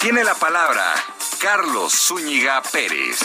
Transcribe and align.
tiene 0.00 0.24
la 0.24 0.34
palabra 0.34 0.94
Carlos 1.40 1.92
Zúñiga 1.92 2.62
Pérez. 2.62 3.20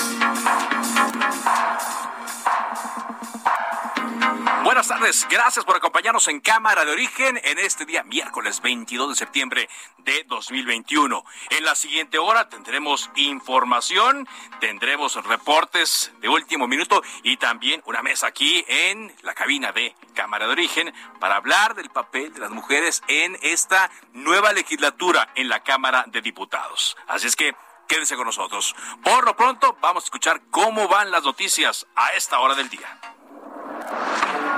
Buenas 4.73 4.87
tardes, 4.87 5.27
gracias 5.29 5.65
por 5.65 5.75
acompañarnos 5.75 6.27
en 6.29 6.39
Cámara 6.39 6.83
de 6.83 6.91
Origen 6.91 7.39
en 7.43 7.59
este 7.59 7.85
día 7.85 8.01
miércoles 8.01 8.59
22 8.59 9.09
de 9.09 9.15
septiembre 9.15 9.69
de 9.99 10.23
2021. 10.23 11.23
En 11.51 11.63
la 11.63 11.75
siguiente 11.75 12.17
hora 12.17 12.49
tendremos 12.49 13.11
información, 13.15 14.27
tendremos 14.59 15.23
reportes 15.27 16.11
de 16.21 16.27
último 16.27 16.67
minuto 16.67 17.03
y 17.21 17.37
también 17.37 17.83
una 17.85 18.01
mesa 18.01 18.25
aquí 18.25 18.65
en 18.67 19.15
la 19.21 19.35
cabina 19.35 19.71
de 19.73 19.95
Cámara 20.15 20.47
de 20.47 20.53
Origen 20.53 20.91
para 21.19 21.35
hablar 21.35 21.75
del 21.75 21.91
papel 21.91 22.33
de 22.33 22.39
las 22.39 22.49
mujeres 22.49 23.03
en 23.07 23.37
esta 23.43 23.91
nueva 24.13 24.53
legislatura 24.53 25.29
en 25.35 25.49
la 25.49 25.61
Cámara 25.61 26.05
de 26.07 26.23
Diputados. 26.23 26.97
Así 27.05 27.27
es 27.27 27.35
que 27.35 27.55
quédense 27.87 28.15
con 28.15 28.25
nosotros. 28.25 28.75
Por 29.03 29.23
lo 29.23 29.35
pronto 29.35 29.77
vamos 29.81 30.05
a 30.05 30.07
escuchar 30.07 30.41
cómo 30.49 30.87
van 30.87 31.11
las 31.11 31.23
noticias 31.23 31.85
a 31.95 32.13
esta 32.13 32.39
hora 32.39 32.55
del 32.55 32.69
día. 32.69 33.12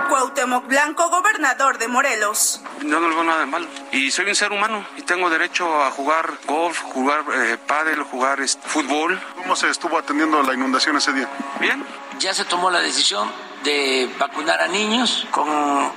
Cuauhtémoc 0.08 0.67
Blanco, 0.67 1.09
gobernador 1.09 1.78
de 1.78 1.88
Morelos. 1.88 2.61
Yo 2.81 3.00
no 3.00 3.08
le 3.09 3.16
veo 3.16 3.23
nada 3.23 3.39
de 3.39 3.45
malo. 3.45 3.67
Y 3.92 4.12
soy 4.12 4.28
un 4.28 4.36
ser 4.36 4.52
humano 4.52 4.86
y 4.97 5.02
tengo 5.02 5.30
derecho 5.30 5.84
a 5.84 5.92
jugar 5.92 6.34
golf, 6.45 6.81
jugar 6.81 7.23
eh, 7.34 7.58
pádel, 7.66 8.03
jugar 8.03 8.39
fútbol. 8.47 9.20
¿Cómo 9.36 9.56
se 9.56 9.70
estuvo 9.70 9.97
atendiendo 9.97 10.42
la 10.44 10.53
inundación 10.53 10.97
ese 10.97 11.14
día? 11.14 11.30
Bien. 11.59 11.84
Ya 12.20 12.34
se 12.34 12.45
tomó 12.45 12.72
la 12.72 12.80
decisión 12.80 13.30
de 13.64 14.09
vacunar 14.20 14.62
a 14.62 14.67
niños 14.67 15.28
con 15.31 15.50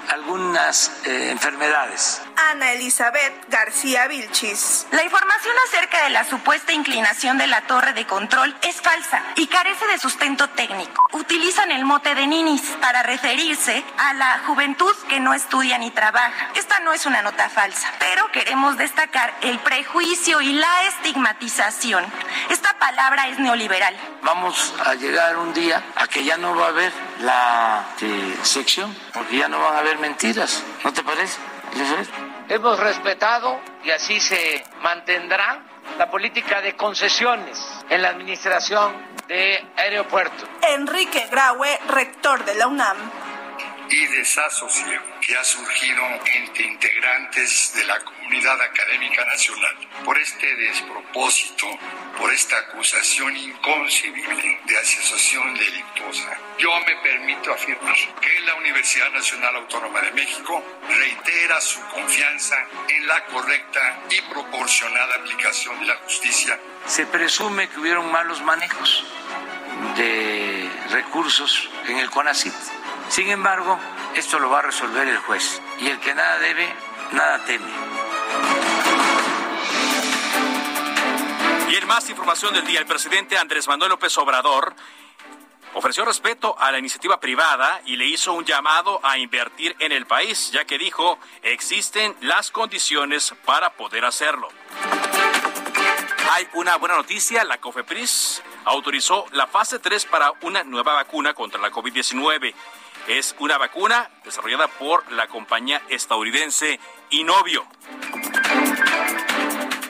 algunas 0.09 0.91
eh, 1.05 1.31
enfermedades. 1.31 2.23
Ana 2.51 2.73
Elizabeth 2.73 3.45
García 3.51 4.07
Vilchis. 4.07 4.87
La 4.93 5.05
información 5.05 5.55
acerca 5.69 6.05
de 6.05 6.11
la 6.11 6.25
supuesta 6.25 6.73
inclinación 6.73 7.37
de 7.37 7.47
la 7.47 7.61
torre 7.63 7.93
de 7.93 8.07
control 8.07 8.57
es 8.63 8.81
falsa 8.81 9.23
y 9.37 9.49
carece 9.49 9.87
de 9.87 9.99
sustento 9.99 10.49
técnico. 10.49 11.07
Utilizan 11.13 11.71
el 11.71 11.85
mote 11.85 12.15
de 12.15 12.27
ninis 12.27 12.63
para 12.81 13.03
referirse 13.03 13.85
a 13.99 14.15
la 14.15 14.39
juventud 14.47 14.95
que 15.11 15.21
no 15.21 15.35
estudia 15.35 15.77
ni 15.77 15.91
trabaja. 15.91 16.49
Esta 16.55 16.81
no 16.81 16.95
es 16.95 17.05
una 17.05 17.21
nota 17.21 17.51
falsa, 17.51 17.93
pero 17.99 18.33
queremos 18.33 18.79
destacar 18.79 19.35
el 19.43 19.59
prejuicio 19.59 20.41
y 20.41 20.55
la 20.55 20.85
estigmatización. 20.85 22.07
Esta 22.49 22.79
palabra 22.79 23.29
es 23.29 23.39
neoliberal. 23.39 23.95
Vamos 24.23 24.73
a 24.87 24.95
llegar 24.95 25.37
un 25.37 25.53
día 25.53 25.83
a 25.97 26.07
que 26.07 26.25
ya 26.25 26.39
no 26.39 26.57
va 26.57 26.65
a 26.65 26.69
haber 26.69 26.93
la 27.21 27.85
este, 27.91 28.43
sección, 28.43 28.97
porque 29.13 29.37
ya 29.37 29.49
no 29.49 29.61
van 29.61 29.75
a 29.75 29.79
haber 29.81 29.99
mentiras, 29.99 30.63
¿no 30.83 30.95
te 30.95 31.03
parece? 31.03 31.37
Hemos 32.49 32.79
respetado 32.81 33.61
y 33.85 33.91
así 33.91 34.19
se 34.21 34.65
mantendrá 34.81 35.63
la 35.99 36.11
política 36.11 36.63
de 36.63 36.75
concesiones 36.75 37.63
en 37.91 38.01
la 38.01 38.09
administración 38.09 38.93
de 39.27 39.63
aeropuertos. 39.77 40.49
Enrique 40.63 41.27
Graue, 41.31 41.79
rector 41.89 42.45
de 42.47 42.55
la 42.55 42.67
UNAM 42.67 42.97
y 43.91 44.07
desasosiego 44.07 45.05
que 45.21 45.37
ha 45.37 45.45
surgido 45.45 46.03
entre 46.35 46.65
integrantes 46.65 47.73
de 47.75 47.85
la 47.85 47.99
comunidad 48.01 48.61
académica 48.61 49.25
nacional 49.25 49.77
por 50.05 50.19
este 50.19 50.55
despropósito, 50.57 51.67
por 52.19 52.33
esta 52.33 52.59
acusación 52.59 53.37
inconcebible 53.37 54.61
de 54.67 54.79
asociación 54.79 55.55
delictuosa. 55.55 56.39
Yo 56.59 56.71
me 56.87 56.97
permito 57.03 57.53
afirmar 57.53 57.97
que 58.21 58.41
la 58.41 58.55
Universidad 58.57 59.11
Nacional 59.11 59.57
Autónoma 59.57 60.01
de 60.01 60.13
México 60.13 60.63
reitera 60.89 61.61
su 61.61 61.81
confianza 61.89 62.57
en 62.89 63.07
la 63.07 63.25
correcta 63.27 64.01
y 64.11 64.21
proporcionada 64.33 65.15
aplicación 65.17 65.79
de 65.81 65.87
la 65.87 65.97
justicia. 65.97 66.59
Se 66.87 67.07
presume 67.07 67.69
que 67.69 67.81
hubieron 67.81 68.11
malos 68.11 68.43
manejos 68.43 69.05
de 69.97 70.69
recursos 70.91 71.69
en 71.87 71.99
el 71.99 72.11
CONACIT 72.11 72.55
sin 73.09 73.29
embargo, 73.31 73.79
esto 74.15 74.39
lo 74.39 74.51
va 74.51 74.61
a 74.61 74.63
resolver 74.63 75.07
el 75.09 75.19
juez 75.19 75.61
y 75.81 75.89
el 75.89 75.99
que 76.01 76.15
nada 76.15 76.39
debe, 76.39 76.69
nada 77.13 77.45
teme. 77.45 77.67
Y 81.71 81.77
en 81.77 81.87
más 81.87 82.09
información 82.09 82.55
del 82.55 82.67
día, 82.67 82.81
el 82.81 82.87
presidente 82.87 83.37
Andrés 83.37 83.69
Manuel 83.69 83.91
López 83.91 84.17
Obrador 84.19 84.75
ofreció 85.75 86.05
respeto 86.05 86.59
a 86.59 86.73
la 86.73 86.79
iniciativa 86.79 87.21
privada 87.21 87.81
y 87.85 87.97
le 87.97 88.07
hizo 88.07 88.33
un 88.33 88.45
llamado 88.45 89.01
a 89.05 89.19
invertir 89.19 89.77
en 89.79 89.93
el 89.93 90.07
país, 90.07 90.51
ya 90.51 90.65
que 90.65 90.79
dijo 90.79 91.19
existen 91.43 92.17
las 92.21 92.51
condiciones 92.51 93.35
para 93.45 93.71
poder 93.75 94.05
hacerlo. 94.05 94.49
Hay 96.31 96.47
una 96.55 96.77
buena 96.77 96.97
noticia, 96.97 97.45
la 97.45 97.59
COFEPRIS 97.59 98.43
autorizó 98.65 99.27
la 99.33 99.47
fase 99.47 99.79
3 99.79 100.05
para 100.07 100.33
una 100.43 100.63
nueva 100.63 100.93
vacuna 100.93 101.33
contra 101.33 101.61
la 101.61 101.71
COVID-19. 101.71 102.55
Es 103.09 103.35
una 103.39 103.57
vacuna 103.57 104.11
desarrollada 104.23 104.69
por 104.69 105.11
la 105.13 105.29
compañía 105.29 105.81
estadounidense 105.89 106.79
Inovio. 107.09 107.67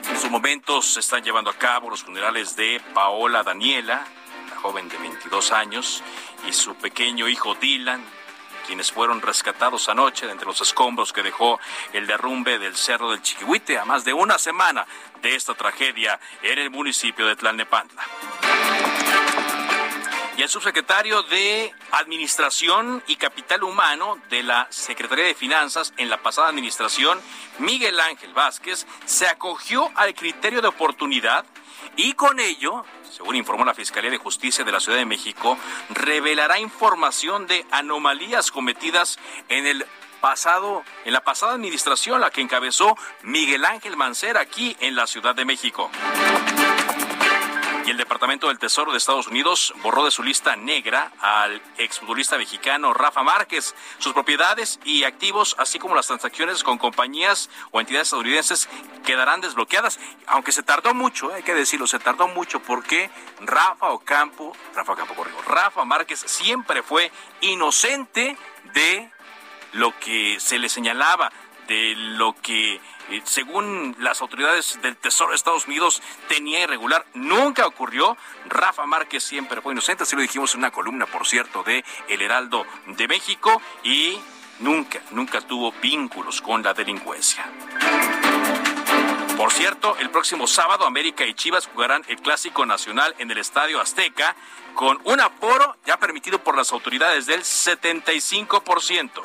En 0.09 0.17
su 0.17 0.29
momento 0.29 0.81
se 0.81 1.01
están 1.01 1.21
llevando 1.21 1.49
a 1.49 1.53
cabo 1.53 1.89
los 1.89 2.01
funerales 2.01 2.55
de 2.55 2.81
Paola 2.93 3.43
Daniela, 3.43 4.05
la 4.49 4.55
joven 4.55 4.87
de 4.87 4.97
22 4.97 5.51
años, 5.51 6.01
y 6.47 6.53
su 6.53 6.75
pequeño 6.75 7.27
hijo 7.27 7.55
Dylan, 7.55 8.01
quienes 8.65 8.89
fueron 8.89 9.21
rescatados 9.21 9.89
anoche 9.89 10.25
de 10.25 10.31
entre 10.31 10.47
los 10.47 10.61
escombros 10.61 11.11
que 11.11 11.21
dejó 11.21 11.59
el 11.91 12.07
derrumbe 12.07 12.57
del 12.57 12.77
Cerro 12.77 13.11
del 13.11 13.21
Chiquihuite 13.21 13.77
a 13.79 13.83
más 13.83 14.05
de 14.05 14.13
una 14.13 14.39
semana 14.39 14.87
de 15.21 15.35
esta 15.35 15.55
tragedia 15.55 16.17
en 16.41 16.57
el 16.57 16.69
municipio 16.69 17.27
de 17.27 17.35
Tlalnepantla 17.35 18.01
y 20.39 20.41
el 20.41 20.47
subsecretario 20.47 21.21
de 21.23 21.73
Administración 21.91 23.03
y 23.07 23.17
Capital 23.17 23.61
Humano 23.61 24.17
de 24.29 24.41
la 24.41 24.67
Secretaría 24.69 25.25
de 25.25 25.35
Finanzas 25.35 25.93
en 25.97 26.09
la 26.09 26.23
pasada 26.23 26.47
administración, 26.47 27.19
Miguel 27.57 27.99
Ángel 27.99 28.33
Vázquez, 28.33 28.87
se 29.03 29.27
acogió 29.27 29.91
al 29.95 30.15
criterio 30.15 30.61
de 30.61 30.69
oportunidad 30.69 31.43
y 31.97 32.13
con 32.13 32.39
ello, 32.39 32.85
según 33.11 33.35
informó 33.35 33.65
la 33.65 33.73
Fiscalía 33.73 34.11
de 34.11 34.17
Justicia 34.17 34.63
de 34.63 34.71
la 34.71 34.79
Ciudad 34.79 34.97
de 34.97 35.05
México, 35.05 35.57
revelará 35.89 36.57
información 36.57 37.45
de 37.45 37.65
anomalías 37.71 38.49
cometidas 38.49 39.19
en 39.49 39.67
el 39.67 39.85
pasado, 40.21 40.83
en 41.03 41.11
la 41.11 41.21
pasada 41.21 41.51
administración, 41.51 42.21
la 42.21 42.31
que 42.31 42.39
encabezó 42.39 42.95
Miguel 43.23 43.65
Ángel 43.65 43.97
Mancera 43.97 44.39
aquí 44.39 44.77
en 44.79 44.95
la 44.95 45.05
Ciudad 45.05 45.35
de 45.35 45.43
México 45.43 45.91
el 47.89 47.97
Departamento 47.97 48.47
del 48.47 48.59
Tesoro 48.59 48.91
de 48.91 48.97
Estados 48.97 49.27
Unidos 49.27 49.73
borró 49.81 50.05
de 50.05 50.11
su 50.11 50.21
lista 50.21 50.55
negra 50.55 51.11
al 51.19 51.61
exfutbolista 51.77 52.37
mexicano 52.37 52.93
Rafa 52.93 53.23
Márquez. 53.23 53.73
Sus 53.97 54.13
propiedades 54.13 54.79
y 54.83 55.03
activos, 55.05 55.55
así 55.57 55.79
como 55.79 55.95
las 55.95 56.07
transacciones 56.07 56.63
con 56.63 56.77
compañías 56.77 57.49
o 57.71 57.79
entidades 57.79 58.07
estadounidenses, 58.07 58.69
quedarán 59.03 59.41
desbloqueadas. 59.41 59.99
Aunque 60.27 60.51
se 60.51 60.61
tardó 60.61 60.93
mucho, 60.93 61.33
hay 61.33 61.41
que 61.41 61.55
decirlo, 61.55 61.87
se 61.87 61.99
tardó 61.99 62.27
mucho 62.27 62.59
porque 62.59 63.09
Rafa 63.41 63.89
Ocampo, 63.89 64.55
Rafa 64.75 64.93
Ocampo, 64.93 65.15
corrijo, 65.15 65.41
Rafa 65.43 65.83
Márquez 65.85 66.19
siempre 66.27 66.83
fue 66.83 67.11
inocente 67.41 68.37
de 68.73 69.11
lo 69.73 69.97
que 69.99 70.39
se 70.39 70.59
le 70.59 70.69
señalaba 70.69 71.31
de 71.69 71.93
lo 71.95 72.35
que, 72.41 72.75
eh, 72.75 73.21
según 73.23 73.95
las 73.99 74.21
autoridades 74.21 74.79
del 74.81 74.97
Tesoro 74.97 75.29
de 75.29 75.37
Estados 75.37 75.67
Unidos, 75.67 76.01
tenía 76.27 76.63
irregular. 76.63 77.05
Nunca 77.13 77.65
ocurrió. 77.67 78.17
Rafa 78.47 78.85
Márquez 78.85 79.23
siempre 79.23 79.61
fue 79.61 79.73
inocente, 79.73 80.03
así 80.03 80.15
lo 80.15 80.21
dijimos 80.21 80.53
en 80.55 80.59
una 80.59 80.71
columna, 80.71 81.05
por 81.05 81.25
cierto, 81.27 81.63
de 81.63 81.85
El 82.07 82.21
Heraldo 82.21 82.65
de 82.87 83.07
México 83.07 83.61
y 83.83 84.19
nunca, 84.59 84.99
nunca 85.11 85.39
tuvo 85.41 85.71
vínculos 85.73 86.41
con 86.41 86.63
la 86.63 86.73
delincuencia. 86.73 87.45
Por 89.37 89.53
cierto, 89.53 89.95
el 89.99 90.09
próximo 90.09 90.47
sábado 90.47 90.85
América 90.85 91.25
y 91.25 91.33
Chivas 91.33 91.67
jugarán 91.67 92.03
el 92.07 92.17
Clásico 92.17 92.65
Nacional 92.65 93.15
en 93.19 93.31
el 93.31 93.37
Estadio 93.37 93.79
Azteca 93.79 94.35
con 94.73 94.99
un 95.05 95.21
aforo 95.21 95.77
ya 95.85 95.97
permitido 95.97 96.43
por 96.43 96.57
las 96.57 96.73
autoridades 96.73 97.25
del 97.27 97.41
75%. 97.41 99.21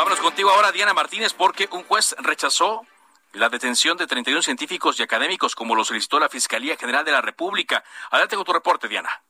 Vámonos 0.00 0.20
contigo 0.20 0.48
ahora, 0.48 0.72
Diana 0.72 0.94
Martínez, 0.94 1.34
porque 1.34 1.68
un 1.72 1.84
juez 1.84 2.16
rechazó 2.20 2.86
la 3.34 3.50
detención 3.50 3.98
de 3.98 4.06
31 4.06 4.40
científicos 4.40 4.98
y 4.98 5.02
académicos 5.02 5.54
como 5.54 5.74
lo 5.74 5.84
solicitó 5.84 6.18
la 6.18 6.30
Fiscalía 6.30 6.74
General 6.78 7.04
de 7.04 7.12
la 7.12 7.20
República. 7.20 7.84
Adelante 8.10 8.34
con 8.34 8.46
tu 8.46 8.54
reporte, 8.54 8.88
Diana. 8.88 9.22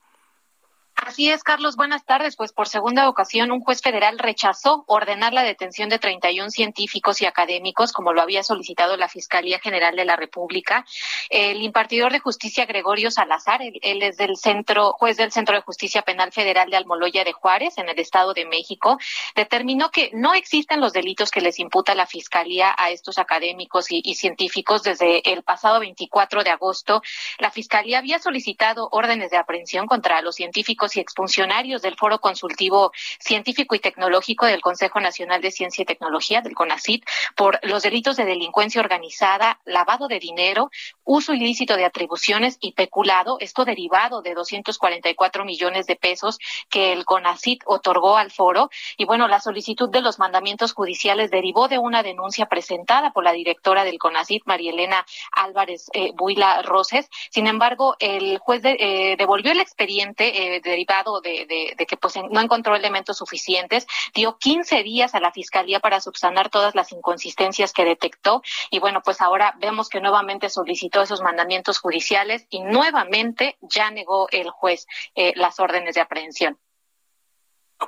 Así 1.06 1.30
es, 1.30 1.42
Carlos. 1.42 1.76
Buenas 1.76 2.04
tardes. 2.04 2.36
Pues 2.36 2.52
por 2.52 2.68
segunda 2.68 3.08
ocasión, 3.08 3.50
un 3.52 3.60
juez 3.60 3.80
federal 3.80 4.18
rechazó 4.18 4.84
ordenar 4.86 5.32
la 5.32 5.42
detención 5.42 5.88
de 5.88 5.98
31 5.98 6.50
científicos 6.50 7.22
y 7.22 7.26
académicos, 7.26 7.92
como 7.92 8.12
lo 8.12 8.20
había 8.20 8.42
solicitado 8.42 8.98
la 8.98 9.08
Fiscalía 9.08 9.58
General 9.60 9.96
de 9.96 10.04
la 10.04 10.16
República. 10.16 10.84
El 11.30 11.62
impartidor 11.62 12.12
de 12.12 12.20
justicia, 12.20 12.66
Gregorio 12.66 13.10
Salazar, 13.10 13.62
él, 13.62 14.02
es 14.02 14.18
del 14.18 14.36
centro, 14.36 14.92
juez 14.92 15.16
del 15.16 15.32
Centro 15.32 15.54
de 15.54 15.62
Justicia 15.62 16.02
Penal 16.02 16.32
Federal 16.32 16.68
de 16.68 16.76
Almoloya 16.76 17.24
de 17.24 17.32
Juárez, 17.32 17.78
en 17.78 17.88
el 17.88 17.98
Estado 17.98 18.34
de 18.34 18.44
México, 18.44 18.98
determinó 19.34 19.90
que 19.90 20.10
no 20.12 20.34
existen 20.34 20.80
los 20.80 20.92
delitos 20.92 21.30
que 21.30 21.40
les 21.40 21.58
imputa 21.60 21.94
la 21.94 22.06
Fiscalía 22.06 22.74
a 22.76 22.90
estos 22.90 23.18
académicos 23.18 23.86
y, 23.88 24.14
científicos. 24.14 24.82
Desde 24.82 25.32
el 25.32 25.42
pasado 25.44 25.80
24 25.80 26.44
de 26.44 26.50
agosto, 26.50 27.00
la 27.38 27.50
Fiscalía 27.50 27.98
había 27.98 28.18
solicitado 28.18 28.88
órdenes 28.92 29.30
de 29.30 29.38
aprehensión 29.38 29.86
contra 29.86 30.20
los 30.20 30.34
científicos 30.34 30.89
y 30.96 31.00
exfuncionarios 31.00 31.82
del 31.82 31.96
Foro 31.96 32.20
Consultivo 32.20 32.92
Científico 33.18 33.74
y 33.74 33.80
Tecnológico 33.80 34.46
del 34.46 34.60
Consejo 34.60 35.00
Nacional 35.00 35.40
de 35.40 35.50
Ciencia 35.50 35.82
y 35.82 35.86
Tecnología, 35.86 36.40
del 36.40 36.54
CONACIT, 36.54 37.04
por 37.36 37.58
los 37.62 37.82
delitos 37.82 38.16
de 38.16 38.24
delincuencia 38.24 38.80
organizada, 38.80 39.60
lavado 39.64 40.08
de 40.08 40.18
dinero, 40.18 40.70
uso 41.04 41.34
ilícito 41.34 41.76
de 41.76 41.84
atribuciones 41.84 42.56
y 42.60 42.72
peculado, 42.72 43.38
esto 43.40 43.64
derivado 43.64 44.22
de 44.22 44.34
244 44.34 45.44
millones 45.44 45.86
de 45.86 45.96
pesos 45.96 46.38
que 46.68 46.92
el 46.92 47.04
CONACIT 47.04 47.62
otorgó 47.66 48.16
al 48.16 48.30
foro. 48.30 48.70
Y 48.96 49.04
bueno, 49.04 49.28
la 49.28 49.40
solicitud 49.40 49.88
de 49.90 50.02
los 50.02 50.18
mandamientos 50.18 50.72
judiciales 50.72 51.30
derivó 51.30 51.68
de 51.68 51.78
una 51.78 52.02
denuncia 52.02 52.46
presentada 52.46 53.12
por 53.12 53.24
la 53.24 53.32
directora 53.32 53.84
del 53.84 53.98
CONACIT, 53.98 54.44
María 54.46 54.70
Elena 54.72 55.06
Álvarez 55.32 55.90
eh, 55.92 56.12
Buila 56.14 56.62
Roses. 56.62 57.08
Sin 57.30 57.46
embargo, 57.46 57.96
el 57.98 58.38
juez 58.38 58.62
eh, 58.64 59.16
devolvió 59.18 59.52
el 59.52 59.60
expediente 59.60 60.56
eh, 60.56 60.60
de 60.60 60.70
derivado 60.80 61.20
de, 61.20 61.76
que 61.86 61.96
pues, 61.96 62.14
no 62.30 62.40
encontró 62.40 62.74
elementos 62.74 63.18
suficientes, 63.18 63.86
dio 64.14 64.38
15 64.38 64.82
días 64.82 65.14
a 65.14 65.20
la 65.20 65.32
Fiscalía 65.32 65.80
para 65.80 66.00
subsanar 66.00 66.48
todas 66.48 66.74
las 66.74 66.92
inconsistencias 66.92 67.72
que 67.72 67.84
detectó 67.84 68.42
y 68.70 68.78
bueno, 68.78 69.02
pues 69.02 69.20
ahora 69.20 69.54
vemos 69.58 69.88
que 69.88 70.00
nuevamente 70.00 70.48
solicitó 70.48 71.02
esos 71.02 71.20
mandamientos 71.20 71.78
judiciales 71.78 72.46
y 72.50 72.60
nuevamente 72.60 73.58
ya 73.60 73.90
negó 73.90 74.28
el 74.30 74.50
juez 74.50 74.86
eh, 75.14 75.32
las 75.36 75.60
órdenes 75.60 75.94
de 75.94 76.00
aprehensión. 76.00 76.58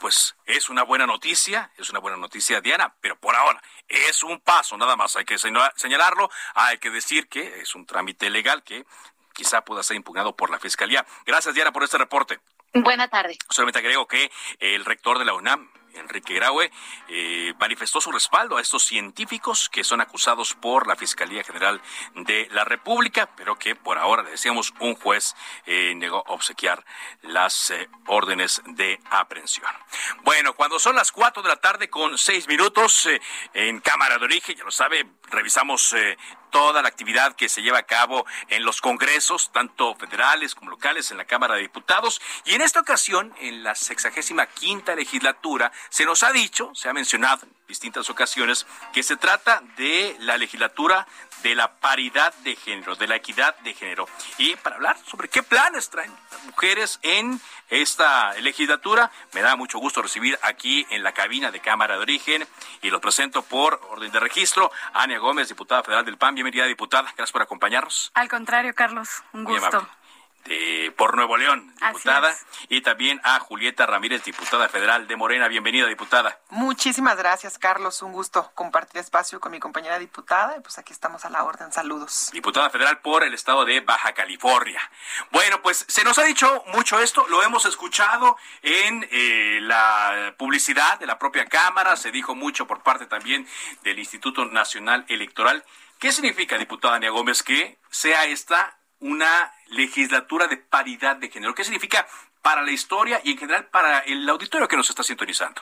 Pues 0.01 0.35
es 0.47 0.71
una 0.71 0.85
buena 0.85 1.07
noticia, 1.07 1.71
es 1.77 1.91
una 1.91 1.99
buena 1.99 2.17
noticia, 2.17 2.63
Diana, 2.63 2.95
pero 3.01 3.19
por 3.21 3.37
ahora 3.37 3.63
es 3.87 4.23
un 4.23 4.41
paso, 4.41 4.77
nada 4.79 4.97
más 4.97 5.17
hay 5.17 5.27
que 5.27 5.37
señalarlo, 5.39 6.31
hay 6.55 6.79
que 6.79 6.89
decir 6.89 7.29
que 7.29 7.61
es 7.61 7.75
un 7.75 7.85
trámite 7.85 8.31
legal 8.31 8.63
que 8.63 8.87
quizá 9.33 9.65
pueda 9.65 9.83
ser 9.83 9.97
impugnado 9.97 10.35
por 10.35 10.51
la 10.51 10.59
Fiscalía. 10.59 11.05
Gracias, 11.27 11.55
Diana, 11.55 11.73
por 11.73 11.83
este 11.85 11.99
reporte. 11.99 12.41
Buena 12.75 13.09
tarde. 13.09 13.37
Solamente 13.51 13.81
agrego 13.81 14.07
que 14.07 14.31
el 14.59 14.85
rector 14.85 15.19
de 15.19 15.27
la 15.27 15.35
UNAM, 15.35 15.71
Enrique 15.93 16.33
Graue, 16.33 16.71
eh, 17.09 17.53
manifestó 17.61 18.01
su 18.01 18.11
respaldo 18.11 18.57
a 18.57 18.63
estos 18.63 18.83
científicos 18.83 19.69
que 19.69 19.85
son 19.85 20.01
acusados 20.01 20.55
por 20.55 20.87
la 20.87 20.97
Fiscalía 20.97 21.45
General 21.45 21.83
de 22.15 22.49
la 22.51 22.65
República, 22.65 23.29
pero 23.37 23.59
que 23.59 23.75
por 23.75 23.99
ahora, 23.99 24.23
le 24.23 24.31
decíamos, 24.31 24.73
un 24.81 24.95
juez 24.95 25.35
eh, 25.67 25.93
negó 25.97 26.25
obsequiar 26.29 26.83
las 27.21 27.71
eh, 27.71 27.91
órdenes 28.07 28.63
de 28.65 28.99
aprehensión. 29.11 29.71
Bueno, 30.23 30.55
cuando 30.55 30.79
son 30.79 30.97
las 30.97 31.13
cuatro 31.13 31.43
de 31.43 31.51
la 31.51 31.57
tarde 31.57 31.91
con 31.91 32.17
seis 32.17 32.49
minutos 32.49 33.07
en 33.53 33.81
Cámara 33.81 34.17
de 34.17 34.25
Origen, 34.25 34.57
ya 34.57 34.65
lo 34.65 34.71
sabe, 34.71 35.05
revisamos 35.31 35.95
toda 36.53 36.83
la 36.83 36.89
actividad 36.89 37.35
que 37.35 37.49
se 37.49 37.63
lleva 37.63 37.79
a 37.79 37.83
cabo 37.83 38.25
en 38.49 38.65
los 38.65 38.81
congresos, 38.81 39.51
tanto 39.53 39.97
federales 39.97 40.55
como 40.55 40.71
locales, 40.71 41.11
en 41.11 41.17
la 41.17 41.25
Cámara 41.25 41.57
de 41.57 41.63
Diputados. 41.63 42.21
Y 42.45 42.55
en 42.55 42.61
esta 42.61 42.79
ocasión, 42.79 43.35
en 43.41 43.65
la 43.65 43.75
sexagésima 43.75 44.47
quinta 44.47 44.95
legislatura, 44.95 45.73
se 45.89 46.05
nos 46.05 46.23
ha 46.23 46.31
dicho, 46.31 46.71
se 46.75 46.89
ha 46.89 46.93
mencionado 46.93 47.47
en 47.47 47.53
distintas 47.67 48.11
ocasiones, 48.11 48.67
que 48.93 49.03
se 49.03 49.17
trata 49.17 49.63
de 49.77 50.15
la 50.21 50.37
legislatura 50.37 51.09
de 51.43 51.55
la 51.55 51.73
paridad 51.75 52.35
de 52.45 52.57
género, 52.57 52.95
de 52.97 53.07
la 53.07 53.17
equidad 53.17 53.57
de 53.59 53.75
género. 53.75 54.09
Y 54.39 54.57
para 54.57 54.77
hablar 54.77 54.97
sobre 55.07 55.29
qué 55.29 55.43
planes 55.43 55.91
traen 55.91 56.13
las 56.31 56.45
mujeres 56.45 56.99
en 57.03 57.41
esta 57.69 58.33
legislatura, 58.35 59.11
me 59.33 59.41
da 59.41 59.57
mucho 59.57 59.79
gusto 59.79 60.03
recibir 60.03 60.39
aquí 60.43 60.87
en 60.91 61.03
la 61.03 61.13
cabina 61.13 61.51
de 61.51 61.61
Cámara 61.61 61.97
de 61.97 62.03
Origen 62.03 62.47
y 62.83 62.91
lo 62.91 63.01
presento 63.01 63.43
por 63.43 63.81
orden 63.91 64.13
de 64.13 64.21
registro. 64.21 64.71
Ania 64.93 65.19
Gómez, 65.19 65.49
diputada 65.49 65.83
federal 65.83 66.05
del 66.05 66.19
PAN. 66.19 66.35
Bienvenida, 66.35 66.67
diputada. 66.67 67.13
Gracias 67.17 67.33
por 67.33 67.43
acompañarnos. 67.43 68.11
Al 68.15 68.29
contrario, 68.29 68.75
Carlos, 68.75 69.23
un 69.33 69.45
gusto 69.45 69.89
por 70.97 71.17
Nuevo 71.17 71.37
León, 71.37 71.73
diputada, 71.81 72.37
y 72.69 72.81
también 72.83 73.21
a 73.25 73.39
Julieta 73.41 73.87
Ramírez, 73.87 74.25
diputada 74.25 74.69
federal 74.69 75.07
de 75.07 75.17
Morena. 75.17 75.49
Bienvenida, 75.49 75.87
diputada. 75.87 76.39
Muchísimas 76.51 77.17
gracias, 77.17 77.59
Carlos. 77.59 78.03
Un 78.03 78.13
gusto 78.13 78.51
compartir 78.55 79.01
espacio 79.01 79.41
con 79.41 79.53
mi 79.53 79.61
compañera 79.61 79.99
diputada. 79.99 80.57
Y 80.57 80.61
pues 80.61 80.79
aquí 80.79 80.93
estamos 80.93 81.25
a 81.25 81.31
la 81.31 81.45
orden. 81.45 81.73
Saludos. 81.73 82.31
Diputada 82.33 82.71
federal 82.71 83.01
por 83.01 83.23
el 83.25 83.35
estado 83.35 83.65
de 83.65 83.81
Baja 83.81 84.13
California. 84.13 84.81
Bueno, 85.31 85.63
pues 85.63 85.85
se 85.89 86.05
nos 86.05 86.19
ha 86.19 86.25
dicho 86.25 86.65
mucho 86.75 87.01
esto, 87.01 87.27
lo 87.29 87.43
hemos 87.43 87.65
escuchado 87.65 88.37
en 88.63 89.09
eh, 89.11 89.59
la 89.63 90.35
publicidad 90.37 90.99
de 90.99 91.07
la 91.07 91.19
propia 91.19 91.47
Cámara, 91.47 91.97
se 91.97 92.11
dijo 92.11 92.35
mucho 92.35 92.67
por 92.67 92.83
parte 92.83 93.07
también 93.07 93.47
del 93.83 93.99
Instituto 93.99 94.45
Nacional 94.47 95.05
Electoral. 95.09 95.65
¿Qué 95.99 96.13
significa, 96.13 96.59
diputada 96.59 96.97
Ania 96.97 97.11
Gómez, 97.11 97.43
que 97.43 97.79
sea 97.91 98.25
esta 98.25 98.79
una 99.01 99.53
legislatura 99.73 100.47
de 100.47 100.57
paridad 100.57 101.17
de 101.17 101.31
género. 101.31 101.55
¿Qué 101.55 101.65
significa 101.65 102.07
para 102.41 102.63
la 102.63 102.71
historia 102.71 103.21
y 103.25 103.33
en 103.33 103.39
general 103.39 103.67
para 103.67 104.01
el 104.01 104.29
auditorio 104.29 104.69
que 104.69 104.77
nos 104.77 104.89
está 104.89 105.03
sintonizando? 105.03 105.61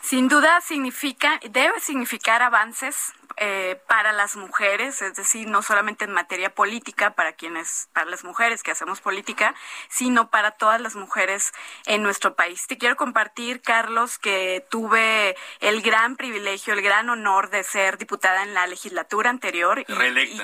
Sin 0.00 0.28
duda 0.28 0.60
significa, 0.60 1.40
debe 1.50 1.80
significar 1.80 2.42
avances 2.42 3.12
eh, 3.36 3.80
para 3.88 4.12
las 4.12 4.36
mujeres, 4.36 5.02
es 5.02 5.16
decir, 5.16 5.48
no 5.48 5.62
solamente 5.62 6.04
en 6.04 6.12
materia 6.12 6.54
política 6.54 7.14
para 7.14 7.32
quienes, 7.32 7.88
para 7.92 8.08
las 8.08 8.22
mujeres 8.22 8.62
que 8.62 8.70
hacemos 8.70 9.00
política, 9.00 9.54
sino 9.88 10.30
para 10.30 10.52
todas 10.52 10.80
las 10.80 10.94
mujeres 10.94 11.52
en 11.86 12.02
nuestro 12.02 12.36
país. 12.36 12.66
Te 12.68 12.78
quiero 12.78 12.96
compartir, 12.96 13.60
Carlos, 13.60 14.18
que 14.18 14.64
tuve 14.70 15.36
el 15.60 15.82
gran 15.82 16.16
privilegio, 16.16 16.74
el 16.74 16.82
gran 16.82 17.10
honor 17.10 17.50
de 17.50 17.64
ser 17.64 17.98
diputada 17.98 18.44
en 18.44 18.54
la 18.54 18.68
legislatura 18.68 19.30
anterior 19.30 19.80
y, 19.80 19.84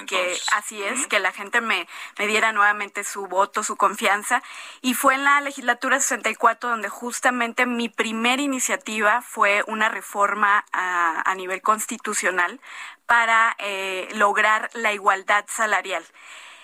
que 0.06 0.36
así 0.52 0.82
es, 0.82 1.06
que 1.06 1.20
la 1.20 1.32
gente 1.32 1.60
me, 1.60 1.86
me 2.18 2.26
diera 2.26 2.52
nuevamente 2.52 3.04
su 3.04 3.26
voto, 3.26 3.62
su 3.62 3.76
confianza. 3.76 4.42
Y 4.80 4.94
fue 4.94 5.14
en 5.14 5.24
la 5.24 5.40
legislatura 5.40 6.00
64 6.00 6.70
donde 6.70 6.88
justamente 6.88 7.66
mi 7.66 7.88
primera 7.88 8.42
iniciativa 8.42 9.22
fue 9.22 9.62
una 9.68 9.88
reforma 9.88 10.64
a, 10.72 11.22
a 11.24 11.34
nivel 11.36 11.62
constitucional 11.62 12.60
para 13.06 13.56
eh, 13.58 14.08
lograr 14.14 14.70
la 14.74 14.92
igualdad 14.92 15.44
salarial. 15.48 16.04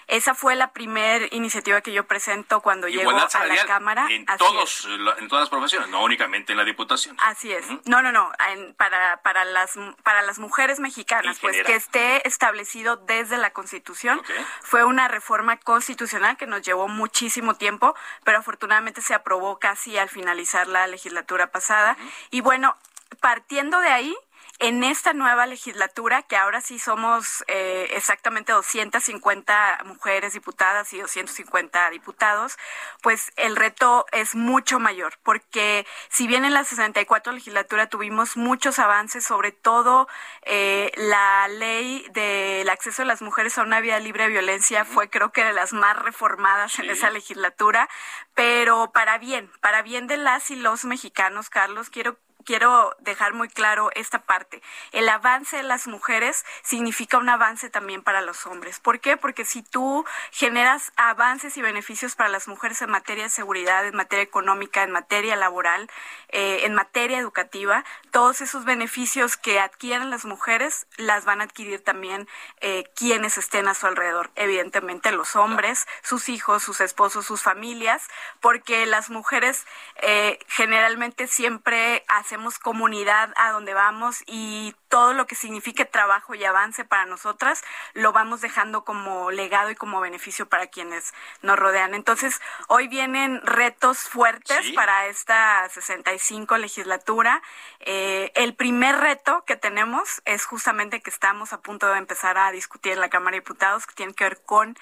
Esa 0.09 0.35
fue 0.35 0.55
la 0.55 0.73
primera 0.73 1.27
iniciativa 1.33 1.81
que 1.81 1.93
yo 1.93 2.07
presento 2.07 2.61
cuando 2.61 2.87
llego 2.87 3.11
a 3.11 3.15
la 3.47 3.67
Cámara. 3.67 4.07
En, 4.09 4.25
todos, 4.39 4.87
en 5.19 5.29
todas 5.29 5.43
las 5.43 5.51
profesiones, 5.51 5.89
no 5.89 6.05
únicamente 6.05 6.53
en 6.53 6.59
la 6.59 6.65
Diputación. 6.65 7.17
Así 7.21 7.53
es. 7.53 7.67
No, 7.87 8.03
no, 8.03 8.13
no. 8.13 8.31
para, 8.77 9.21
para, 9.23 9.45
las, 9.45 9.73
para 10.05 10.23
las 10.23 10.39
mujeres 10.39 10.79
mexicanas, 10.79 11.39
pues 11.41 11.61
que 11.65 11.75
esté 11.75 12.27
establecido 12.27 12.97
desde 12.97 13.37
la 13.37 13.53
Constitución. 13.53 14.23
Fue 14.63 14.85
una 14.85 15.09
reforma 15.09 15.57
constitucional 15.57 16.37
que 16.37 16.47
nos 16.47 16.63
llevó 16.63 16.87
muchísimo 16.87 17.55
tiempo, 17.55 17.97
pero 18.23 18.39
afortunadamente 18.39 19.03
se 19.03 19.13
aprobó 19.13 19.59
casi 19.59 19.99
al 19.99 20.09
finalizar 20.09 20.69
la 20.69 20.87
legislatura 20.87 21.51
pasada. 21.51 21.97
Y 22.31 22.43
bueno, 22.43 22.77
partiendo 23.21 23.81
de 23.81 23.89
ahí, 23.89 24.17
en 24.59 24.85
esta 24.85 25.13
nueva 25.13 25.47
legislatura, 25.47 26.23
que 26.23 26.37
ahora 26.37 26.61
sí 26.61 26.79
somos 26.79 27.45
eh, 27.47 27.89
exactamente 27.93 28.53
250 28.53 29.83
mujeres 29.85 30.33
diputadas 30.33 30.93
y 30.93 31.01
250 31.01 31.91
diputados, 31.91 32.57
pues 33.03 33.33
el 33.37 33.57
reto 33.57 34.07
es 34.13 34.35
mucho 34.35 34.79
mayor, 34.79 35.19
porque 35.23 35.87
si 36.09 36.27
bien 36.27 36.45
en 36.45 36.55
la 36.55 36.65
64 36.65 37.33
legislatura 37.33 37.89
tuvimos 37.89 38.37
muchos 38.37 38.79
avances, 38.79 39.25
sobre 39.25 39.53
todo 39.53 40.09
eh, 40.43 40.91
la 40.97 41.49
ley 41.49 42.07
del 42.13 42.69
acceso 42.71 43.03
de 43.03 43.07
las 43.07 43.23
mujeres 43.23 43.59
a 43.59 43.63
una 43.63 43.81
vida 43.81 43.99
libre 44.01 44.25
de 44.25 44.31
violencia 44.31 44.85
fue 44.85 45.11
creo 45.11 45.33
que 45.33 45.45
de 45.45 45.53
las 45.53 45.73
más 45.73 45.99
reformadas 45.99 46.79
en 46.79 46.89
esa 46.89 47.11
legislatura, 47.11 47.89
pero 48.35 48.91
para 48.93 49.19
bien, 49.19 49.51
para 49.61 49.83
bien 49.83 50.07
de 50.07 50.17
las 50.17 50.51
y 50.51 50.57
los 50.57 50.85
mexicanos, 50.85 51.51
Carlos, 51.51 51.91
quiero 51.91 52.17
quiero 52.47 52.97
dejar 53.01 53.35
muy 53.35 53.49
claro 53.49 53.91
esta 53.95 54.23
parte. 54.23 54.63
El 54.93 55.09
avance 55.11 55.59
de 55.59 55.63
las 55.65 55.87
mujeres 55.87 56.47
significa 56.63 57.19
un 57.19 57.29
avance 57.29 57.69
también 57.69 58.03
para 58.03 58.23
los 58.23 58.47
hombres. 58.47 58.81
¿Por 58.81 59.01
qué? 59.01 59.19
Porque 59.19 59.45
si 59.45 59.63
tú 59.63 60.07
generas 60.31 60.93
avances 60.97 61.57
y 61.59 61.63
beneficios 61.63 62.15
para 62.15 62.31
las 62.31 62.49
mujeres 62.49 62.81
en 62.81 62.91
materia 62.91 63.25
de 63.25 63.31
seguridad, 63.31 63.85
en 63.87 63.97
materia 63.97 64.23
económica, 64.23 64.83
en 64.83 64.93
materia 64.93 65.37
laboral, 65.37 65.91
eh, 66.29 66.61
en 66.63 66.75
materia 66.75 67.19
educativa, 67.19 67.85
todos 68.13 68.41
esos 68.41 68.65
beneficios 68.65 69.37
que 69.37 69.61
adquieren 69.61 70.09
las 70.09 70.25
mujeres 70.25 70.87
las 70.97 71.25
van 71.25 71.41
a 71.41 71.45
adquirir 71.45 71.83
también 71.83 72.29
eh, 72.61 72.85
quienes 72.95 73.37
estén 73.39 73.67
a 73.69 73.75
su 73.75 73.87
alrededor. 73.87 74.31
Evidentemente 74.37 75.11
los 75.11 75.35
hombres, 75.35 75.87
sus 76.03 76.29
hijos, 76.29 76.63
sus 76.63 76.81
esposos, 76.81 77.27
sus 77.27 77.43
familias, 77.43 78.03
porque 78.41 78.87
las 78.87 79.11
mujeres 79.11 79.67
eh, 79.97 80.39
generalmente 80.47 81.27
siempre 81.27 82.05
hacen 82.07 82.36
comunidad 82.59 83.33
a 83.37 83.53
donde 83.53 83.75
vamos 83.75 84.23
y 84.27 84.75
todo 84.89 85.13
lo 85.13 85.27
que 85.27 85.35
signifique 85.35 85.85
trabajo 85.85 86.35
y 86.35 86.45
avance 86.45 86.85
para 86.85 87.07
nosotras 87.07 87.63
lo 87.95 88.13
vamos 88.13 88.41
dejando 88.41 88.85
como 88.85 89.31
legado 89.31 89.71
y 89.71 89.75
como 89.75 90.01
beneficio 90.01 90.49
para 90.49 90.69
quienes 90.69 91.13
nos 91.43 91.59
rodean. 91.59 91.95
Entonces, 91.95 92.41
hoy 92.69 92.89
vienen 92.89 93.41
retos 93.43 94.09
fuertes 94.09 94.73
para 94.75 95.07
esta 95.07 95.69
65 95.69 96.57
legislatura. 96.59 97.43
Eh, 97.81 98.33
el 98.35 98.55
primer 98.55 98.97
reto 98.97 99.45
que 99.45 99.57
tenemos 99.57 100.23
es 100.25 100.47
justamente 100.47 101.01
que 101.01 101.11
estamos 101.11 101.53
a 101.53 101.61
punto 101.61 101.89
de 101.89 101.99
empezar 101.99 102.39
a 102.39 102.51
discutir 102.53 102.93
en 102.93 103.01
la 103.01 103.09
Cámara 103.09 103.33
de 103.33 103.41
Diputados, 103.41 103.87
que 103.87 103.95
tiene 103.95 104.15
que 104.15 104.25
ver 104.25 104.43
con 104.45 104.77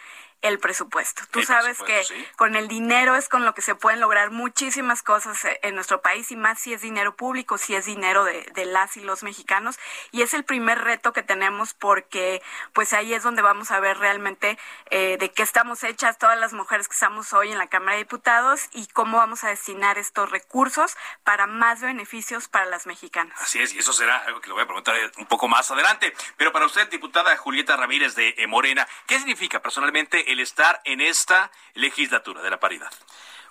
el 0.45 0.59
presupuesto. 0.59 1.23
Tú 1.31 1.43
sabes 1.43 1.79
que 1.83 2.03
con 2.37 2.55
el 2.55 2.69
dinero 2.69 3.17
es 3.17 3.31
con 3.31 3.47
lo 3.47 3.55
que 3.55 3.63
se 3.63 3.75
pueden 3.75 3.99
lograr 3.99 4.31
muchísimas 4.31 5.03
cosas 5.03 5.43
eh, 5.47 5.59
en 5.63 5.75
nuestro 5.75 6.03
país 6.03 6.31
y 6.31 6.37
más 6.37 6.61
si 6.61 6.75
es 6.75 6.83
dinero 6.83 7.17
público, 7.17 7.57
si 7.57 7.75
es 7.75 7.87
dinero 7.87 8.25
de, 8.25 8.67
las 8.67 8.99
y 8.99 9.01
los 9.01 9.23
mexicanos. 9.23 9.79
Y 10.13 10.21
es 10.21 10.35
el 10.35 10.45
primer 10.45 10.83
reto 10.83 11.15
que 11.15 11.23
tenemos 11.23 11.73
porque 11.73 12.43
pues 12.75 12.93
ahí 12.93 13.15
es 13.15 13.23
donde 13.23 13.41
vamos 13.41 13.71
a 13.71 13.81
ver 13.81 13.97
realmente 13.97 14.59
eh, 14.91 15.17
de 15.19 15.33
qué 15.33 15.43
estamos 15.43 15.83
hechas 15.83 16.19
todas 16.19 16.39
las 16.39 16.53
mujeres 16.53 16.89
que 16.89 16.95
estamos 16.95 17.33
hoy 17.33 17.51
en 17.51 17.57
la 17.57 17.69
Cámara 17.69 17.93
de 17.93 18.05
Diputados 18.05 18.69
y 18.73 18.87
cómo 18.89 19.17
vamos 19.17 19.45
a 19.45 19.49
destinar 19.49 19.97
estos 19.97 20.31
recursos 20.31 20.95
para 21.25 21.47
más 21.47 21.81
beneficios 21.81 22.49
para 22.49 22.67
las 22.67 22.87
mexicanas. 22.87 23.41
Así 23.41 23.63
es, 23.63 23.73
y 23.73 23.79
eso 23.79 23.95
será 23.95 24.19
algo 24.19 24.43
que 24.43 24.49
le 24.49 24.53
voy 24.53 24.65
a 24.65 24.67
preguntar 24.67 24.95
un 25.17 25.27
poco 25.27 25.49
más 25.49 25.71
adelante. 25.71 26.13
Pero 26.37 26.53
para 26.53 26.67
usted, 26.67 26.87
diputada 26.91 27.35
Julieta 27.39 27.79
Ramírez 27.79 28.15
de 28.15 28.35
eh, 28.37 28.47
Morena, 28.47 28.87
¿qué 29.07 29.17
significa 29.17 29.63
personalmente 29.63 30.34
el 30.35 30.41
estar 30.41 30.81
en 30.85 31.01
esta 31.01 31.51
legislatura 31.75 32.43
de 32.43 32.51
la 32.51 32.61
paridad? 32.61 32.93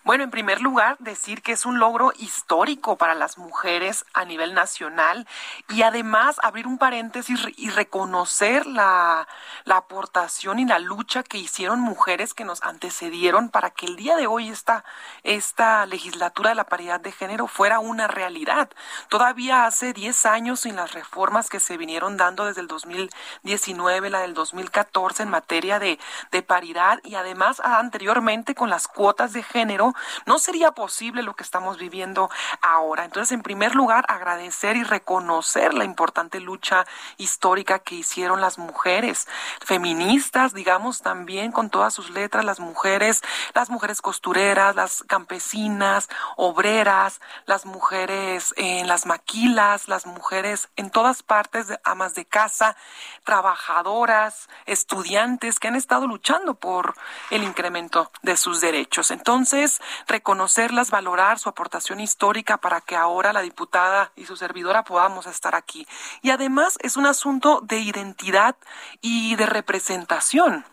Bueno, 0.06 0.26
en 0.26 0.32
primer 0.32 0.60
lugar, 0.60 0.98
decir 1.00 1.42
que 1.42 1.54
es 1.54 1.66
un 1.66 1.80
logro 1.80 2.12
histórico 2.18 2.98
para 2.98 3.16
las 3.16 3.38
mujeres 3.38 4.04
a 4.14 4.26
nivel 4.26 4.54
nacional 4.54 5.26
y 5.70 5.84
además 5.84 6.42
abrir 6.44 6.68
un 6.68 6.78
paréntesis 6.78 7.40
y 7.56 7.70
reconocer 7.70 8.66
la, 8.66 9.30
la 9.64 9.78
aportación 9.78 10.60
y 10.60 10.66
la 10.66 10.80
lucha 10.80 11.24
que 11.24 11.38
hicieron 11.38 11.80
mujeres 11.80 12.34
que 12.34 12.44
nos 12.44 12.62
antecedieron 12.64 13.48
para 13.48 13.70
que 13.70 13.86
el 13.86 13.96
día 13.96 14.18
de 14.18 14.28
hoy 14.28 14.50
esta, 14.50 14.84
esta 15.24 15.86
legislatura 15.86 16.50
de 16.50 16.56
la 16.56 16.66
paridad 16.66 17.00
de 17.00 17.14
género 17.14 17.48
fuera 17.48 17.80
una 17.80 18.10
realidad. 18.10 18.70
Todavía 19.08 19.66
hace 19.66 19.94
10 19.94 20.26
años 20.26 20.60
sin 20.60 20.76
las 20.76 20.92
reformas 20.92 21.48
que 21.48 21.62
se 21.62 21.78
vinieron 21.78 22.18
dando 22.18 22.44
desde 22.44 22.60
el 22.60 22.68
2019, 22.68 24.10
la 24.10 24.20
del 24.20 24.34
2014 24.34 25.24
en 25.24 25.30
materia 25.30 25.80
de, 25.80 25.98
de 26.32 26.44
paridad 26.44 27.00
y 27.06 27.16
además 27.16 27.62
anteriormente 27.62 28.54
con 28.54 28.70
las 28.70 28.90
cuotas 28.90 29.32
de 29.32 29.44
género, 29.44 29.93
no 30.26 30.40
sería 30.40 30.72
posible 30.72 31.24
lo 31.24 31.36
que 31.36 31.44
estamos 31.44 31.78
viviendo 31.78 32.30
ahora. 32.62 33.06
Entonces, 33.06 33.32
en 33.32 33.42
primer 33.44 33.76
lugar, 33.76 34.06
agradecer 34.08 34.76
y 34.76 34.84
reconocer 34.84 35.74
la 35.74 35.84
importante 35.84 36.40
lucha 36.40 36.86
histórica 37.18 37.80
que 37.80 37.96
hicieron 37.96 38.42
las 38.42 38.58
mujeres 38.58 39.28
feministas, 39.66 40.54
digamos 40.54 41.02
también 41.02 41.52
con 41.52 41.70
todas 41.70 41.94
sus 41.94 42.10
letras, 42.10 42.46
las 42.46 42.60
mujeres, 42.60 43.22
las 43.54 43.70
mujeres 43.70 44.02
costureras, 44.02 44.76
las 44.76 45.04
campesinas, 45.08 46.10
obreras, 46.38 47.22
las 47.46 47.66
mujeres 47.66 48.54
en 48.58 48.88
las 48.88 49.06
maquilas, 49.06 49.88
las 49.88 50.06
mujeres 50.06 50.70
en 50.76 50.90
todas 50.90 51.24
partes, 51.24 51.68
amas 51.84 52.16
de 52.16 52.26
casa, 52.26 52.76
trabajadoras, 53.24 54.50
estudiantes 54.66 55.60
que 55.60 55.68
han 55.68 55.76
estado 55.76 56.08
luchando 56.08 56.56
por 56.56 56.96
el 57.30 57.44
incremento 57.44 58.12
de 58.22 58.38
sus 58.38 58.62
derechos. 58.62 59.12
Entonces, 59.12 59.82
reconocerlas, 60.08 60.92
valorar 60.92 61.40
su 61.40 61.50
aportación 61.50 62.00
histórica 62.00 62.58
para 62.58 62.82
que 62.82 62.96
ahora 62.96 63.34
la 63.34 63.42
diputada 63.42 64.12
y 64.16 64.26
su 64.26 64.36
servidora 64.36 64.84
podamos 64.84 65.28
estar 65.28 65.56
aquí. 65.56 65.88
Y 66.22 66.32
además 66.32 66.78
es 66.82 66.98
un 66.98 67.06
asunto 67.06 67.62
de 67.62 67.80
identidad 67.80 68.56
y 69.02 69.36
de 69.36 69.46
representación 69.46 70.66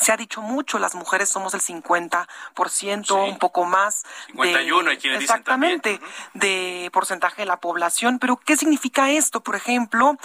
se 0.00 0.12
ha 0.12 0.16
dicho 0.16 0.42
mucho, 0.42 0.78
las 0.78 0.94
mujeres 0.94 1.28
somos 1.28 1.54
el 1.54 1.60
50%, 1.60 3.28
un 3.28 3.38
poco 3.38 3.64
más. 3.64 4.04
51, 4.28 4.90
de, 4.90 4.98
quienes 4.98 5.22
exactamente, 5.22 6.00
de 6.34 6.90
porcentaje 6.92 7.42
de 7.42 7.46
la 7.46 7.58
población. 7.58 8.18
Pero, 8.18 8.36
¿qué 8.36 8.56
significa 8.56 9.10
esto? 9.10 9.42
Por 9.42 9.56
ejemplo, 9.56 10.16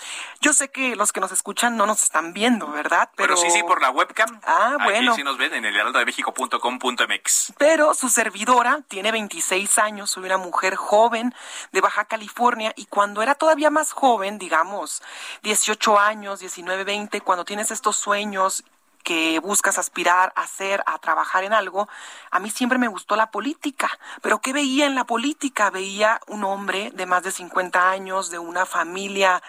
yo 0.42 0.54
sé 0.54 0.70
que 0.70 0.96
los 0.96 1.12
que 1.12 1.20
nos 1.20 1.32
escuchan 1.32 1.78
no 1.78 1.86
nos 1.86 2.04
están 2.04 2.34
viendo, 2.34 2.68
¿verdad? 2.72 3.10
Pero, 3.16 3.38
sí, 3.38 3.50
sí, 3.50 3.64
por 3.64 3.82
la 3.82 3.90
webcam. 3.92 4.40
Ah, 4.44 4.78
bueno. 4.84 5.16
sí 5.16 5.24
nos 5.24 5.38
ven 5.38 5.54
en 5.54 5.66
el 5.66 5.76
heraldodemexico.com.mx. 5.76 7.54
Pero 7.58 7.94
su 7.94 8.10
servidora 8.10 8.82
tiene 8.88 9.12
26 9.12 9.78
años, 9.80 10.12
soy 10.12 10.26
una 10.26 10.38
mujer 10.38 10.76
joven 10.76 11.34
de 11.72 11.82
Baja 11.82 12.06
California 12.06 12.74
y 12.76 12.86
cuando 12.86 13.22
era 13.22 13.36
todavía 13.36 13.70
más 13.70 13.92
joven, 13.92 14.38
digamos, 14.38 15.02
18 15.44 16.00
años, 16.00 16.40
19, 16.40 16.84
20, 16.84 17.22
cuando 17.22 17.46
tienes 17.46 17.72
estos 17.72 17.96
sueños 17.96 18.64
que 19.04 19.40
buscas 19.40 19.78
aspirar 19.78 20.34
a 20.36 20.42
hacer, 20.42 20.84
a 20.86 20.98
trabajar 21.00 21.44
en 21.44 21.54
algo, 21.54 21.88
a 22.32 22.40
mí 22.40 22.50
siempre 22.50 22.78
me 22.78 22.88
gustó 22.88 23.16
la 23.16 23.32
política. 23.32 23.90
Pero 24.22 24.40
¿qué 24.40 24.54
veía 24.54 24.86
en 24.86 24.96
la 24.96 25.04
política? 25.04 25.70
Veía 25.70 26.20
un 26.28 26.44
hombre 26.44 26.92
de 26.96 27.06
más 27.06 27.24
de 27.24 27.32
50 27.32 27.90
años, 27.90 28.30
de 28.30 28.40
una 28.40 28.66
familia 28.66 29.42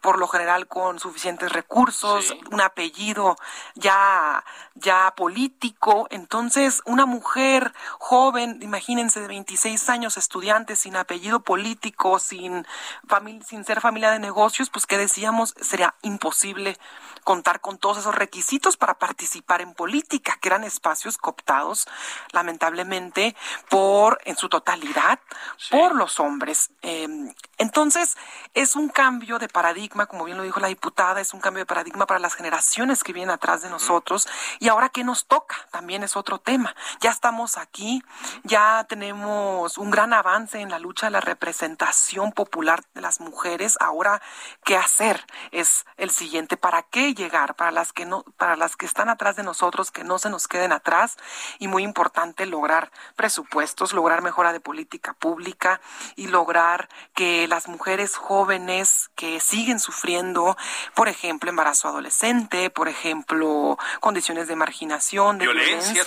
por 0.00 0.18
lo 0.18 0.28
general 0.28 0.68
con 0.68 0.98
suficientes 0.98 1.52
recursos, 1.52 2.34
un 2.50 2.60
apellido 2.60 3.36
ya, 3.74 4.44
ya 4.74 5.12
político. 5.16 6.06
Entonces, 6.10 6.82
una 6.86 7.06
mujer 7.06 7.72
joven, 7.98 8.58
imagínense, 8.62 9.20
de 9.20 9.28
26 9.28 9.88
años, 9.88 10.16
estudiante, 10.16 10.76
sin 10.76 10.96
apellido 10.96 11.40
político, 11.40 12.18
sin, 12.18 12.66
sin 13.46 13.64
ser 13.64 13.80
familia 13.80 14.10
de 14.10 14.18
negocios, 14.18 14.70
pues 14.70 14.86
que 14.86 14.98
decíamos, 14.98 15.54
sería 15.60 15.94
imposible 16.02 16.78
contar 17.24 17.60
con 17.60 17.76
todos 17.76 17.98
esos 17.98 18.14
requisitos 18.14 18.78
para 18.78 18.94
participar 18.94 19.60
en 19.60 19.74
política, 19.74 20.38
que 20.40 20.48
eran 20.48 20.64
espacios 20.64 21.18
cooptados, 21.18 21.86
lamentablemente, 22.32 23.36
por, 23.68 24.18
en 24.24 24.36
su 24.36 24.48
totalidad, 24.48 25.18
por 25.70 25.94
los 25.94 26.20
hombres. 26.20 26.70
Em, 26.80 27.34
entonces, 27.58 28.16
es 28.54 28.76
un 28.76 28.88
cambio 28.88 29.38
de 29.38 29.48
paradigma, 29.48 29.87
como 29.88 30.24
bien 30.24 30.36
lo 30.36 30.42
dijo 30.42 30.60
la 30.60 30.68
diputada, 30.68 31.20
es 31.20 31.34
un 31.34 31.40
cambio 31.40 31.62
de 31.62 31.66
paradigma 31.66 32.06
para 32.06 32.20
las 32.20 32.34
generaciones 32.34 33.02
que 33.02 33.12
vienen 33.12 33.30
atrás 33.30 33.62
de 33.62 33.70
nosotros. 33.70 34.28
Y 34.58 34.68
ahora, 34.68 34.88
¿qué 34.88 35.04
nos 35.04 35.26
toca? 35.26 35.56
También 35.70 36.02
es 36.02 36.16
otro 36.16 36.38
tema. 36.38 36.74
Ya 37.00 37.10
estamos 37.10 37.58
aquí, 37.58 38.02
ya 38.44 38.84
tenemos 38.88 39.78
un 39.78 39.90
gran 39.90 40.12
avance 40.12 40.60
en 40.60 40.70
la 40.70 40.78
lucha 40.78 41.06
de 41.06 41.12
la 41.12 41.20
representación 41.20 42.32
popular 42.32 42.82
de 42.94 43.00
las 43.00 43.20
mujeres. 43.20 43.76
Ahora, 43.80 44.20
¿qué 44.64 44.76
hacer? 44.76 45.24
Es 45.50 45.86
el 45.96 46.10
siguiente. 46.10 46.56
¿Para 46.56 46.82
qué 46.82 47.14
llegar, 47.14 47.54
para 47.54 47.70
las 47.70 47.92
que 47.92 48.06
no, 48.06 48.24
para 48.36 48.56
las 48.56 48.76
que 48.76 48.86
están 48.86 49.08
atrás 49.08 49.36
de 49.36 49.42
nosotros, 49.42 49.90
que 49.90 50.04
no 50.04 50.18
se 50.18 50.30
nos 50.30 50.48
queden 50.48 50.72
atrás, 50.72 51.16
y 51.58 51.68
muy 51.68 51.82
importante 51.82 52.46
lograr 52.46 52.90
presupuestos, 53.16 53.92
lograr 53.92 54.22
mejora 54.22 54.52
de 54.52 54.60
política 54.60 55.14
pública 55.14 55.80
y 56.16 56.28
lograr 56.28 56.88
que 57.14 57.48
las 57.48 57.68
mujeres 57.68 58.16
jóvenes 58.16 59.10
que 59.14 59.40
siguen 59.40 59.77
sufriendo, 59.80 60.56
por 60.94 61.08
ejemplo, 61.08 61.50
embarazo 61.50 61.88
adolescente, 61.88 62.70
por 62.70 62.88
ejemplo, 62.88 63.78
condiciones 64.00 64.48
de 64.48 64.56
marginación, 64.56 65.38
de 65.38 65.46
violencia, 65.46 66.04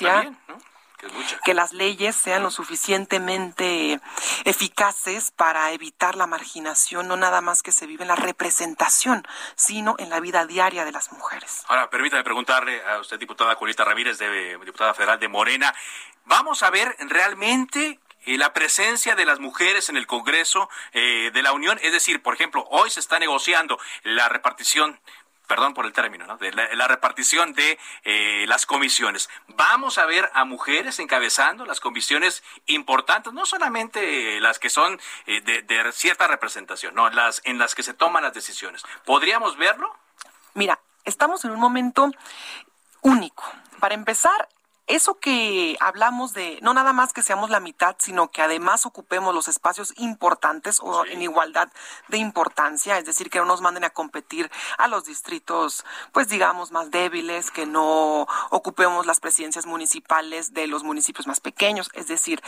que 1.43 1.53
las 1.53 1.73
leyes 1.73 2.15
sean 2.15 2.43
lo 2.43 2.51
suficientemente 2.51 3.99
eficaces 4.45 5.31
para 5.31 5.71
evitar 5.71 6.15
la 6.15 6.27
marginación, 6.27 7.07
no 7.07 7.17
nada 7.17 7.41
más 7.41 7.63
que 7.63 7.71
se 7.71 7.87
vive 7.87 8.03
en 8.03 8.09
la 8.09 8.15
representación, 8.15 9.25
sino 9.55 9.95
en 9.97 10.09
la 10.09 10.19
vida 10.19 10.45
diaria 10.45 10.85
de 10.85 10.91
las 10.91 11.11
mujeres. 11.11 11.63
Ahora, 11.67 11.89
permítame 11.89 12.23
preguntarle 12.23 12.85
a 12.85 12.99
usted, 12.99 13.19
diputada 13.19 13.55
Julieta 13.55 13.83
Ramírez, 13.83 14.17
de, 14.17 14.57
diputada 14.63 14.93
federal 14.93 15.19
de 15.19 15.27
Morena, 15.27 15.73
¿vamos 16.25 16.63
a 16.63 16.69
ver 16.69 16.95
realmente 16.99 17.99
la 18.25 18.53
presencia 18.53 19.15
de 19.15 19.25
las 19.25 19.39
mujeres 19.39 19.89
en 19.89 19.97
el 19.97 20.07
Congreso 20.07 20.69
eh, 20.93 21.31
de 21.33 21.41
la 21.43 21.53
Unión. 21.53 21.79
Es 21.81 21.91
decir, 21.91 22.21
por 22.21 22.33
ejemplo, 22.33 22.65
hoy 22.69 22.89
se 22.89 22.99
está 22.99 23.19
negociando 23.19 23.79
la 24.03 24.29
repartición 24.29 24.99
perdón 25.47 25.73
por 25.73 25.85
el 25.85 25.91
término, 25.91 26.25
¿no? 26.25 26.37
de 26.37 26.53
la, 26.53 26.87
repartición 26.87 27.51
de 27.51 27.77
eh, 28.05 28.45
las 28.47 28.65
comisiones. 28.65 29.29
Vamos 29.49 29.97
a 29.97 30.05
ver 30.05 30.31
a 30.33 30.45
mujeres 30.45 30.97
encabezando 30.99 31.65
las 31.65 31.81
comisiones 31.81 32.41
importantes, 32.67 33.33
no 33.33 33.45
solamente 33.45 34.39
las 34.39 34.59
que 34.59 34.69
son 34.69 34.97
de, 35.25 35.41
de, 35.41 35.91
cierta 35.91 36.25
representación, 36.27 36.95
no, 36.95 37.09
las 37.09 37.41
en 37.43 37.57
las 37.57 37.75
que 37.75 37.83
se 37.83 37.93
toman 37.93 38.23
las 38.23 38.33
decisiones. 38.33 38.83
¿Podríamos 39.03 39.57
verlo? 39.57 39.93
Mira, 40.53 40.79
estamos 41.03 41.43
en 41.43 41.51
un 41.51 41.59
momento 41.59 42.09
único. 43.01 43.43
Para 43.79 43.95
empezar, 43.95 44.47
eso 44.87 45.19
que 45.19 45.77
hablamos 45.79 46.33
de 46.33 46.59
no 46.61 46.73
nada 46.73 46.91
más 46.93 47.13
que 47.13 47.21
seamos 47.21 47.49
la 47.49 47.59
mitad, 47.59 47.95
sino 47.99 48.31
que 48.31 48.41
además 48.41 48.85
ocupemos 48.85 49.33
los 49.33 49.47
espacios 49.47 49.93
importantes 49.97 50.79
o 50.81 51.05
en 51.05 51.21
igualdad 51.21 51.69
de 52.09 52.17
importancia, 52.17 52.97
es 52.97 53.05
decir, 53.05 53.29
que 53.29 53.39
no 53.39 53.45
nos 53.45 53.61
manden 53.61 53.83
a 53.83 53.91
competir 53.91 54.51
a 54.77 54.87
los 54.87 55.05
distritos, 55.05 55.85
pues 56.11 56.27
digamos, 56.27 56.71
más 56.71 56.91
débiles, 56.91 57.51
que 57.51 57.65
no 57.65 58.27
ocupemos 58.49 59.05
las 59.05 59.19
presidencias 59.19 59.65
municipales 59.65 60.53
de 60.53 60.67
los 60.67 60.83
municipios 60.83 61.27
más 61.27 61.39
pequeños, 61.39 61.89
es 61.93 62.07
decir, 62.07 62.41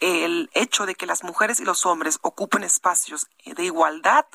el 0.00 0.50
hecho 0.54 0.86
de 0.86 0.94
que 0.94 1.06
las 1.06 1.22
mujeres 1.24 1.60
y 1.60 1.64
los 1.64 1.86
hombres 1.86 2.18
ocupen 2.22 2.64
espacios 2.64 3.28
de 3.44 3.64
igualdad 3.64 4.26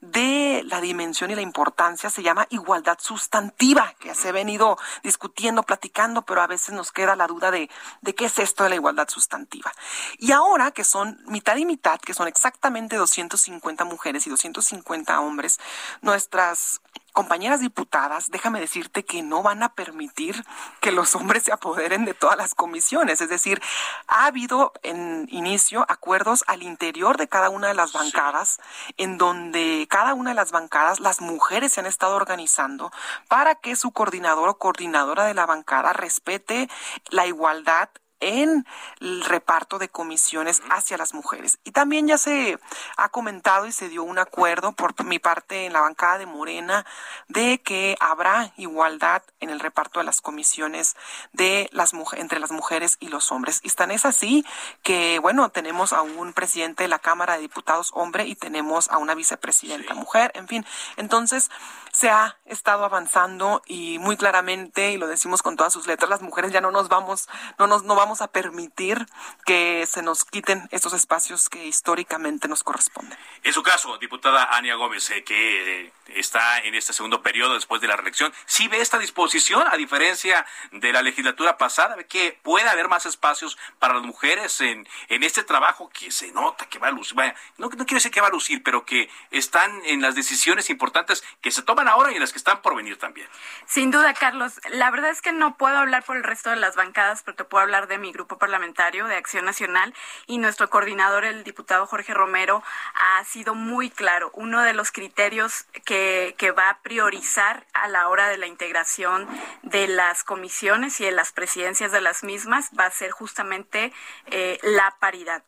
de 0.00 0.62
la 0.66 0.80
dimensión 0.80 1.30
y 1.30 1.34
la 1.34 1.40
importancia 1.40 2.10
se 2.10 2.22
llama 2.22 2.46
igualdad 2.50 2.98
sustantiva, 3.00 3.94
que 3.98 4.14
se 4.14 4.28
ha 4.28 4.32
venido 4.32 4.78
discutiendo, 5.02 5.62
platicando, 5.62 6.22
pero 6.22 6.42
a 6.42 6.46
veces 6.46 6.74
nos 6.74 6.92
queda 6.92 7.16
la 7.16 7.26
duda 7.26 7.50
de, 7.50 7.70
de 8.02 8.14
qué 8.14 8.26
es 8.26 8.38
esto 8.38 8.64
de 8.64 8.70
la 8.70 8.76
igualdad 8.76 9.08
sustantiva. 9.08 9.72
Y 10.18 10.32
ahora 10.32 10.70
que 10.70 10.84
son 10.84 11.18
mitad 11.26 11.56
y 11.56 11.64
mitad, 11.64 11.98
que 12.00 12.14
son 12.14 12.28
exactamente 12.28 12.96
250 12.96 13.84
mujeres 13.84 14.26
y 14.26 14.30
250 14.30 15.20
hombres, 15.20 15.58
nuestras 16.02 16.80
compañeras 17.14 17.60
diputadas, 17.60 18.30
déjame 18.30 18.60
decirte 18.60 19.04
que 19.04 19.22
no 19.22 19.42
van 19.42 19.62
a 19.62 19.74
permitir 19.74 20.44
que 20.80 20.92
los 20.92 21.14
hombres 21.14 21.44
se 21.44 21.52
apoderen 21.52 22.04
de 22.04 22.12
todas 22.12 22.36
las 22.36 22.54
comisiones. 22.54 23.20
Es 23.20 23.30
decir, 23.30 23.62
ha 24.08 24.26
habido 24.26 24.72
en 24.82 25.26
inicio 25.30 25.86
acuerdos 25.88 26.44
al 26.48 26.62
interior 26.62 27.16
de 27.16 27.28
cada 27.28 27.50
una 27.50 27.68
de 27.68 27.74
las 27.74 27.92
bancadas, 27.92 28.60
en 28.96 29.16
donde 29.16 29.86
cada 29.88 30.12
una 30.12 30.30
de 30.30 30.36
las 30.36 30.50
bancadas, 30.50 31.00
las 31.00 31.20
mujeres 31.20 31.72
se 31.72 31.80
han 31.80 31.86
estado 31.86 32.16
organizando 32.16 32.90
para 33.28 33.54
que 33.54 33.76
su 33.76 33.92
coordinador 33.92 34.48
o 34.48 34.58
coordinadora 34.58 35.24
de 35.24 35.34
la 35.34 35.46
bancada 35.46 35.92
respete 35.92 36.68
la 37.10 37.26
igualdad 37.26 37.90
en 38.24 38.66
el 39.00 39.24
reparto 39.24 39.78
de 39.78 39.88
comisiones 39.88 40.62
hacia 40.70 40.96
las 40.96 41.12
mujeres. 41.12 41.58
Y 41.64 41.72
también 41.72 42.06
ya 42.06 42.18
se 42.18 42.58
ha 42.96 43.08
comentado 43.10 43.66
y 43.66 43.72
se 43.72 43.88
dio 43.88 44.02
un 44.02 44.18
acuerdo 44.18 44.72
por 44.72 45.04
mi 45.04 45.18
parte 45.18 45.66
en 45.66 45.74
la 45.74 45.82
bancada 45.82 46.18
de 46.18 46.26
Morena 46.26 46.86
de 47.28 47.60
que 47.60 47.96
habrá 48.00 48.52
igualdad 48.56 49.22
en 49.40 49.50
el 49.50 49.60
reparto 49.60 50.00
de 50.00 50.06
las 50.06 50.20
comisiones 50.20 50.96
de 51.32 51.68
las 51.72 51.92
entre 52.16 52.40
las 52.40 52.50
mujeres 52.50 52.96
y 52.98 53.08
los 53.08 53.30
hombres. 53.30 53.60
Y 53.62 53.70
tan 53.70 53.90
es 53.90 54.06
así 54.06 54.44
que, 54.82 55.18
bueno, 55.18 55.50
tenemos 55.50 55.92
a 55.92 56.02
un 56.02 56.32
presidente 56.32 56.84
de 56.84 56.88
la 56.88 56.98
Cámara 56.98 57.34
de 57.34 57.40
Diputados 57.40 57.90
hombre 57.92 58.26
y 58.26 58.34
tenemos 58.34 58.88
a 58.90 58.98
una 58.98 59.14
vicepresidenta 59.14 59.94
mujer, 59.94 60.32
en 60.34 60.48
fin. 60.48 60.64
Entonces, 60.96 61.50
se 61.92 62.10
ha 62.10 62.36
estado 62.44 62.84
avanzando 62.84 63.62
y 63.66 63.98
muy 63.98 64.16
claramente, 64.16 64.92
y 64.92 64.96
lo 64.96 65.06
decimos 65.06 65.42
con 65.42 65.56
todas 65.56 65.72
sus 65.72 65.86
letras, 65.86 66.10
las 66.10 66.22
mujeres 66.22 66.52
ya 66.52 66.60
no 66.60 66.70
nos 66.70 66.88
vamos, 66.88 67.28
no 67.58 67.66
nos, 67.66 67.84
no 67.84 67.94
vamos 67.94 68.13
a 68.20 68.28
permitir 68.28 69.06
que 69.44 69.86
se 69.86 70.02
nos 70.02 70.24
quiten 70.24 70.68
estos 70.70 70.92
espacios 70.92 71.48
que 71.48 71.66
históricamente 71.66 72.48
nos 72.48 72.62
corresponden. 72.62 73.18
En 73.42 73.52
su 73.52 73.62
caso, 73.62 73.98
diputada 73.98 74.56
Ania 74.56 74.74
Gómez, 74.74 75.10
eh, 75.10 75.24
que 75.24 75.86
eh, 75.86 75.92
está 76.08 76.58
en 76.60 76.74
este 76.74 76.92
segundo 76.92 77.22
periodo 77.22 77.54
después 77.54 77.80
de 77.80 77.88
la 77.88 77.96
reelección, 77.96 78.32
¿sí 78.46 78.68
ve 78.68 78.80
esta 78.80 78.98
disposición, 78.98 79.64
a 79.70 79.76
diferencia 79.76 80.46
de 80.72 80.92
la 80.92 81.02
legislatura 81.02 81.56
pasada, 81.56 81.96
que 82.04 82.38
puede 82.42 82.68
haber 82.68 82.88
más 82.88 83.06
espacios 83.06 83.58
para 83.78 83.94
las 83.94 84.02
mujeres 84.02 84.60
en, 84.60 84.86
en 85.08 85.22
este 85.22 85.42
trabajo 85.44 85.90
que 85.90 86.10
se 86.10 86.32
nota 86.32 86.66
que 86.66 86.78
va 86.78 86.88
a 86.88 86.90
lucir, 86.90 87.16
no, 87.58 87.68
no 87.68 87.70
quiero 87.70 87.94
decir 87.94 88.10
que 88.10 88.20
va 88.20 88.28
a 88.28 88.30
lucir, 88.30 88.62
pero 88.62 88.84
que 88.84 89.08
están 89.30 89.80
en 89.84 90.00
las 90.00 90.14
decisiones 90.14 90.70
importantes 90.70 91.24
que 91.40 91.50
se 91.50 91.62
toman 91.62 91.88
ahora 91.88 92.12
y 92.12 92.14
en 92.14 92.20
las 92.20 92.32
que 92.32 92.38
están 92.38 92.62
por 92.62 92.74
venir 92.76 92.98
también? 92.98 93.28
Sin 93.66 93.90
duda, 93.90 94.14
Carlos. 94.14 94.60
La 94.70 94.90
verdad 94.90 95.10
es 95.10 95.20
que 95.20 95.32
no 95.32 95.56
puedo 95.56 95.76
hablar 95.76 96.04
por 96.04 96.16
el 96.16 96.24
resto 96.24 96.50
de 96.50 96.56
las 96.56 96.76
bancadas, 96.76 97.22
pero 97.22 97.36
te 97.36 97.44
puedo 97.44 97.62
hablar 97.62 97.88
de 97.88 97.98
mi 98.04 98.12
grupo 98.12 98.36
parlamentario 98.36 99.06
de 99.06 99.16
Acción 99.16 99.46
Nacional 99.46 99.94
y 100.26 100.36
nuestro 100.36 100.68
coordinador, 100.68 101.24
el 101.24 101.42
diputado 101.42 101.86
Jorge 101.86 102.12
Romero, 102.12 102.62
ha 102.94 103.24
sido 103.24 103.54
muy 103.54 103.88
claro. 103.88 104.30
Uno 104.34 104.60
de 104.60 104.74
los 104.74 104.92
criterios 104.92 105.64
que, 105.86 106.34
que 106.36 106.50
va 106.50 106.68
a 106.68 106.82
priorizar 106.82 107.64
a 107.72 107.88
la 107.88 108.08
hora 108.08 108.28
de 108.28 108.36
la 108.36 108.46
integración 108.46 109.26
de 109.62 109.88
las 109.88 110.22
comisiones 110.22 111.00
y 111.00 111.04
de 111.04 111.12
las 111.12 111.32
presidencias 111.32 111.92
de 111.92 112.02
las 112.02 112.24
mismas 112.24 112.70
va 112.78 112.84
a 112.84 112.90
ser 112.90 113.10
justamente 113.10 113.90
eh, 114.26 114.58
la 114.62 114.94
paridad. 115.00 115.42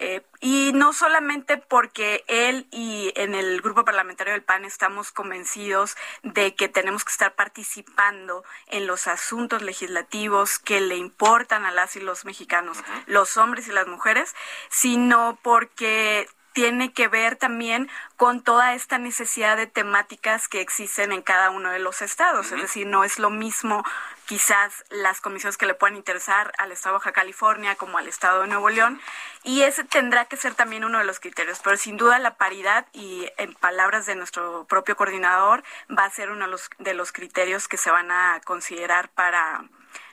Eh, 0.00 0.22
y 0.40 0.70
no 0.74 0.92
solamente 0.92 1.56
porque 1.56 2.24
él 2.28 2.68
y 2.70 3.12
en 3.16 3.34
el 3.34 3.60
grupo 3.60 3.84
parlamentario 3.84 4.32
del 4.32 4.44
PAN 4.44 4.64
estamos 4.64 5.10
convencidos 5.10 5.96
de 6.22 6.54
que 6.54 6.68
tenemos 6.68 7.04
que 7.04 7.10
estar 7.10 7.34
participando 7.34 8.44
en 8.68 8.86
los 8.86 9.08
asuntos 9.08 9.60
legislativos 9.60 10.60
que 10.60 10.80
le 10.80 10.96
importan 10.96 11.64
a 11.64 11.72
las 11.72 11.96
y 11.96 12.00
los 12.00 12.24
mexicanos, 12.24 12.78
los 13.06 13.36
hombres 13.36 13.66
y 13.66 13.72
las 13.72 13.88
mujeres, 13.88 14.36
sino 14.68 15.36
porque 15.42 16.28
tiene 16.52 16.92
que 16.92 17.08
ver 17.08 17.36
también 17.36 17.88
con 18.16 18.42
toda 18.42 18.74
esta 18.74 18.98
necesidad 18.98 19.56
de 19.56 19.66
temáticas 19.66 20.48
que 20.48 20.60
existen 20.60 21.10
en 21.12 21.22
cada 21.22 21.50
uno 21.50 21.70
de 21.70 21.78
los 21.80 22.02
estados. 22.02 22.52
Es 22.52 22.62
decir, 22.62 22.86
no 22.86 23.04
es 23.04 23.18
lo 23.18 23.30
mismo 23.30 23.84
quizás 24.28 24.84
las 24.90 25.22
comisiones 25.22 25.56
que 25.56 25.64
le 25.64 25.72
puedan 25.72 25.96
interesar 25.96 26.52
al 26.58 26.70
estado 26.70 26.96
de 26.96 26.98
Baja 26.98 27.12
California 27.12 27.76
como 27.76 27.96
al 27.96 28.06
estado 28.06 28.42
de 28.42 28.48
Nuevo 28.48 28.68
León. 28.68 29.00
Y 29.42 29.62
ese 29.62 29.84
tendrá 29.84 30.26
que 30.26 30.36
ser 30.36 30.54
también 30.54 30.84
uno 30.84 30.98
de 30.98 31.06
los 31.06 31.18
criterios. 31.18 31.60
Pero 31.64 31.78
sin 31.78 31.96
duda 31.96 32.18
la 32.18 32.36
paridad, 32.36 32.86
y 32.92 33.26
en 33.38 33.54
palabras 33.54 34.04
de 34.04 34.16
nuestro 34.16 34.66
propio 34.66 34.96
coordinador, 34.96 35.64
va 35.90 36.04
a 36.04 36.10
ser 36.10 36.30
uno 36.30 36.46
de 36.78 36.94
los, 36.94 37.12
criterios 37.12 37.68
que 37.68 37.78
se 37.78 37.90
van 37.90 38.10
a 38.10 38.40
considerar 38.44 39.08
para 39.08 39.64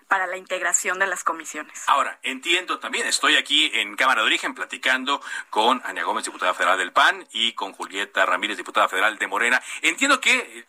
para 0.08 0.28
la 0.28 0.38
integración 0.38 1.00
de 1.00 1.08
las 1.08 1.24
comisiones. 1.24 1.84
Ahora, 1.88 2.20
entiendo 2.22 2.78
también, 2.78 3.08
estoy 3.08 3.38
aquí 3.38 3.72
en 3.74 3.96
Cámara 3.96 4.22
de 4.22 4.28
Origen 4.28 4.54
platicando 4.54 5.20
con 5.50 5.82
Ania 5.84 6.04
Gómez, 6.04 6.26
diputada 6.26 6.54
federal 6.54 6.78
del 6.78 6.94
PAN, 6.94 7.28
y 7.32 7.54
con 7.54 7.74
Julieta 7.74 8.24
Ramírez, 8.24 8.56
diputada 8.56 8.88
federal 8.88 9.18
de 9.18 9.26
Morena. 9.26 9.62
Entiendo 9.82 10.22
que 10.22 10.36
eh, 10.38 10.66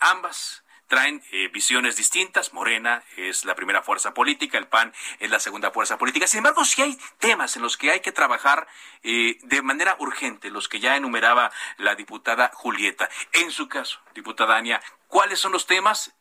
ambas 0.00 0.64
traen 0.88 1.22
eh, 1.30 1.48
visiones 1.48 1.96
distintas. 1.96 2.52
Morena 2.52 3.04
es 3.16 3.44
la 3.44 3.54
primera 3.54 3.82
fuerza 3.82 4.14
política, 4.14 4.58
el 4.58 4.66
PAN 4.66 4.92
es 5.20 5.30
la 5.30 5.38
segunda 5.38 5.70
fuerza 5.70 5.98
política. 5.98 6.26
Sin 6.26 6.38
embargo, 6.38 6.64
sí 6.64 6.82
hay 6.82 6.98
temas 7.18 7.54
en 7.56 7.62
los 7.62 7.76
que 7.76 7.90
hay 7.92 8.00
que 8.00 8.12
trabajar 8.12 8.66
eh, 9.02 9.38
de 9.42 9.62
manera 9.62 9.96
urgente, 10.00 10.50
los 10.50 10.68
que 10.68 10.80
ya 10.80 10.96
enumeraba 10.96 11.52
la 11.76 11.94
diputada 11.94 12.50
Julieta. 12.54 13.08
En 13.32 13.50
su 13.50 13.68
caso, 13.68 14.00
diputada 14.14 14.56
Ania, 14.56 14.82
¿cuáles 15.06 15.38
son 15.38 15.52
los 15.52 15.66
temas 15.66 16.14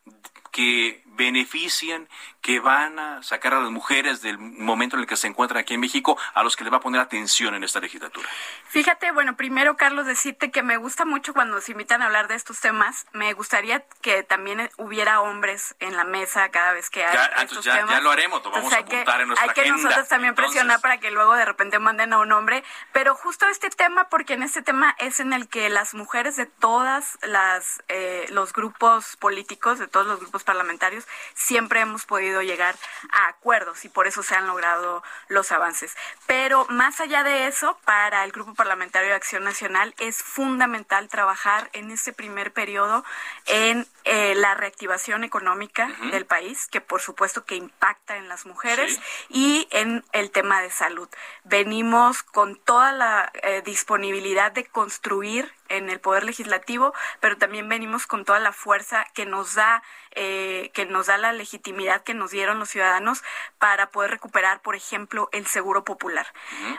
que 0.52 1.04
benefician, 1.06 2.08
que 2.48 2.62
van 2.62 2.98
a 2.98 3.22
sacar 3.24 3.54
a 3.54 3.60
las 3.60 3.72
mujeres 3.72 4.22
del 4.22 4.38
momento 4.38 4.96
en 4.96 5.02
el 5.02 5.06
que 5.06 5.18
se 5.18 5.28
encuentran 5.28 5.60
aquí 5.60 5.74
en 5.74 5.82
México, 5.82 6.18
a 6.34 6.44
los 6.44 6.56
que 6.56 6.64
le 6.64 6.70
va 6.70 6.78
a 6.78 6.80
poner 6.80 7.02
atención 7.02 7.54
en 7.56 7.66
esta 7.66 7.82
legislatura? 7.82 8.26
Fíjate, 8.70 9.12
bueno, 9.12 9.36
primero, 9.36 9.76
Carlos, 9.76 10.06
decirte 10.06 10.50
que 10.50 10.64
me 10.64 10.78
gusta 10.78 11.04
mucho 11.04 11.34
cuando 11.34 11.60
se 11.60 11.74
invitan 11.74 12.02
a 12.02 12.06
hablar 12.06 12.30
de 12.30 12.36
estos 12.36 12.62
temas. 12.62 13.06
Me 13.12 13.34
gustaría 13.34 13.84
que 14.02 14.24
también 14.24 14.70
hubiera 14.78 15.20
hombres 15.20 15.76
en 15.82 15.98
la 15.98 16.06
mesa 16.06 16.48
cada 16.48 16.72
vez 16.72 16.90
que 16.90 17.04
hay 17.04 17.14
ya, 17.14 17.26
estos 17.44 17.66
ya, 17.66 17.80
temas. 17.80 17.92
Ya 17.92 18.00
lo 18.00 18.12
haremos, 18.12 18.42
lo 18.42 18.50
vamos 18.50 18.72
a 18.72 18.78
apuntar 18.78 19.20
en 19.20 19.28
nuestra 19.28 19.50
Hay 19.50 19.54
que 19.54 19.70
nosotros 19.70 20.08
también 20.08 20.34
presionar 20.34 20.80
para 20.80 21.00
que 21.02 21.12
luego 21.12 21.34
de 21.34 21.44
repente 21.44 21.80
manden 21.80 22.14
a 22.14 22.20
un 22.20 22.32
hombre. 22.32 22.64
Pero 22.94 23.14
justo 23.14 23.46
este 23.48 23.70
tema, 23.72 24.08
porque 24.08 24.36
en 24.36 24.44
este 24.44 24.62
tema 24.62 24.96
es 25.00 25.20
en 25.20 25.34
el 25.34 25.50
que 25.50 25.68
las 25.68 25.94
mujeres 25.94 26.38
de 26.38 26.46
todas 26.46 27.20
las 27.24 27.84
eh, 27.90 28.26
los 28.30 28.54
grupos 28.54 29.18
políticos, 29.18 29.80
de 29.80 29.90
todos 29.90 30.08
los 30.08 30.22
grupos 30.22 30.46
parlamentarios, 30.46 31.06
siempre 31.34 31.82
hemos 31.82 32.06
podido 32.06 32.37
llegar 32.42 32.76
a 33.12 33.28
acuerdos 33.28 33.86
y 33.86 33.90
por 33.90 34.08
eso 34.08 34.24
se 34.24 34.36
han 34.36 34.48
logrado 34.48 35.04
los 35.28 35.52
avances. 35.52 35.96
Pero 36.26 36.66
más 36.70 37.00
allá 37.00 37.24
de 37.24 37.48
eso, 37.48 37.78
para 37.86 38.24
el 38.24 38.32
Grupo 38.32 38.54
Parlamentario 38.54 39.10
de 39.10 39.16
Acción 39.16 39.44
Nacional 39.44 39.94
es 40.00 40.18
fundamental 40.22 41.08
trabajar 41.10 41.70
en 41.74 41.92
este 41.92 42.14
primer 42.14 42.52
periodo 42.52 43.04
en 43.46 43.88
eh, 44.04 44.36
la 44.36 44.54
reactivación 44.56 45.24
económica 45.24 45.90
del 46.12 46.26
país, 46.26 46.68
que 46.68 46.82
por 46.82 47.02
supuesto 47.02 47.46
que 47.46 47.56
impacta 47.56 48.18
en 48.18 48.30
las 48.30 48.46
mujeres, 48.46 49.00
y 49.30 49.68
en 49.72 50.04
el 50.12 50.32
tema 50.32 50.62
de 50.62 50.70
salud. 50.70 51.10
Venimos 51.44 52.24
con 52.24 52.56
toda 52.56 52.92
la 52.92 53.32
eh, 53.44 53.62
disponibilidad 53.66 54.52
de 54.52 54.66
construir 54.66 55.52
en 55.70 55.90
el 55.90 56.00
poder 56.00 56.24
legislativo, 56.24 56.94
pero 57.20 57.38
también 57.38 57.70
venimos 57.70 58.08
con 58.08 58.26
toda 58.26 58.40
la 58.40 58.52
fuerza 58.52 59.06
que 59.14 59.26
nos 59.26 59.56
da 59.56 59.84
eh, 60.20 60.72
que 60.74 60.88
nos 60.88 61.06
da 61.06 61.18
la 61.20 61.32
legitimidad 61.32 62.02
que 62.02 62.16
nos 62.16 62.32
dieron 62.32 62.58
los 62.58 62.70
ciudadanos 62.70 63.24
para 63.60 63.92
poder 63.92 64.10
recuperar, 64.10 64.64
por 64.64 64.76
ejemplo, 64.76 65.30
el 65.32 65.46
seguro 65.46 65.84
popular. 65.84 66.26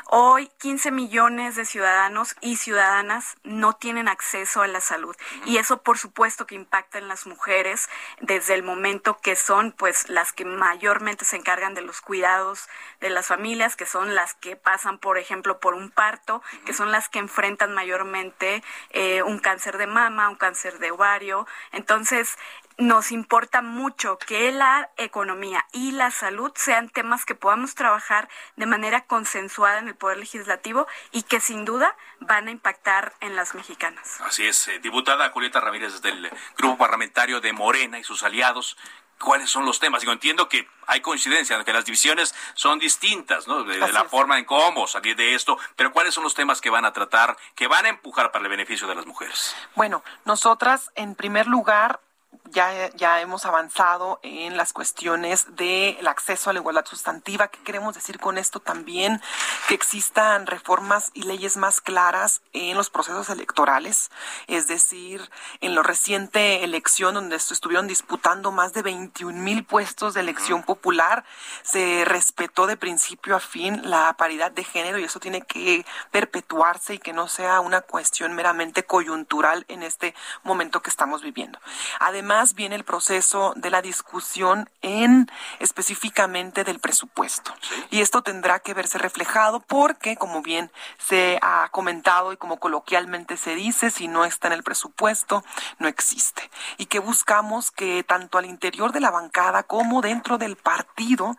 Hoy 0.06 0.50
15 0.58 0.90
millones 0.90 1.54
de 1.54 1.64
ciudadanos 1.64 2.34
y 2.40 2.56
ciudadanas 2.56 3.36
no 3.44 3.74
tienen 3.74 4.08
acceso 4.08 4.62
a 4.62 4.66
la 4.66 4.80
salud. 4.80 5.14
Y 5.44 5.58
eso, 5.58 5.84
por 5.84 5.98
supuesto, 5.98 6.48
que 6.48 6.56
impacta 6.56 6.98
en 6.98 7.06
las 7.06 7.28
mujeres 7.28 7.88
desde 8.20 8.54
el 8.54 8.64
momento 8.64 9.18
que 9.18 9.36
son, 9.36 9.70
pues, 9.70 10.08
las 10.08 10.32
que 10.32 10.44
mayormente 10.44 11.24
se 11.24 11.36
encargan 11.36 11.74
de 11.74 11.82
los 11.82 12.00
cuidados 12.00 12.68
de 13.00 13.10
las 13.10 13.28
familias, 13.28 13.76
que 13.76 13.86
son 13.86 14.16
las 14.16 14.34
que 14.34 14.56
pasan, 14.56 14.98
por 14.98 15.16
ejemplo, 15.16 15.60
por 15.60 15.74
un 15.74 15.90
parto, 15.92 16.42
que 16.66 16.74
son 16.74 16.90
las 16.90 17.08
que 17.08 17.20
enfrentan 17.20 17.72
mayormente 17.72 18.64
eh, 18.90 19.22
un 19.22 19.38
cáncer 19.38 19.78
de 19.78 19.86
mama, 19.86 20.28
un 20.28 20.36
cáncer 20.36 20.78
de 20.78 20.90
ovario. 20.90 21.46
Entonces, 21.72 22.36
nos 22.78 23.10
importa 23.10 23.60
mucho 23.60 24.18
que 24.18 24.52
la 24.52 24.90
economía 24.96 25.66
y 25.72 25.90
la 25.90 26.12
salud 26.12 26.52
sean 26.54 26.88
temas 26.88 27.24
que 27.24 27.34
podamos 27.34 27.74
trabajar 27.74 28.28
de 28.56 28.66
manera 28.66 29.04
consensuada 29.04 29.80
en 29.80 29.88
el 29.88 29.96
Poder 29.96 30.18
Legislativo 30.18 30.86
y 31.10 31.22
que 31.22 31.40
sin 31.40 31.64
duda 31.64 31.96
van 32.20 32.46
a 32.46 32.52
impactar 32.52 33.14
en 33.20 33.34
las 33.34 33.56
mexicanas. 33.56 34.20
Así 34.20 34.46
es, 34.46 34.68
eh, 34.68 34.78
diputada 34.78 35.28
Julieta 35.30 35.60
Ramírez 35.60 36.00
del 36.02 36.30
Grupo 36.56 36.78
Parlamentario 36.78 37.40
de 37.40 37.52
Morena 37.52 37.98
y 37.98 38.04
sus 38.04 38.22
aliados. 38.22 38.76
¿Cuáles 39.18 39.50
son 39.50 39.64
los 39.66 39.80
temas? 39.80 40.02
Yo 40.02 40.12
entiendo 40.12 40.48
que 40.48 40.68
hay 40.86 41.00
coincidencia, 41.00 41.62
que 41.64 41.72
las 41.72 41.84
divisiones 41.84 42.34
son 42.54 42.78
distintas, 42.78 43.48
¿no? 43.48 43.64
De, 43.64 43.78
la 43.78 44.04
forma 44.04 44.38
en 44.38 44.44
cómo 44.44 44.86
salir 44.86 45.16
de 45.16 45.34
esto, 45.34 45.58
pero 45.76 45.92
¿cuáles 45.92 46.14
son 46.14 46.24
los 46.24 46.34
temas 46.34 46.60
que 46.60 46.70
van 46.70 46.84
a 46.84 46.92
tratar, 46.92 47.36
que 47.54 47.66
van 47.66 47.86
a 47.86 47.88
empujar 47.88 48.30
para 48.30 48.44
el 48.44 48.50
beneficio 48.50 48.86
de 48.86 48.94
las 48.94 49.06
mujeres? 49.06 49.56
Bueno, 49.74 50.02
nosotras, 50.24 50.90
en 50.94 51.14
primer 51.14 51.46
lugar, 51.46 52.00
ya, 52.50 52.90
ya 52.94 53.20
hemos 53.20 53.46
avanzado 53.46 54.20
en 54.22 54.56
las 54.56 54.72
cuestiones 54.72 55.56
del 55.56 56.06
acceso 56.06 56.50
a 56.50 56.52
la 56.52 56.60
igualdad 56.60 56.84
sustantiva. 56.86 57.48
¿Qué 57.48 57.58
queremos 57.62 57.94
decir 57.94 58.18
con 58.18 58.38
esto 58.38 58.60
también? 58.60 59.20
Que 59.68 59.74
existan 59.74 60.46
reformas 60.46 61.10
y 61.14 61.22
leyes 61.22 61.56
más 61.56 61.80
claras 61.80 62.42
en 62.52 62.76
los 62.76 62.90
procesos 62.90 63.28
electorales, 63.30 64.10
es 64.46 64.66
decir, 64.68 65.30
en 65.60 65.74
la 65.74 65.82
reciente 65.82 66.64
elección 66.64 67.14
donde 67.14 67.36
estuvieron 67.36 67.86
disputando 67.86 68.52
más 68.52 68.72
de 68.72 68.82
21 68.82 69.40
mil 69.40 69.64
puestos 69.64 70.14
de 70.14 70.20
elección 70.20 70.62
popular, 70.62 71.24
se 71.62 72.04
respetó 72.04 72.66
de 72.66 72.76
principio 72.76 73.36
a 73.36 73.40
fin 73.40 73.90
la 73.90 74.14
paridad 74.16 74.50
de 74.50 74.64
género 74.64 74.98
y 74.98 75.04
eso 75.04 75.20
tiene 75.20 75.42
que 75.42 75.84
perpetuarse 76.10 76.94
y 76.94 76.98
que 76.98 77.12
no 77.12 77.28
sea 77.28 77.60
una 77.60 77.80
cuestión 77.80 78.34
meramente 78.34 78.84
coyuntural 78.84 79.64
en 79.68 79.82
este 79.82 80.14
momento 80.42 80.82
que 80.82 80.90
estamos 80.90 81.22
viviendo. 81.22 81.58
Además, 82.00 82.37
viene 82.54 82.76
el 82.76 82.84
proceso 82.84 83.52
de 83.56 83.70
la 83.70 83.82
discusión 83.82 84.70
en 84.82 85.30
específicamente 85.58 86.64
del 86.64 86.78
presupuesto. 86.78 87.52
Y 87.90 88.00
esto 88.00 88.22
tendrá 88.22 88.60
que 88.60 88.74
verse 88.74 88.98
reflejado 88.98 89.60
porque, 89.60 90.16
como 90.16 90.40
bien 90.42 90.70
se 90.98 91.38
ha 91.42 91.68
comentado 91.70 92.32
y 92.32 92.36
como 92.36 92.58
coloquialmente 92.58 93.36
se 93.36 93.54
dice, 93.54 93.90
si 93.90 94.08
no 94.08 94.24
está 94.24 94.46
en 94.48 94.54
el 94.54 94.62
presupuesto, 94.62 95.44
no 95.78 95.88
existe. 95.88 96.50
Y 96.76 96.86
que 96.86 97.00
buscamos 97.00 97.70
que 97.70 98.04
tanto 98.04 98.38
al 98.38 98.46
interior 98.46 98.92
de 98.92 99.00
la 99.00 99.10
bancada 99.10 99.64
como 99.64 100.00
dentro 100.00 100.38
del 100.38 100.56
partido, 100.56 101.36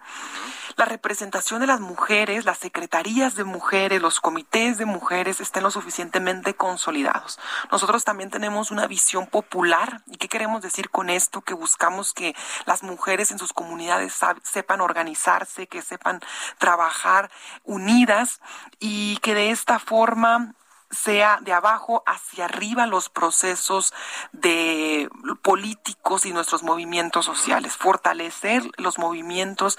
la 0.75 0.86
representación 0.86 1.62
de 1.62 1.67
las 1.67 1.79
mujeres, 1.79 2.45
las 2.45 2.58
secretarías 2.58 3.36
de 3.36 3.43
mujeres, 3.43 4.01
los 4.01 4.19
comités 4.19 4.77
de 4.77 4.86
mujeres 4.86 5.39
estén 5.39 5.63
lo 5.63 5.71
suficientemente 5.71 6.53
consolidados. 6.53 7.39
Nosotros 7.71 8.03
también 8.03 8.29
tenemos 8.29 8.71
una 8.71 8.88
visión 8.88 9.27
popular. 9.27 10.01
¿Y 10.08 10.17
qué 10.17 10.27
queremos 10.27 10.62
decir 10.62 10.89
con 10.89 11.10
esto? 11.10 11.41
Que 11.41 11.53
buscamos 11.53 12.13
que 12.13 12.36
las 12.65 12.84
mujeres 12.84 13.32
en 13.32 13.39
sus 13.39 13.53
comunidades 13.53 14.19
sepan 14.43 14.82
organizarse, 14.82 15.67
que 15.67 15.82
sepan 15.82 16.21
trabajar 16.58 17.29
unidas 17.63 18.41
y 18.79 19.17
que 19.17 19.34
de 19.34 19.51
esta 19.51 19.79
forma 19.79 20.55
sea 20.91 21.39
de 21.41 21.53
abajo 21.53 22.03
hacia 22.08 22.45
arriba 22.45 22.88
los 22.88 23.10
procesos 23.10 23.93
de 24.32 25.10
políticos 25.43 26.25
y 26.25 26.34
nuestros 26.34 26.63
movimientos 26.63 27.25
sociales, 27.25 27.77
fortalecer 27.77 28.63
los 28.77 28.97
movimientos 28.97 29.77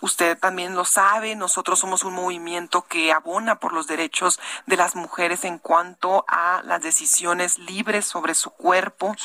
Usted 0.00 0.38
también 0.38 0.74
lo 0.74 0.84
sabe, 0.84 1.34
nosotros 1.34 1.78
somos 1.78 2.04
un 2.04 2.14
movimiento 2.14 2.82
que 2.82 3.12
abona 3.12 3.58
por 3.58 3.72
los 3.72 3.86
derechos 3.86 4.38
de 4.66 4.76
las 4.76 4.96
mujeres 4.96 5.44
en 5.44 5.58
cuanto 5.58 6.24
a 6.28 6.62
las 6.64 6.82
decisiones 6.82 7.58
libres 7.58 8.06
sobre 8.06 8.34
su 8.34 8.50
cuerpo, 8.50 9.16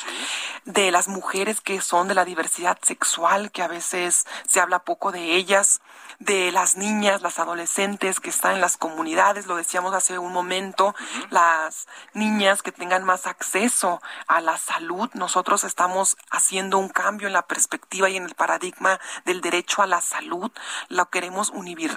de 0.66 0.92
las 0.92 1.08
mujeres 1.08 1.62
que 1.62 1.82
son 1.82 2.08
de 2.08 2.16
la 2.16 2.26
diversidad 2.26 2.78
sexual, 2.82 3.52
que 3.52 3.62
a 3.62 3.68
veces 3.68 4.26
se 4.48 4.60
habla 4.60 4.80
poco 4.80 5.12
de 5.12 5.36
ellas, 5.36 5.82
de 6.20 6.52
las 6.52 6.76
niñas, 6.76 7.22
las 7.22 7.40
adolescentes 7.40 8.20
que 8.20 8.30
están 8.30 8.56
en 8.56 8.62
las 8.62 8.78
comunidades, 8.78 9.48
lo 9.48 9.56
decíamos 9.56 9.94
hace 9.94 10.18
un 10.18 10.34
momento, 10.34 10.94
las 11.30 11.88
niñas 12.14 12.62
que 12.62 12.72
tengan 12.72 13.04
más 13.04 13.26
acceso 13.26 14.02
a 14.28 14.42
la 14.42 14.58
salud. 14.58 15.10
Nosotros 15.14 15.64
estamos 15.64 16.18
haciendo 16.30 16.78
un 16.78 16.90
cambio 16.90 17.28
en 17.28 17.34
la 17.34 17.48
perspectiva 17.48 18.10
y 18.10 18.18
en 18.18 18.26
el 18.26 18.36
paradigma 18.36 19.00
del 19.26 19.42
derecho 19.42 19.82
a 19.82 19.88
la 19.88 20.02
salud. 20.02 20.52
Lo 20.88 21.10
queremos 21.10 21.52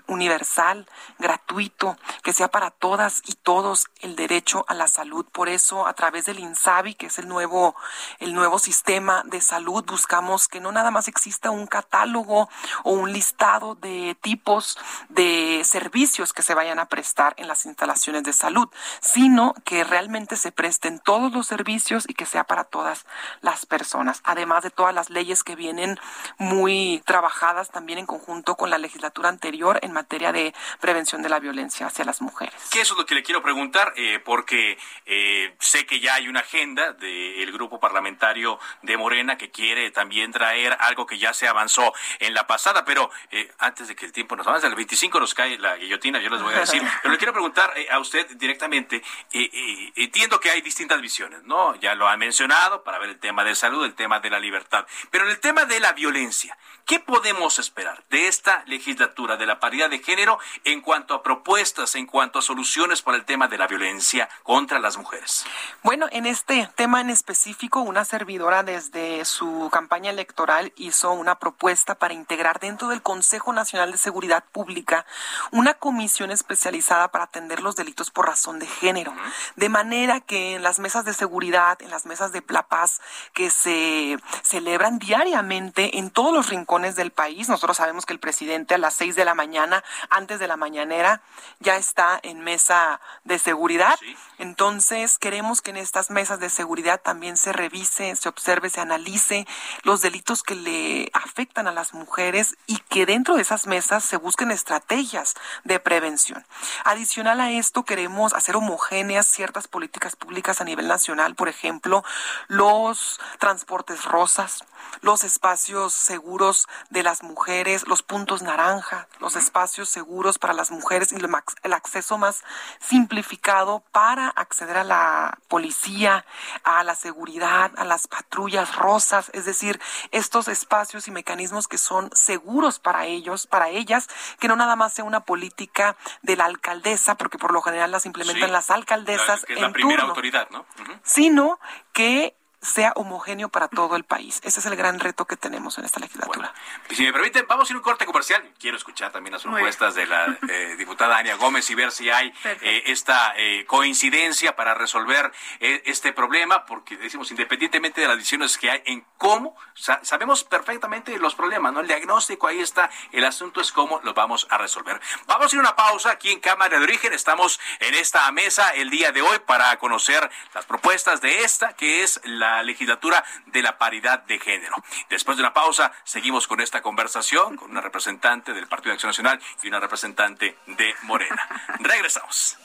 universal, 0.07 0.87
gratuito, 1.19 1.97
que 2.23 2.33
sea 2.33 2.49
para 2.49 2.71
todas 2.71 3.23
y 3.27 3.35
todos 3.35 3.87
el 4.01 4.17
derecho 4.17 4.65
a 4.69 4.75
la 4.75 4.89
salud. 4.89 5.27
Por 5.33 5.49
eso, 5.49 5.87
a 5.87 5.95
través 5.95 6.25
del 6.27 6.39
INSABI, 6.39 6.95
que 6.95 7.07
es 7.07 7.19
el 7.19 7.29
nuevo, 7.29 7.75
el 8.19 8.35
nuevo 8.35 8.59
sistema 8.59 9.23
de 9.25 9.41
salud, 9.41 9.85
buscamos 9.87 10.49
que 10.49 10.61
no 10.61 10.73
nada 10.73 10.91
más 10.91 11.09
exista 11.09 11.51
un 11.51 11.67
catálogo 11.67 12.49
o 12.85 12.93
un 12.93 13.13
listado 13.13 13.75
de 13.75 14.17
tipos 14.21 14.79
de 15.09 15.63
servicios 15.65 16.33
que 16.33 16.43
se 16.43 16.55
vayan 16.55 16.79
a 16.79 16.87
prestar 16.87 17.35
en 17.37 17.49
las 17.49 17.67
instalaciones 17.67 18.23
de 18.23 18.33
salud, 18.33 18.69
sino 19.01 19.55
que 19.65 19.85
realmente 19.85 20.37
se 20.37 20.53
presten 20.53 20.99
todos 20.99 21.33
los 21.33 21.47
servicios 21.47 22.05
y 22.09 22.15
que 22.15 22.27
sea 22.27 22.45
para 22.45 22.65
todas 22.65 23.07
las 23.41 23.67
personas, 23.67 24.21
además 24.25 24.63
de 24.63 24.71
todas 24.71 24.95
las 24.95 25.11
leyes 25.11 25.43
que 25.43 25.57
vienen 25.57 25.99
muy 26.39 27.03
trabajadas 27.07 27.71
también 27.71 27.99
en 27.99 28.07
conjunto 28.07 28.52
con 28.57 28.71
la 28.71 28.79
legislatura 28.79 29.29
anterior 29.29 29.79
en 29.83 29.93
materia 29.93 30.33
de 30.33 30.55
prevención 30.81 31.23
de 31.23 31.29
la 31.29 31.39
violencia 31.39 31.87
hacia 31.87 32.05
las 32.05 32.21
mujeres. 32.21 32.55
¿Qué 32.71 32.81
eso 32.81 32.95
es 32.95 32.99
lo 32.99 33.07
que 33.07 33.15
le 33.15 33.23
quiero 33.23 33.43
preguntar? 33.43 33.93
Eh, 33.97 34.21
porque 34.25 34.79
eh, 35.07 35.55
sé 35.61 35.87
que 35.87 36.01
ya 36.01 36.15
hay 36.15 36.29
una 36.29 36.41
agenda 36.41 36.93
del 36.93 37.53
grupo 37.53 37.81
parlamentario 37.81 38.59
de 38.83 38.97
Morena 38.97 39.37
que 39.37 39.51
quiere 39.51 39.91
también 39.91 40.33
traer 40.33 40.77
algo 40.81 41.07
que 41.07 41.19
ya 41.19 41.33
se 41.33 41.49
avanzó 41.49 41.93
en 42.19 42.35
la 42.35 42.47
pasada, 42.47 42.85
pero 42.85 43.11
eh, 43.31 43.51
antes 43.59 43.89
de 43.89 43.97
que 43.97 44.07
el 44.07 44.13
tiempo 44.13 44.37
nos 44.37 44.47
avanza. 44.47 44.67
El 44.67 44.75
25 44.75 45.21
nos 45.21 45.35
cae 45.35 45.59
la 45.59 45.77
guillotina, 45.77 46.21
yo 46.21 46.31
les 46.31 46.43
voy 46.43 46.55
a 46.55 46.61
decir. 46.61 46.83
Pero 47.03 47.13
le 47.13 47.19
quiero 47.19 47.33
preguntar 47.33 47.73
a 47.91 47.99
usted 47.99 48.27
directamente. 48.37 49.03
Entiendo 49.33 50.41
que 50.41 50.51
hay 50.51 50.61
distintas 50.61 51.01
visiones, 51.01 51.43
¿no? 51.45 51.75
Ya 51.77 51.95
lo 51.95 52.09
ha 52.09 52.17
mencionado 52.17 52.83
para 52.85 52.99
ver 52.99 53.11
el 53.11 53.19
tema 53.19 53.45
de 53.45 53.55
salud, 53.55 53.85
el 53.85 53.95
tema 53.95 54.21
de 54.21 54.31
la 54.31 54.39
libertad. 54.39 54.87
Pero 55.11 55.25
en 55.25 55.31
el 55.31 55.41
tema 55.41 55.65
de 55.65 55.81
la 55.81 55.93
violencia, 55.93 56.57
¿qué 56.87 57.01
podemos 57.01 57.59
esperar 57.59 58.05
de 58.11 58.29
esta 58.43 58.65
legislatura, 58.67 59.37
de 59.37 59.47
la 59.47 59.61
paridad 59.61 59.89
de 59.89 60.01
género, 60.01 60.37
en 60.65 60.81
cuanto 60.81 61.15
a 61.15 61.23
propuestas, 61.23 61.95
en 61.95 62.07
cuanto 62.07 62.41
a 62.41 62.43
soluciones 62.43 63.01
para 63.01 63.17
el 63.17 63.25
tema 63.25 63.47
de 63.47 63.57
la 63.57 63.69
violencia 63.69 64.29
contra 64.43 64.81
las 64.81 64.97
mujeres? 64.97 65.45
Bueno, 65.85 66.09
en 66.11 66.27
este 66.27 66.69
tema 66.75 67.01
en 67.01 67.11
específico, 67.11 67.83
una 67.83 68.05
servidora 68.05 68.65
desde 68.65 69.25
su 69.27 69.69
campaña 69.71 70.11
electoral 70.11 70.73
hizo 70.75 71.13
una 71.13 71.39
propuesta 71.39 71.95
para 71.95 72.15
integrar 72.15 72.59
dentro 72.59 72.89
del 72.89 73.01
Consejo 73.01 73.53
Nacional 73.53 73.93
de 73.93 73.99
Seguridad 73.99 74.43
Pública 74.51 75.07
una 75.53 75.75
comisión 75.75 76.33
especializada 76.33 77.13
para 77.13 77.25
atender 77.25 77.61
los 77.61 77.77
delitos 77.77 78.11
por 78.11 78.27
razón 78.27 78.59
de 78.59 78.67
género. 78.67 79.15
De 79.55 79.69
manera 79.69 80.19
que 80.19 80.57
en 80.57 80.65
las 80.65 80.81
mesas 80.81 81.05
de 81.05 81.15
seguridad, 81.15 81.81
en 81.81 81.91
las 81.91 82.07
mesas 82.07 82.33
de 82.33 82.43
la 82.49 82.65
paz 82.65 83.01
que 83.35 83.51
se 83.51 84.19
celebran 84.43 84.99
diariamente 84.99 85.99
en 85.99 86.11
todos 86.11 86.35
los 86.35 86.49
rincones 86.49 86.97
del 86.97 87.13
país, 87.13 87.49
nosotros 87.49 87.77
sabemos 87.77 88.05
que 88.05 88.13
el 88.13 88.19
presidente 88.19 88.32
a 88.71 88.79
las 88.79 88.95
seis 88.95 89.17
de 89.17 89.25
la 89.25 89.35
mañana, 89.35 89.85
antes 90.11 90.39
de 90.39 90.47
la 90.47 90.57
mañanera, 90.57 91.23
ya 91.61 91.77
está 91.77 92.19
en 92.23 92.41
mesa 92.41 93.01
de 93.25 93.39
seguridad. 93.39 93.99
Entonces, 94.39 95.19
queremos 95.19 95.61
que 95.61 95.71
en 95.71 95.77
estas 95.77 96.11
mesas 96.11 96.41
de 96.41 96.51
seguridad 96.51 97.01
también 97.01 97.37
se 97.37 97.53
revise, 97.53 98.15
se 98.17 98.29
observe, 98.29 98.71
se 98.71 98.81
analice 98.81 99.47
los 99.83 100.01
delitos 100.01 100.43
que 100.43 100.55
le 100.55 101.11
afectan 101.13 101.69
a 101.69 101.73
las 101.73 101.95
mujeres 101.95 102.57
y 102.67 102.79
que 102.79 103.07
dentro 103.07 103.37
de 103.37 103.43
esas 103.43 103.67
mesas 103.67 104.05
se 104.05 104.17
busquen 104.17 104.51
estrategias 104.51 105.35
de 105.65 105.79
prevención. 105.79 106.45
Adicional 106.85 107.41
a 107.41 107.51
esto, 107.51 107.85
queremos 107.85 108.35
hacer 108.35 108.57
homogéneas 108.57 109.27
ciertas 109.27 109.69
políticas 109.69 110.17
públicas 110.17 110.61
a 110.61 110.65
nivel 110.65 110.89
nacional, 110.89 111.35
por 111.35 111.49
ejemplo, 111.49 112.05
los 112.49 113.21
transportes 113.39 114.05
rosas, 114.05 114.65
los 115.01 115.25
espacios 115.25 115.93
seguros 115.93 116.67
de 116.91 117.03
las 117.03 117.23
mujeres, 117.23 117.87
los 117.87 118.03
puntos 118.03 118.22
naranja, 118.43 119.09
los 119.21 119.37
espacios 119.37 119.89
seguros 119.89 120.39
para 120.39 120.53
las 120.53 120.71
mujeres 120.71 121.13
y 121.13 121.17
el 121.17 121.73
acceso 121.73 122.19
más 122.19 122.45
simplificado 122.81 123.83
para 123.93 124.29
acceder 124.29 124.79
a 124.79 124.85
la 124.85 125.39
policía, 125.49 126.25
a 126.65 126.85
la 126.85 126.95
seguridad, 126.95 127.73
a 127.77 127.85
las 127.85 128.07
patrullas 128.07 128.77
rosas, 128.77 129.31
es 129.35 129.45
decir, 129.45 129.81
estos 130.11 130.49
espacios 130.49 131.09
y 131.09 131.11
mecanismos 131.11 131.69
que 131.69 131.79
son 131.79 132.11
seguros 132.15 132.79
para 132.79 133.07
ellos, 133.07 133.47
para 133.47 133.69
ellas, 133.69 134.09
que 134.39 134.49
no 134.49 134.57
nada 134.57 134.77
más 134.77 134.93
sea 134.93 135.05
una 135.05 135.21
política 135.21 135.97
de 136.23 136.37
la 136.37 136.45
alcaldesa, 136.45 137.17
porque 137.17 137.39
por 137.39 137.53
lo 137.53 137.63
general 137.63 137.91
las 137.91 138.07
implementan 138.07 138.53
las 138.53 138.71
alcaldesas 138.71 139.45
que 139.45 139.55
es 139.55 139.61
la 139.61 139.73
primera 139.73 140.05
autoridad, 140.05 140.49
¿no? 140.51 140.65
Sino 141.03 141.59
que 141.93 142.37
sea 142.63 142.93
homogéneo 142.95 143.49
para 143.49 143.67
todo 143.67 143.97
el 143.97 144.05
país. 144.05 144.41
Ese 144.45 144.61
es 144.61 144.67
el 144.67 144.77
gran 144.77 145.01
reto 145.01 145.27
que 145.27 145.37
tenemos 145.37 145.77
en 145.79 145.85
esta 145.85 145.99
legislatura. 145.99 146.55
si 146.91 147.03
me 147.03 147.13
permiten, 147.13 147.45
vamos 147.49 147.69
a 147.69 147.73
ir 147.73 147.75
a 147.75 147.79
un 147.79 147.83
corte 147.83 148.07
comercial. 148.07 148.43
Quiero 148.59 148.77
escuchar 148.77 149.11
también 149.11 149.33
las 149.33 149.43
propuestas 149.43 149.97
de 149.97 150.07
la 150.07 150.39
eh, 150.49 150.77
diputada 150.79 151.19
Ania 151.19 151.35
Gómez 151.35 151.69
y 151.71 151.75
ver 151.75 151.91
si 151.91 152.09
hay 152.09 152.33
eh, 152.45 152.85
esta 152.87 153.35
eh, 153.37 153.65
coincidencia 153.67 154.55
para 154.55 154.75
resolver 154.75 155.33
este 155.59 156.13
problema, 156.13 156.65
porque 156.67 156.97
decimos, 156.97 157.31
independientemente 157.31 158.01
de 158.01 158.07
las 158.07 158.17
decisiones 158.17 158.57
que 158.59 158.71
hay 158.71 158.83
en 158.87 159.05
cómo, 159.19 159.57
sabemos 159.75 160.45
perfectamente 160.45 161.17
los 161.19 161.35
problemas, 161.35 161.73
¿no? 161.73 161.81
El 161.81 161.89
diagnóstico 161.89 162.47
ahí 162.47 162.61
está, 162.61 162.91
el 163.11 163.25
asunto 163.25 163.61
es 163.61 163.73
cómo 163.73 164.01
lo 164.05 164.15
vamos 164.15 164.47
a 164.51 164.59
resolver. 164.59 165.01
Vamos 165.27 165.53
a 165.53 165.57
ir 165.57 165.61
a 165.61 165.63
una 165.63 165.77
pausa 165.77 166.11
aquí 166.11 166.31
en 166.31 166.41
Cámara 166.41 166.79
de 166.79 166.85
Origen. 166.85 167.13
Estamos 167.13 167.59
en 167.81 167.95
esta 167.95 168.31
mesa 168.33 168.71
el 168.71 168.91
día 168.91 169.11
de 169.13 169.23
hoy 169.23 169.39
para 169.41 169.77
conocer 169.79 170.31
las 170.55 170.65
propuestas 170.67 171.21
de 171.21 171.43
esta, 171.43 171.75
que 171.75 172.03
es 172.03 172.21
la 172.25 172.52
legislatura 172.63 173.25
de 173.47 173.63
la 173.63 173.79
paridad 173.79 174.25
de 174.25 174.41
género. 174.41 174.75
Después 175.09 175.37
de 175.37 175.45
una 175.45 175.53
pausa, 175.53 175.93
seguimos 176.03 176.49
con 176.49 176.61
esta 176.61 176.83
conversación 176.83 177.57
con 177.57 177.71
una 177.71 177.81
representante 177.81 178.53
del 178.53 178.67
Partido 178.67 178.91
de 178.91 178.95
Acción 178.95 179.11
Nacional 179.11 179.41
y 179.63 179.69
una 179.69 179.79
representante 179.79 180.59
de 180.67 180.95
Morena. 181.03 181.49
Regresamos. 181.79 182.59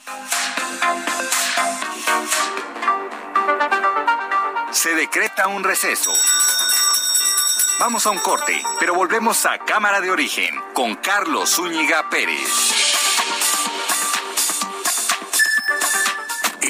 Se 4.72 4.96
decreta 4.96 5.48
un 5.48 5.64
receso. 5.64 6.12
Vamos 7.80 8.08
a 8.08 8.10
un 8.10 8.18
corte, 8.20 8.64
pero 8.80 8.96
volvemos 8.96 9.46
a 9.46 9.60
Cámara 9.60 10.02
de 10.02 10.10
Origen 10.10 10.60
con 10.74 10.96
Carlos 10.96 11.52
Zúñiga 11.52 12.10
Pérez. 12.10 12.67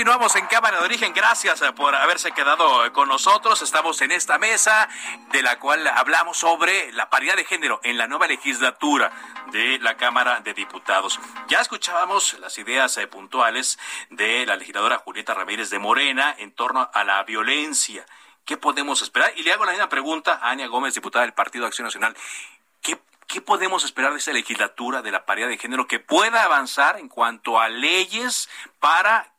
Continuamos 0.00 0.34
en 0.36 0.46
Cámara 0.46 0.78
de 0.78 0.84
Origen. 0.86 1.12
Gracias 1.12 1.60
eh, 1.60 1.72
por 1.74 1.94
haberse 1.94 2.32
quedado 2.32 2.86
eh, 2.86 2.90
con 2.90 3.06
nosotros. 3.06 3.60
Estamos 3.60 4.00
en 4.00 4.12
esta 4.12 4.38
mesa 4.38 4.88
de 5.30 5.42
la 5.42 5.58
cual 5.58 5.86
hablamos 5.88 6.38
sobre 6.38 6.90
la 6.92 7.10
paridad 7.10 7.36
de 7.36 7.44
género 7.44 7.80
en 7.82 7.98
la 7.98 8.06
nueva 8.06 8.26
legislatura 8.26 9.12
de 9.52 9.78
la 9.78 9.98
Cámara 9.98 10.40
de 10.40 10.54
Diputados. 10.54 11.20
Ya 11.48 11.60
escuchábamos 11.60 12.38
las 12.40 12.56
ideas 12.56 12.96
eh, 12.96 13.08
puntuales 13.08 13.78
de 14.08 14.46
la 14.46 14.56
legisladora 14.56 14.96
Julieta 14.96 15.34
Ramírez 15.34 15.68
de 15.68 15.78
Morena 15.78 16.34
en 16.38 16.52
torno 16.52 16.88
a 16.94 17.04
la 17.04 17.22
violencia. 17.24 18.06
¿Qué 18.46 18.56
podemos 18.56 19.02
esperar? 19.02 19.34
Y 19.36 19.42
le 19.42 19.52
hago 19.52 19.66
la 19.66 19.72
misma 19.72 19.90
pregunta 19.90 20.40
a 20.40 20.48
Ania 20.48 20.68
Gómez, 20.68 20.94
diputada 20.94 21.26
del 21.26 21.34
Partido 21.34 21.66
Acción 21.66 21.84
Nacional. 21.84 22.16
¿Qué, 22.80 22.98
¿Qué 23.26 23.42
podemos 23.42 23.84
esperar 23.84 24.12
de 24.12 24.18
esa 24.18 24.32
legislatura 24.32 25.02
de 25.02 25.10
la 25.10 25.26
paridad 25.26 25.48
de 25.48 25.58
género 25.58 25.86
que 25.86 26.00
pueda 26.00 26.44
avanzar 26.44 26.98
en 26.98 27.10
cuanto 27.10 27.60
a 27.60 27.68
leyes 27.68 28.48
para 28.78 29.34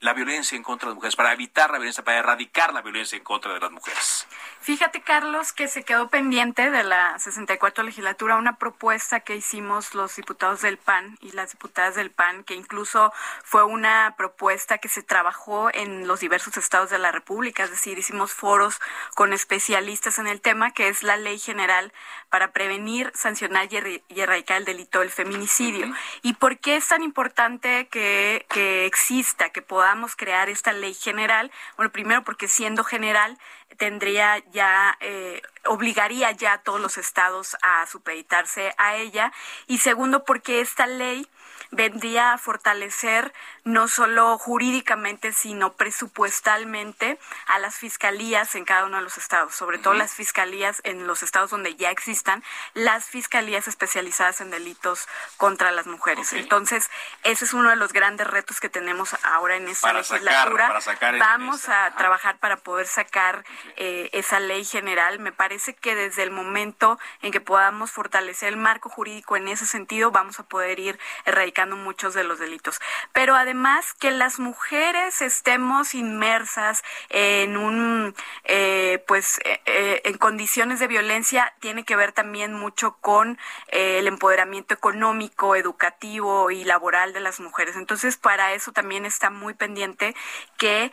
la 0.00 0.14
violencia 0.14 0.56
en 0.56 0.62
contra 0.62 0.86
de 0.86 0.90
las 0.90 0.96
mujeres, 0.96 1.16
para 1.16 1.32
evitar 1.32 1.70
la 1.70 1.78
violencia, 1.78 2.02
para 2.02 2.18
erradicar 2.18 2.72
la 2.72 2.82
violencia 2.82 3.16
en 3.16 3.24
contra 3.24 3.52
de 3.52 3.60
las 3.60 3.70
mujeres. 3.70 4.26
Fíjate, 4.62 5.00
Carlos, 5.00 5.54
que 5.54 5.68
se 5.68 5.84
quedó 5.84 6.08
pendiente 6.10 6.70
de 6.70 6.84
la 6.84 7.18
64 7.18 7.82
legislatura 7.82 8.36
una 8.36 8.56
propuesta 8.58 9.20
que 9.20 9.34
hicimos 9.34 9.94
los 9.94 10.16
diputados 10.16 10.60
del 10.60 10.76
PAN 10.76 11.16
y 11.22 11.32
las 11.32 11.52
diputadas 11.52 11.94
del 11.94 12.10
PAN, 12.10 12.44
que 12.44 12.54
incluso 12.54 13.10
fue 13.42 13.64
una 13.64 14.14
propuesta 14.18 14.76
que 14.76 14.88
se 14.88 15.02
trabajó 15.02 15.70
en 15.72 16.06
los 16.06 16.20
diversos 16.20 16.58
estados 16.58 16.90
de 16.90 16.98
la 16.98 17.10
República, 17.10 17.64
es 17.64 17.70
decir, 17.70 17.98
hicimos 17.98 18.34
foros 18.34 18.80
con 19.14 19.32
especialistas 19.32 20.18
en 20.18 20.26
el 20.26 20.42
tema, 20.42 20.72
que 20.72 20.88
es 20.88 21.02
la 21.02 21.16
Ley 21.16 21.38
General 21.38 21.90
para 22.28 22.52
prevenir, 22.52 23.10
sancionar 23.14 23.66
y, 23.72 24.02
erradicar 24.10 24.58
el 24.58 24.66
delito 24.66 25.00
del 25.00 25.10
feminicidio. 25.10 25.90
¿Y 26.20 26.34
por 26.34 26.58
qué 26.58 26.76
es 26.76 26.86
tan 26.86 27.02
importante 27.02 27.88
que, 27.88 28.44
que 28.50 28.84
exista, 28.84 29.48
que 29.48 29.62
podamos 29.62 30.16
crear 30.16 30.50
esta 30.50 30.74
ley 30.74 30.92
general? 30.92 31.50
Bueno, 31.76 31.90
primero 31.90 32.22
porque 32.24 32.46
siendo 32.46 32.84
general 32.84 33.38
tendría 33.76 34.38
ya, 34.50 34.96
eh, 35.00 35.42
obligaría 35.64 36.32
ya 36.32 36.54
a 36.54 36.62
todos 36.62 36.80
los 36.80 36.98
estados 36.98 37.56
a 37.62 37.86
supeditarse 37.86 38.74
a 38.78 38.96
ella. 38.96 39.32
Y 39.66 39.78
segundo, 39.78 40.24
porque 40.24 40.60
esta 40.60 40.86
ley 40.86 41.26
vendría 41.70 42.32
a 42.32 42.38
fortalecer 42.38 43.32
no 43.64 43.88
solo 43.88 44.38
jurídicamente, 44.38 45.32
sino 45.32 45.72
presupuestalmente 45.74 47.18
a 47.46 47.58
las 47.58 47.76
fiscalías 47.76 48.54
en 48.54 48.64
cada 48.64 48.86
uno 48.86 48.96
de 48.96 49.02
los 49.04 49.18
estados, 49.18 49.54
sobre 49.54 49.78
todo 49.78 49.94
las 49.94 50.14
fiscalías 50.14 50.80
en 50.84 51.06
los 51.06 51.22
estados 51.22 51.50
donde 51.50 51.76
ya 51.76 51.90
existan, 51.90 52.42
las 52.74 53.06
fiscalías 53.06 53.68
especializadas 53.68 54.40
en 54.40 54.50
delitos 54.50 55.06
contra 55.36 55.70
las 55.70 55.86
mujeres. 55.86 56.32
Entonces, 56.32 56.90
ese 57.22 57.44
es 57.44 57.52
uno 57.52 57.70
de 57.70 57.76
los 57.76 57.92
grandes 57.92 58.26
retos 58.26 58.60
que 58.60 58.68
tenemos 58.68 59.14
ahora 59.22 59.56
en 59.56 59.68
esta 59.68 59.92
legislatura. 59.92 60.80
Vamos 61.18 61.68
a 61.68 61.94
trabajar 61.96 62.38
para 62.38 62.56
poder 62.56 62.86
sacar 62.86 63.44
eh, 63.76 64.10
esa 64.12 64.40
ley 64.40 64.64
general. 64.64 65.18
Me 65.20 65.32
parece 65.32 65.74
que 65.74 65.94
desde 65.94 66.22
el 66.22 66.30
momento 66.30 66.98
en 67.22 67.30
que 67.30 67.40
podamos 67.40 67.92
fortalecer 67.92 68.48
el 68.48 68.56
marco 68.56 68.88
jurídico 68.88 69.36
en 69.36 69.48
ese 69.48 69.66
sentido, 69.66 70.10
vamos 70.10 70.40
a 70.40 70.44
poder 70.44 70.78
ir 70.80 70.98
erradicando 71.24 71.59
muchos 71.68 72.14
de 72.14 72.24
los 72.24 72.38
delitos. 72.38 72.80
Pero 73.12 73.36
además 73.36 73.94
que 73.94 74.10
las 74.10 74.38
mujeres 74.38 75.22
estemos 75.22 75.94
inmersas 75.94 76.82
en 77.08 77.56
un, 77.56 78.14
eh, 78.44 79.02
pues, 79.06 79.38
eh, 79.44 79.60
eh, 79.66 80.02
en 80.04 80.18
condiciones 80.18 80.80
de 80.80 80.86
violencia 80.86 81.52
tiene 81.60 81.84
que 81.84 81.96
ver 81.96 82.12
también 82.12 82.54
mucho 82.54 82.96
con 83.00 83.38
el 83.68 84.06
empoderamiento 84.06 84.74
económico, 84.74 85.56
educativo 85.56 86.50
y 86.50 86.64
laboral 86.64 87.12
de 87.12 87.20
las 87.20 87.40
mujeres. 87.40 87.76
Entonces, 87.76 88.16
para 88.16 88.52
eso 88.52 88.72
también 88.72 89.06
está 89.06 89.30
muy 89.30 89.54
pendiente 89.54 90.14
que 90.56 90.92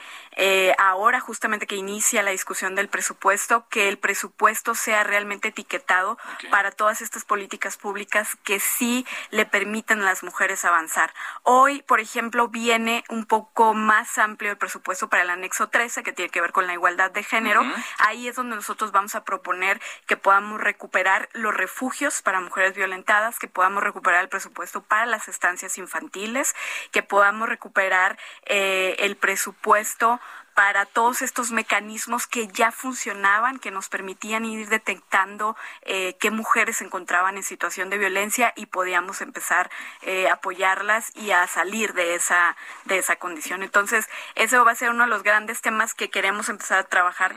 ahora 0.78 1.20
justamente 1.20 1.66
que 1.66 1.76
inicia 1.76 2.22
la 2.22 2.32
discusión 2.32 2.76
del 2.76 2.90
presupuesto, 2.90 3.66
que 3.70 3.90
el 3.90 3.98
presupuesto 3.98 4.76
sea 4.76 5.04
realmente 5.04 5.50
etiquetado 5.50 6.18
para 6.52 6.72
todas 6.72 7.02
estas 7.02 7.26
políticas 7.26 7.78
públicas 7.78 8.38
que 8.44 8.60
sí 8.60 9.06
le 9.32 9.46
permitan 9.46 10.02
a 10.02 10.06
las 10.06 10.24
mujeres 10.24 10.57
avanzar. 10.66 11.14
Hoy, 11.44 11.82
por 11.84 12.00
ejemplo, 12.00 12.48
viene 12.48 13.04
un 13.10 13.26
poco 13.26 13.74
más 13.74 14.18
amplio 14.18 14.52
el 14.52 14.58
presupuesto 14.58 15.10
para 15.10 15.24
el 15.24 15.30
anexo 15.30 15.70
13, 15.70 16.04
que 16.04 16.14
tiene 16.14 16.30
que 16.30 16.42
ver 16.42 16.52
con 16.52 16.68
la 16.68 16.74
igualdad 16.74 17.12
de 17.12 17.24
género. 17.24 17.62
Ahí 18.00 18.28
es 18.28 18.36
donde 18.36 18.56
nosotros 18.56 18.92
vamos 18.92 19.16
a 19.16 19.24
proponer 19.24 19.82
que 20.06 20.18
podamos 20.18 20.60
recuperar 20.62 21.30
los 21.34 21.54
refugios 21.54 22.22
para 22.22 22.40
mujeres 22.40 22.76
violentadas, 22.76 23.40
que 23.40 23.48
podamos 23.48 23.84
recuperar 23.84 24.22
el 24.22 24.30
presupuesto 24.30 24.82
para 24.82 25.06
las 25.06 25.28
estancias 25.28 25.78
infantiles, 25.78 26.56
que 26.92 27.04
podamos 27.04 27.50
recuperar 27.50 28.18
eh, 28.46 28.96
el 29.00 29.16
presupuesto 29.16 30.20
para 30.58 30.88
todos 30.88 31.22
estos 31.22 31.52
mecanismos 31.52 32.26
que 32.26 32.48
ya 32.48 32.72
funcionaban, 32.72 33.60
que 33.60 33.70
nos 33.70 33.90
permitían 33.90 34.44
ir 34.44 34.68
detectando 34.70 35.56
eh, 35.84 36.16
qué 36.20 36.32
mujeres 36.32 36.78
se 36.78 36.84
encontraban 36.84 37.38
en 37.38 37.44
situación 37.44 37.92
de 37.92 38.00
violencia 38.00 38.54
y 38.56 38.66
podíamos 38.66 39.22
empezar 39.22 39.70
eh, 40.02 40.28
a 40.28 40.34
apoyarlas 40.34 41.16
y 41.16 41.30
a 41.30 41.46
salir 41.46 41.94
de 41.94 42.16
esa, 42.16 42.58
de 42.86 42.98
esa 42.98 43.18
condición. 43.18 43.62
Entonces, 43.62 44.10
eso 44.34 44.66
va 44.66 44.72
a 44.72 44.76
ser 44.76 44.90
uno 44.90 45.04
de 45.04 45.12
los 45.12 45.22
grandes 45.22 45.62
temas 45.62 45.94
que 45.94 46.10
queremos 46.10 46.50
empezar 46.50 46.80
a 46.80 46.84
trabajar 46.86 47.36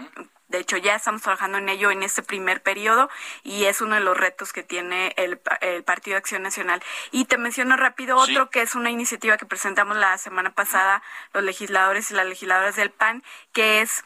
de 0.51 0.59
hecho, 0.59 0.77
ya 0.77 0.97
estamos 0.97 1.23
trabajando 1.23 1.59
en 1.59 1.69
ello 1.69 1.93
en 1.93 2.03
este 2.03 2.25
primer 2.25 2.61
periodo 2.61 3.09
y 3.45 3.67
es 3.67 3.81
uno 3.81 3.95
de 3.95 4.01
los 4.01 4.17
retos 4.17 4.53
que 4.53 4.65
tiene 4.65 5.15
el, 5.17 5.39
Partido 5.85 6.15
de 6.15 6.19
Acción 6.19 6.43
Nacional. 6.43 6.83
Y 7.13 7.27
te 7.27 7.39
menciono 7.39 7.77
rápido 7.77 8.17
otro 8.17 8.51
que 8.51 8.61
es 8.61 8.75
una 8.75 8.91
iniciativa 8.91 9.37
que 9.37 9.47
presentamos 9.47 9.97
la 9.97 10.19
semana 10.19 10.51
pasada 10.51 11.03
los 11.33 11.45
legisladores 11.45 12.11
y 12.11 12.15
las 12.15 12.27
legisladoras 12.27 12.75
del 12.75 12.91
PAN, 12.91 13.23
que 13.53 13.81
es 13.81 14.05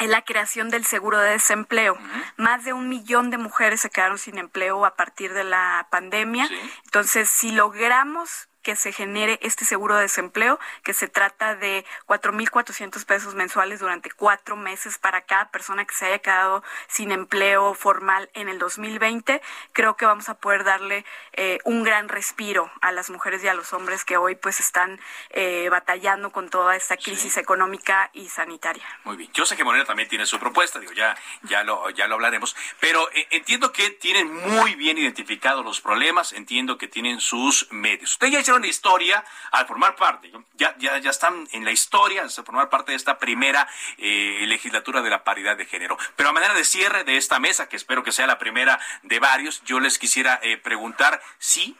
la 0.00 0.22
creación 0.22 0.70
del 0.70 0.84
seguro 0.84 1.18
de 1.18 1.30
desempleo. 1.30 1.96
Más 2.36 2.64
de 2.64 2.72
un 2.72 2.88
millón 2.88 3.30
de 3.30 3.38
mujeres 3.38 3.80
se 3.80 3.90
quedaron 3.90 4.18
sin 4.18 4.38
empleo 4.38 4.84
a 4.84 4.96
partir 4.96 5.34
de 5.34 5.44
la 5.44 5.86
pandemia. 5.90 6.48
Entonces, 6.84 7.30
si 7.30 7.52
logramos 7.52 8.49
que 8.62 8.76
se 8.76 8.92
genere 8.92 9.38
este 9.42 9.64
seguro 9.64 9.96
de 9.96 10.02
desempleo, 10.02 10.58
que 10.82 10.92
se 10.92 11.08
trata 11.08 11.54
de 11.54 11.84
4.400 12.06 13.04
pesos 13.04 13.34
mensuales 13.34 13.80
durante 13.80 14.10
cuatro 14.10 14.56
meses 14.56 14.98
para 14.98 15.22
cada 15.22 15.50
persona 15.50 15.84
que 15.84 15.94
se 15.94 16.06
haya 16.06 16.18
quedado 16.18 16.62
sin 16.88 17.12
empleo 17.12 17.74
formal 17.74 18.30
en 18.34 18.48
el 18.48 18.58
2020. 18.58 19.40
Creo 19.72 19.96
que 19.96 20.06
vamos 20.06 20.28
a 20.28 20.34
poder 20.34 20.64
darle 20.64 21.04
eh, 21.32 21.58
un 21.64 21.82
gran 21.82 22.08
respiro 22.08 22.70
a 22.80 22.92
las 22.92 23.10
mujeres 23.10 23.42
y 23.44 23.48
a 23.48 23.54
los 23.54 23.72
hombres 23.72 24.04
que 24.04 24.16
hoy 24.16 24.34
pues 24.34 24.60
están 24.60 25.00
eh, 25.30 25.68
batallando 25.70 26.30
con 26.30 26.50
toda 26.50 26.76
esta 26.76 26.96
crisis 26.96 27.36
económica 27.36 28.10
y 28.12 28.28
sanitaria. 28.28 28.84
Muy 29.04 29.16
bien. 29.16 29.30
Yo 29.32 29.46
sé 29.46 29.56
que 29.56 29.64
Morena 29.64 29.84
también 29.84 30.08
tiene 30.08 30.26
su 30.26 30.38
propuesta, 30.38 30.78
digo, 30.78 30.92
ya, 30.92 31.16
ya, 31.42 31.62
lo, 31.64 31.90
ya 31.90 32.06
lo 32.06 32.14
hablaremos, 32.14 32.56
pero 32.80 33.10
eh, 33.12 33.26
entiendo 33.30 33.72
que 33.72 33.90
tienen 33.90 34.32
muy 34.32 34.74
bien 34.74 34.98
identificados 34.98 35.64
los 35.64 35.80
problemas, 35.80 36.32
entiendo 36.32 36.78
que 36.78 36.88
tienen 36.88 37.20
sus 37.20 37.70
medios. 37.70 38.12
Usted 38.12 38.28
ya 38.28 38.40
hicieron 38.40 38.59
historia 38.66 39.24
al 39.50 39.66
formar 39.66 39.96
parte, 39.96 40.32
ya, 40.54 40.74
ya, 40.78 40.98
ya 40.98 41.10
están 41.10 41.48
en 41.52 41.64
la 41.64 41.72
historia, 41.72 42.22
al 42.22 42.30
formar 42.30 42.68
parte 42.68 42.92
de 42.92 42.96
esta 42.96 43.18
primera 43.18 43.68
eh, 43.98 44.44
legislatura 44.46 45.02
de 45.02 45.10
la 45.10 45.24
paridad 45.24 45.56
de 45.56 45.66
género. 45.66 45.96
Pero 46.16 46.28
a 46.28 46.32
manera 46.32 46.54
de 46.54 46.64
cierre 46.64 47.04
de 47.04 47.16
esta 47.16 47.38
mesa, 47.38 47.68
que 47.68 47.76
espero 47.76 48.02
que 48.02 48.12
sea 48.12 48.26
la 48.26 48.38
primera 48.38 48.78
de 49.02 49.18
varios, 49.18 49.62
yo 49.64 49.80
les 49.80 49.98
quisiera 49.98 50.38
eh, 50.42 50.56
preguntar 50.56 51.20
si 51.38 51.76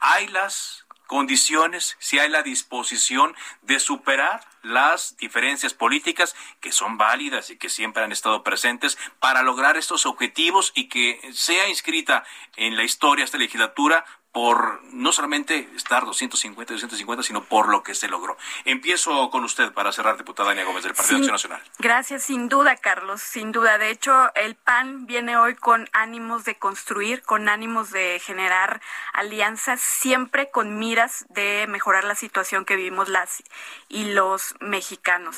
hay 0.00 0.28
las 0.28 0.84
condiciones, 1.06 1.96
si 1.98 2.18
hay 2.18 2.28
la 2.28 2.42
disposición 2.42 3.36
de 3.62 3.78
superar 3.78 4.46
las 4.62 5.16
diferencias 5.18 5.74
políticas 5.74 6.34
que 6.60 6.72
son 6.72 6.96
válidas 6.96 7.50
y 7.50 7.58
que 7.58 7.68
siempre 7.68 8.02
han 8.02 8.12
estado 8.12 8.42
presentes 8.42 8.98
para 9.20 9.42
lograr 9.42 9.76
estos 9.76 10.06
objetivos 10.06 10.72
y 10.74 10.88
que 10.88 11.20
sea 11.32 11.68
inscrita 11.68 12.24
en 12.56 12.76
la 12.76 12.84
historia 12.84 13.24
esta 13.24 13.38
legislatura 13.38 14.04
por 14.34 14.82
no 14.92 15.12
solamente 15.12 15.68
estar 15.76 16.04
250 16.04 16.74
250, 16.74 17.22
sino 17.22 17.44
por 17.44 17.68
lo 17.68 17.84
que 17.84 17.94
se 17.94 18.08
logró. 18.08 18.36
Empiezo 18.64 19.30
con 19.30 19.44
usted 19.44 19.72
para 19.72 19.92
cerrar, 19.92 20.16
diputada 20.16 20.48
Dania 20.48 20.64
Gómez 20.64 20.82
del 20.82 20.92
Partido 20.92 21.18
Acción 21.18 21.34
Nacional. 21.34 21.62
Gracias, 21.78 22.24
sin 22.24 22.48
duda, 22.48 22.74
Carlos, 22.74 23.22
sin 23.22 23.52
duda. 23.52 23.78
De 23.78 23.90
hecho, 23.90 24.34
el 24.34 24.56
PAN 24.56 25.06
viene 25.06 25.36
hoy 25.36 25.54
con 25.54 25.88
ánimos 25.92 26.44
de 26.44 26.56
construir, 26.56 27.22
con 27.22 27.48
ánimos 27.48 27.92
de 27.92 28.18
generar 28.18 28.80
alianzas, 29.12 29.80
siempre 29.80 30.50
con 30.50 30.80
miras 30.80 31.26
de 31.28 31.66
mejorar 31.68 32.02
la 32.02 32.16
situación 32.16 32.64
que 32.64 32.74
vivimos 32.74 33.08
las 33.08 33.44
y 33.88 34.06
los 34.14 34.56
mexicanos. 34.58 35.36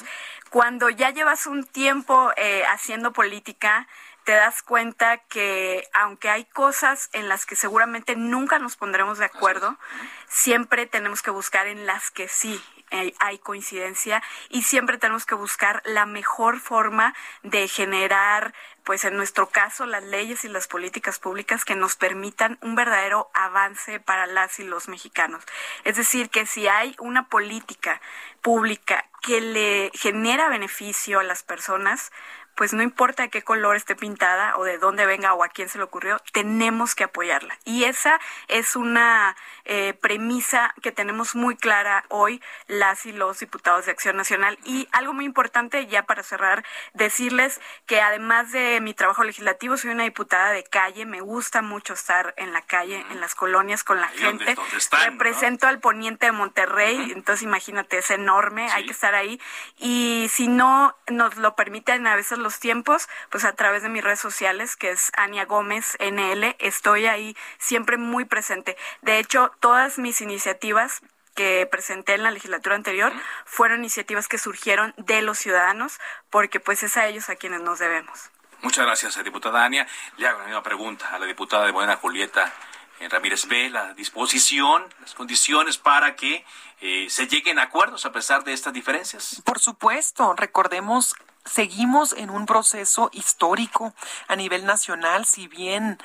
Cuando 0.49 0.89
ya 0.89 1.11
llevas 1.11 1.47
un 1.47 1.65
tiempo 1.65 2.33
eh, 2.39 2.65
haciendo 2.73 3.13
política, 3.13 3.87
te 4.27 4.33
das 4.33 4.61
cuenta 4.61 5.19
que 5.19 5.89
aunque 5.93 6.29
hay 6.29 6.45
cosas 6.47 7.09
en 7.13 7.29
las 7.29 7.47
que 7.47 7.55
seguramente 7.55 8.17
nunca 8.17 8.59
nos 8.59 8.77
pondremos 8.77 9.19
de 9.19 9.25
acuerdo, 9.25 9.79
siempre 10.27 10.87
tenemos 10.87 11.23
que 11.23 11.31
buscar 11.31 11.69
en 11.69 11.87
las 11.87 12.11
que 12.11 12.27
sí 12.27 12.61
eh, 12.91 13.15
hay 13.21 13.39
coincidencia 13.39 14.21
y 14.49 14.63
siempre 14.63 14.99
tenemos 14.99 15.27
que 15.27 15.37
buscar 15.37 15.81
la 15.85 16.07
mejor 16.07 16.59
forma 16.59 17.15
de 17.45 17.69
generar 17.69 18.53
pues 18.83 19.05
en 19.05 19.17
nuestro 19.17 19.49
caso 19.49 19.87
las 19.87 20.03
leyes 20.03 20.45
y 20.45 20.49
las 20.49 20.67
políticas 20.67 21.21
públicas 21.21 21.65
que 21.65 21.77
nos 21.77 21.95
permitan 21.95 22.59
un 22.63 22.75
verdadero 22.75 23.31
avance 23.33 24.01
para 24.01 24.27
las 24.27 24.59
y 24.59 24.65
los 24.65 24.89
mexicanos. 24.89 25.45
Es 25.85 25.97
decir, 25.97 26.31
que 26.31 26.47
si 26.47 26.67
hay 26.67 26.97
una 26.99 27.29
política 27.29 28.01
pública 28.43 29.05
que 29.23 29.41
le 29.41 29.91
genera 29.95 30.49
beneficio 30.49 31.19
a 31.19 31.25
las 31.25 31.43
personas, 31.43 32.13
pues 32.57 32.73
no 32.73 32.83
importa 32.83 33.25
de 33.25 33.31
qué 33.31 33.43
color 33.43 33.77
esté 33.77 33.95
pintada 33.95 34.57
o 34.57 34.65
de 34.65 34.79
dónde 34.79 35.07
venga 35.07 35.35
o 35.35 35.45
a 35.45 35.49
quién 35.49 35.69
se 35.69 35.79
le 35.79 35.85
ocurrió, 35.85 36.21
tenemos 36.33 36.95
que 36.95 37.05
apoyarla. 37.05 37.57
Y 37.65 37.85
esa 37.85 38.19
es 38.49 38.77
una 38.77 39.37
eh, 39.67 39.95
premisa 40.01 40.75
que 40.83 40.91
tenemos 40.91 41.35
muy 41.35 41.57
clara 41.57 42.05
hoy 42.09 42.43
las 42.67 43.05
y 43.05 43.13
los 43.13 43.39
diputados 43.41 43.85
de 43.85 43.93
Acción 43.93 44.17
Nacional. 44.17 44.59
Y 44.65 44.89
algo 44.93 45.13
muy 45.13 45.27
importante, 45.27 45.87
ya 45.87 46.05
para 46.05 46.23
cerrar, 46.23 46.65
decirles 46.95 47.61
que 47.85 48.01
además 48.01 48.53
de 48.53 48.81
mi 48.81 48.95
trabajo 48.95 49.23
legislativo, 49.23 49.77
soy 49.77 49.91
una 49.91 50.05
diputada 50.05 50.51
de 50.51 50.65
calle, 50.65 51.05
me 51.05 51.21
gusta 51.21 51.61
mucho 51.61 51.93
estar 51.93 52.33
en 52.39 52.55
la 52.55 52.63
calle, 52.63 53.05
en 53.11 53.21
las 53.21 53.35
colonias 53.35 53.85
con 53.85 54.01
la 54.01 54.09
gente. 54.09 54.57
Represento 55.05 55.67
al 55.67 55.79
poniente 55.79 56.27
de 56.27 56.33
Monterrey, 56.33 57.13
entonces 57.15 57.43
imagínate, 57.43 57.99
es 57.99 58.11
enorme, 58.11 58.71
hay 58.71 58.87
que 58.87 58.93
estar 58.93 59.15
ahí. 59.15 59.39
Y 59.79 60.29
si 60.31 60.49
no 60.49 60.97
nos 61.09 61.37
lo 61.37 61.55
permiten 61.55 62.07
a 62.07 62.17
veces 62.17 62.39
los 62.47 62.61
tiempos, 62.61 63.09
pues 63.29 63.45
a 63.45 63.55
través 63.55 63.83
de 63.83 63.89
mis 63.89 64.05
redes 64.05 64.21
sociales, 64.21 64.77
que 64.77 64.91
es 64.91 65.11
Ania 65.17 65.47
Gómez 65.47 65.97
NL, 65.99 66.55
estoy 66.61 67.07
ahí 67.07 67.37
siempre 67.59 67.97
muy 67.97 68.25
presente. 68.25 68.77
De 69.03 69.19
hecho, 69.19 69.51
todas 69.59 69.99
mis 69.99 70.21
iniciativas 70.21 71.01
que 71.35 71.67
presenté 71.69 72.15
en 72.15 72.23
la 72.23 72.31
legislatura 72.31 72.77
anterior 72.77 73.13
fueron 73.45 73.81
iniciativas 73.81 74.29
que 74.29 74.39
surgieron 74.39 74.95
de 74.97 75.23
los 75.23 75.39
ciudadanos, 75.39 75.99
porque 76.31 76.61
pues 76.61 76.85
es 76.85 76.97
a 76.97 77.09
ellos 77.09 77.29
a 77.31 77.35
quienes 77.35 77.63
nos 77.63 77.81
debemos. 77.81 78.31
Muchas 78.63 78.87
gracias, 78.87 79.25
diputada 79.25 79.65
Ania. 79.65 79.89
Le 80.17 80.29
hago 80.29 80.39
la 80.39 80.45
misma 80.45 80.63
pregunta 80.63 81.09
a 81.13 81.19
la 81.19 81.27
diputada 81.27 81.67
de 81.67 81.73
Buena 81.73 81.97
Julieta 81.97 82.55
eh, 83.01 83.09
Ramírez 83.09 83.47
B, 83.49 83.71
la 83.71 83.93
disposición, 83.95 84.85
las 85.01 85.15
condiciones 85.15 85.79
para 85.79 86.15
que 86.15 86.45
eh, 86.81 87.09
se 87.11 87.27
lleguen 87.27 87.59
a 87.59 87.65
acuerdos 87.65 88.07
a 88.07 88.13
pesar 88.13 88.45
de 88.45 88.53
estas 88.53 88.73
diferencias. 88.73 89.43
Por 89.45 89.59
supuesto, 89.59 90.33
recordemos 90.35 91.15
seguimos 91.47 92.13
en 92.13 92.31
un 92.31 92.45
proceso 92.45 93.09
histórico 93.13 93.95
a 94.29 94.37
nivel 94.37 94.67
nacional, 94.67 95.25
si 95.25 95.49
bien 95.49 95.99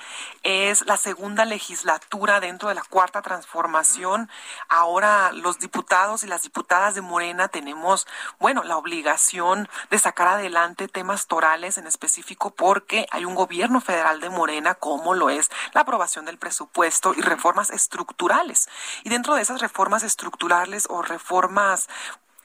es 0.44 0.86
la 0.86 0.98
segunda 0.98 1.46
legislatura 1.46 2.40
dentro 2.40 2.70
de 2.70 2.76
la 2.76 2.84
cuarta 2.84 3.22
transformación, 3.22 4.30
ahora 4.70 5.32
los 5.34 5.60
diputados 5.60 6.24
y 6.24 6.28
las 6.28 6.44
diputadas 6.44 6.96
de 6.96 7.02
Morena 7.02 7.48
tenemos, 7.48 8.08
bueno, 8.40 8.64
la 8.64 8.78
obligación 8.78 9.68
de 9.90 10.00
sacar 10.00 10.28
adelante 10.28 10.88
temas 10.88 11.28
torales 11.28 11.78
en 11.78 11.88
específico 11.88 12.52
porque 12.52 13.08
hay 13.12 13.26
un 13.26 13.36
gobierno 13.36 13.82
federal 13.82 14.22
de 14.22 14.30
Morena 14.30 14.76
como 14.76 15.14
lo 15.14 15.30
es 15.30 15.50
la 15.74 15.82
aprobación 15.82 16.26
del 16.26 16.38
presupuesto 16.38 17.14
y 17.16 17.22
reformas 17.22 17.72
estructurales. 17.72 18.70
Y 19.04 19.10
dentro 19.10 19.36
de 19.36 19.42
esas 19.42 19.62
reformas 19.62 20.04
estructurales 20.04 20.88
o 20.90 21.02
reformas 21.02 21.90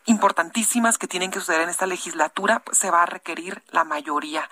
importantísimas 0.07 0.99
que 0.99 1.09
tienen 1.09 1.31
que 1.31 1.41
suceder 1.41 1.63
en 1.63 1.69
esta 1.69 1.87
legislatura, 1.87 2.61
pues, 2.61 2.79
se 2.79 2.91
va 2.91 3.03
a 3.03 3.07
requerir 3.07 3.63
la 3.71 3.85
mayoría 3.85 4.49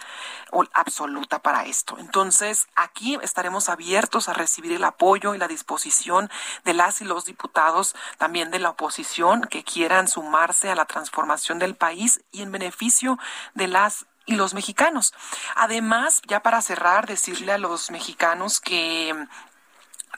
absoluta 0.72 1.40
para 1.40 1.64
esto. 1.64 1.96
Entonces, 1.98 2.68
aquí 2.74 3.18
estaremos 3.22 3.68
abiertos 3.68 4.28
a 4.28 4.34
recibir 4.34 4.72
el 4.72 4.84
apoyo 4.84 5.34
y 5.34 5.38
la 5.38 5.48
disposición 5.48 6.30
de 6.64 6.74
las 6.74 7.00
y 7.00 7.04
los 7.04 7.24
diputados, 7.24 7.94
también 8.18 8.50
de 8.50 8.58
la 8.58 8.70
oposición, 8.70 9.42
que 9.42 9.64
quieran 9.64 10.08
sumarse 10.08 10.70
a 10.70 10.74
la 10.74 10.84
transformación 10.84 11.58
del 11.58 11.74
país 11.74 12.20
y 12.32 12.42
en 12.42 12.52
beneficio 12.52 13.18
de 13.54 13.68
las 13.68 14.06
y 14.26 14.36
los 14.36 14.54
mexicanos. 14.54 15.12
Además, 15.54 16.22
ya 16.26 16.40
para 16.40 16.62
cerrar, 16.62 17.06
decirle 17.06 17.52
a 17.52 17.58
los 17.58 17.90
mexicanos 17.90 18.60
que 18.60 19.14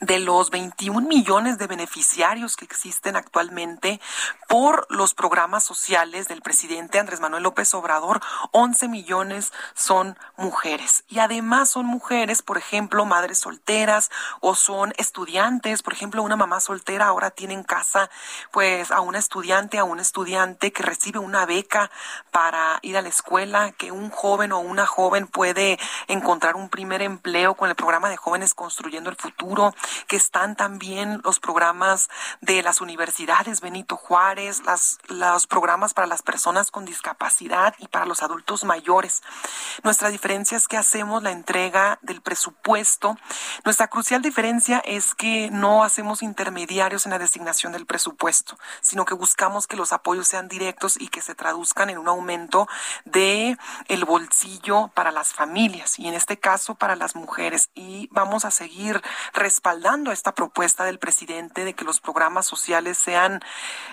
de 0.01 0.19
los 0.19 0.51
21 0.51 1.07
millones 1.07 1.59
de 1.59 1.67
beneficiarios 1.67 2.57
que 2.57 2.65
existen 2.65 3.17
actualmente 3.17 4.01
por 4.49 4.87
los 4.91 5.15
programas 5.15 5.65
sociales 5.65 6.29
del 6.29 6.43
presidente 6.43 6.99
Andrés 6.99 7.21
Manuel 7.21 7.43
López 7.43 7.73
Obrador, 7.75 8.21
11 8.53 8.89
millones 8.89 9.53
son 9.75 10.19
mujeres. 10.37 11.05
Y 11.09 11.19
además 11.19 11.71
son 11.71 11.87
mujeres, 11.87 12.43
por 12.43 12.59
ejemplo, 12.59 13.05
madres 13.05 13.39
solteras 13.39 14.11
o 14.41 14.55
son 14.55 14.93
estudiantes. 14.99 15.83
Por 15.83 15.93
ejemplo, 15.93 16.23
una 16.23 16.37
mamá 16.37 16.61
soltera 16.61 17.07
ahora 17.07 17.31
tiene 17.31 17.55
en 17.55 17.63
casa 17.63 18.11
pues 18.51 18.91
a 18.91 19.01
una 19.01 19.19
estudiante, 19.19 19.79
a 19.79 19.85
un 19.85 20.01
estudiante 20.01 20.73
que 20.73 20.83
recibe 20.83 21.19
una 21.19 21.47
beca 21.47 21.91
para 22.31 22.79
ir 22.83 22.97
a 22.97 23.03
la 23.03 23.09
escuela, 23.09 23.73
que 23.73 23.93
un 23.93 24.11
joven 24.11 24.53
o 24.53 24.59
una 24.59 24.87
joven 24.87 25.27
puede 25.27 25.79
encontrar 26.09 26.57
un 26.57 26.69
primer 26.69 27.03
empleo 27.03 27.55
con 27.55 27.69
el 27.69 27.77
programa 27.77 28.09
de 28.09 28.17
jóvenes 28.17 28.55
construyendo 28.55 29.11
el 29.11 29.17
futuro 29.17 29.75
que 30.07 30.17
están 30.17 30.57
también 30.57 31.21
los 31.25 31.41
programas 31.41 32.09
de 32.41 32.63
las 32.63 32.81
universidades 32.81 33.61
Benito 33.61 33.97
Juárez, 33.97 34.63
las, 34.65 34.99
los 35.09 35.47
programas 35.47 35.95
para 35.95 36.07
las 36.07 36.23
personas 36.23 36.71
con 36.71 36.85
discapacidad 36.85 37.75
y 37.79 37.89
para 37.89 38.07
los 38.07 38.23
adultos 38.23 38.65
mayores. 38.65 39.23
Nuestra 39.83 40.09
diferencia 40.09 40.57
es 40.57 40.69
que 40.69 40.77
hacemos 40.77 41.23
la 41.23 41.31
entrega 41.31 41.99
del 42.03 42.21
presupuesto. 42.23 43.17
Nuestra 43.65 43.89
crucial 43.89 44.23
diferencia 44.23 44.79
es 44.85 45.15
que 45.15 45.51
no 45.51 45.85
hacemos 45.85 46.23
intermediarios 46.23 47.07
en 47.07 47.13
la 47.13 47.19
designación 47.19 47.73
del 47.73 47.87
presupuesto, 47.87 48.59
sino 48.81 49.05
que 49.05 49.15
buscamos 49.15 49.67
que 49.67 49.77
los 49.77 49.93
apoyos 49.93 50.29
sean 50.29 50.49
directos 50.49 50.97
y 50.99 51.09
que 51.09 51.23
se 51.23 51.35
traduzcan 51.35 51.91
en 51.91 51.99
un 51.99 52.09
aumento 52.09 52.69
de 53.05 53.57
el 53.89 54.05
bolsillo 54.05 54.89
para 54.95 55.11
las 55.11 55.33
familias 55.33 55.99
y 55.99 56.09
en 56.09 56.15
este 56.15 56.39
caso 56.39 56.75
para 56.75 56.97
las 56.97 57.15
mujeres 57.15 57.71
y 57.75 58.09
vamos 58.11 58.45
a 58.45 58.51
seguir 58.51 59.03
respaldando 59.33 59.76
respaldando 59.77 60.11
esta 60.11 60.35
propuesta 60.35 60.85
del 60.85 60.99
presidente 60.99 61.65
de 61.65 61.75
que 61.75 61.85
los 61.85 62.01
programas 62.01 62.47
sociales 62.47 62.97
sean 62.97 63.41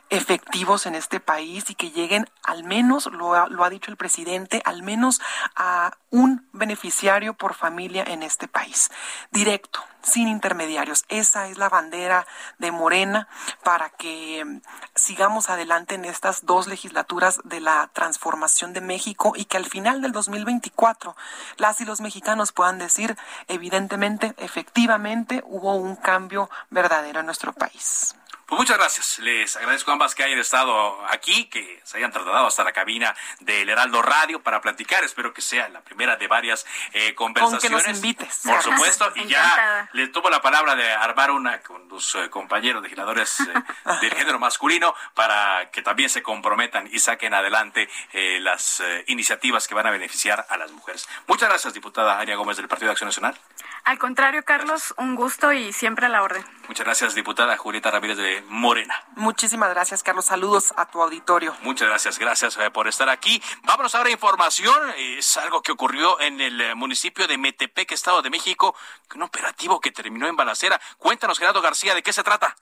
efectivos 0.09 0.85
en 0.85 0.95
este 0.95 1.19
país 1.19 1.69
y 1.69 1.75
que 1.75 1.91
lleguen 1.91 2.25
al 2.43 2.63
menos, 2.63 3.07
lo 3.07 3.33
ha, 3.33 3.49
lo 3.49 3.65
ha 3.65 3.69
dicho 3.69 3.91
el 3.91 3.97
presidente, 3.97 4.61
al 4.63 4.81
menos 4.81 5.19
a 5.55 5.91
un 6.09 6.47
beneficiario 6.53 7.33
por 7.33 7.53
familia 7.53 8.03
en 8.07 8.23
este 8.23 8.47
país. 8.47 8.91
Directo, 9.31 9.83
sin 10.03 10.27
intermediarios. 10.27 11.05
Esa 11.09 11.47
es 11.47 11.57
la 11.57 11.69
bandera 11.69 12.27
de 12.59 12.71
Morena 12.71 13.27
para 13.63 13.89
que 13.89 14.43
mm, 14.45 14.61
sigamos 14.95 15.49
adelante 15.49 15.95
en 15.95 16.05
estas 16.05 16.45
dos 16.45 16.67
legislaturas 16.67 17.39
de 17.43 17.59
la 17.59 17.89
transformación 17.93 18.73
de 18.73 18.81
México 18.81 19.33
y 19.35 19.45
que 19.45 19.57
al 19.57 19.65
final 19.65 20.01
del 20.01 20.11
2024 20.11 21.15
las 21.57 21.81
y 21.81 21.85
los 21.85 22.01
mexicanos 22.01 22.51
puedan 22.51 22.77
decir, 22.77 23.17
evidentemente, 23.47 24.33
efectivamente, 24.37 25.43
hubo 25.45 25.75
un 25.75 25.95
cambio 25.95 26.49
verdadero 26.69 27.21
en 27.21 27.25
nuestro 27.25 27.53
país. 27.53 28.15
Pues 28.45 28.59
muchas 28.59 28.77
gracias. 28.77 29.19
Les 29.19 29.55
agradezco 29.55 29.91
a 29.91 29.93
ambas 29.93 30.15
que 30.15 30.23
hayan 30.23 30.39
estado 30.39 31.03
aquí, 31.09 31.45
que 31.45 31.81
se 31.83 31.97
hayan 31.97 32.11
trasladado 32.11 32.47
hasta 32.47 32.63
la 32.63 32.73
cabina 32.73 33.15
del 33.39 33.69
Heraldo 33.69 34.01
Radio 34.01 34.41
para 34.41 34.61
platicar. 34.61 35.03
Espero 35.03 35.33
que 35.33 35.41
sea 35.41 35.69
la 35.69 35.81
primera 35.81 36.15
de 36.17 36.27
varias 36.27 36.65
eh, 36.93 37.15
conversaciones. 37.15 37.71
Con 37.71 37.81
que 37.81 37.87
nos 37.87 37.97
invites. 37.97 38.41
Por 38.43 38.61
supuesto. 38.61 39.11
y 39.15 39.27
ya 39.27 39.89
le 39.93 40.07
tomo 40.07 40.29
la 40.29 40.41
palabra 40.41 40.75
de 40.75 40.91
armar 40.91 41.31
una 41.31 41.61
con 41.61 41.87
los 41.89 42.15
eh, 42.15 42.29
compañeros 42.29 42.83
legisladores 42.83 43.39
eh, 43.39 43.53
del 44.01 44.13
género 44.13 44.39
masculino 44.39 44.93
para 45.13 45.69
que 45.71 45.81
también 45.81 46.09
se 46.09 46.21
comprometan 46.21 46.89
y 46.91 46.99
saquen 46.99 47.33
adelante 47.33 47.89
eh, 48.13 48.39
las 48.41 48.79
eh, 48.79 49.03
iniciativas 49.07 49.67
que 49.67 49.75
van 49.75 49.87
a 49.87 49.91
beneficiar 49.91 50.45
a 50.49 50.57
las 50.57 50.71
mujeres. 50.71 51.07
Muchas 51.27 51.49
gracias, 51.49 51.73
diputada 51.73 52.19
Aria 52.19 52.35
Gómez 52.35 52.57
del 52.57 52.67
Partido 52.67 52.87
de 52.87 52.91
Acción 52.93 53.07
Nacional. 53.07 53.39
Al 53.83 53.99
contrario, 53.99 54.43
Carlos, 54.43 54.93
un 54.97 55.15
gusto 55.15 55.51
y 55.51 55.73
siempre 55.73 56.05
a 56.05 56.09
la 56.09 56.23
orden. 56.23 56.45
Muchas 56.67 56.85
gracias, 56.85 57.15
diputada 57.15 57.57
Julieta 57.57 57.91
Ramírez 57.91 58.17
de 58.17 58.32
Morena. 58.47 58.95
Muchísimas 59.15 59.69
gracias, 59.69 60.03
Carlos. 60.03 60.25
Saludos 60.25 60.73
a 60.77 60.89
tu 60.89 61.01
auditorio. 61.01 61.55
Muchas 61.61 61.87
gracias, 61.87 62.17
gracias 62.19 62.57
eh, 62.57 62.71
por 62.71 62.87
estar 62.87 63.09
aquí. 63.09 63.41
Vámonos 63.63 63.93
ahora 63.95 64.09
a 64.09 64.13
información. 64.13 64.77
Es 64.97 65.37
algo 65.37 65.61
que 65.61 65.71
ocurrió 65.71 66.19
en 66.19 66.41
el 66.41 66.59
eh, 66.61 66.75
municipio 66.75 67.27
de 67.27 67.37
Metepec, 67.37 67.91
Estado 67.91 68.21
de 68.21 68.29
México, 68.29 68.75
un 69.15 69.23
operativo 69.23 69.79
que 69.79 69.91
terminó 69.91 70.27
en 70.27 70.35
balacera. 70.35 70.79
Cuéntanos, 70.97 71.39
Gerardo 71.39 71.61
García, 71.61 71.93
¿de 71.93 72.01
qué 72.01 72.13
se 72.13 72.23
trata? 72.23 72.55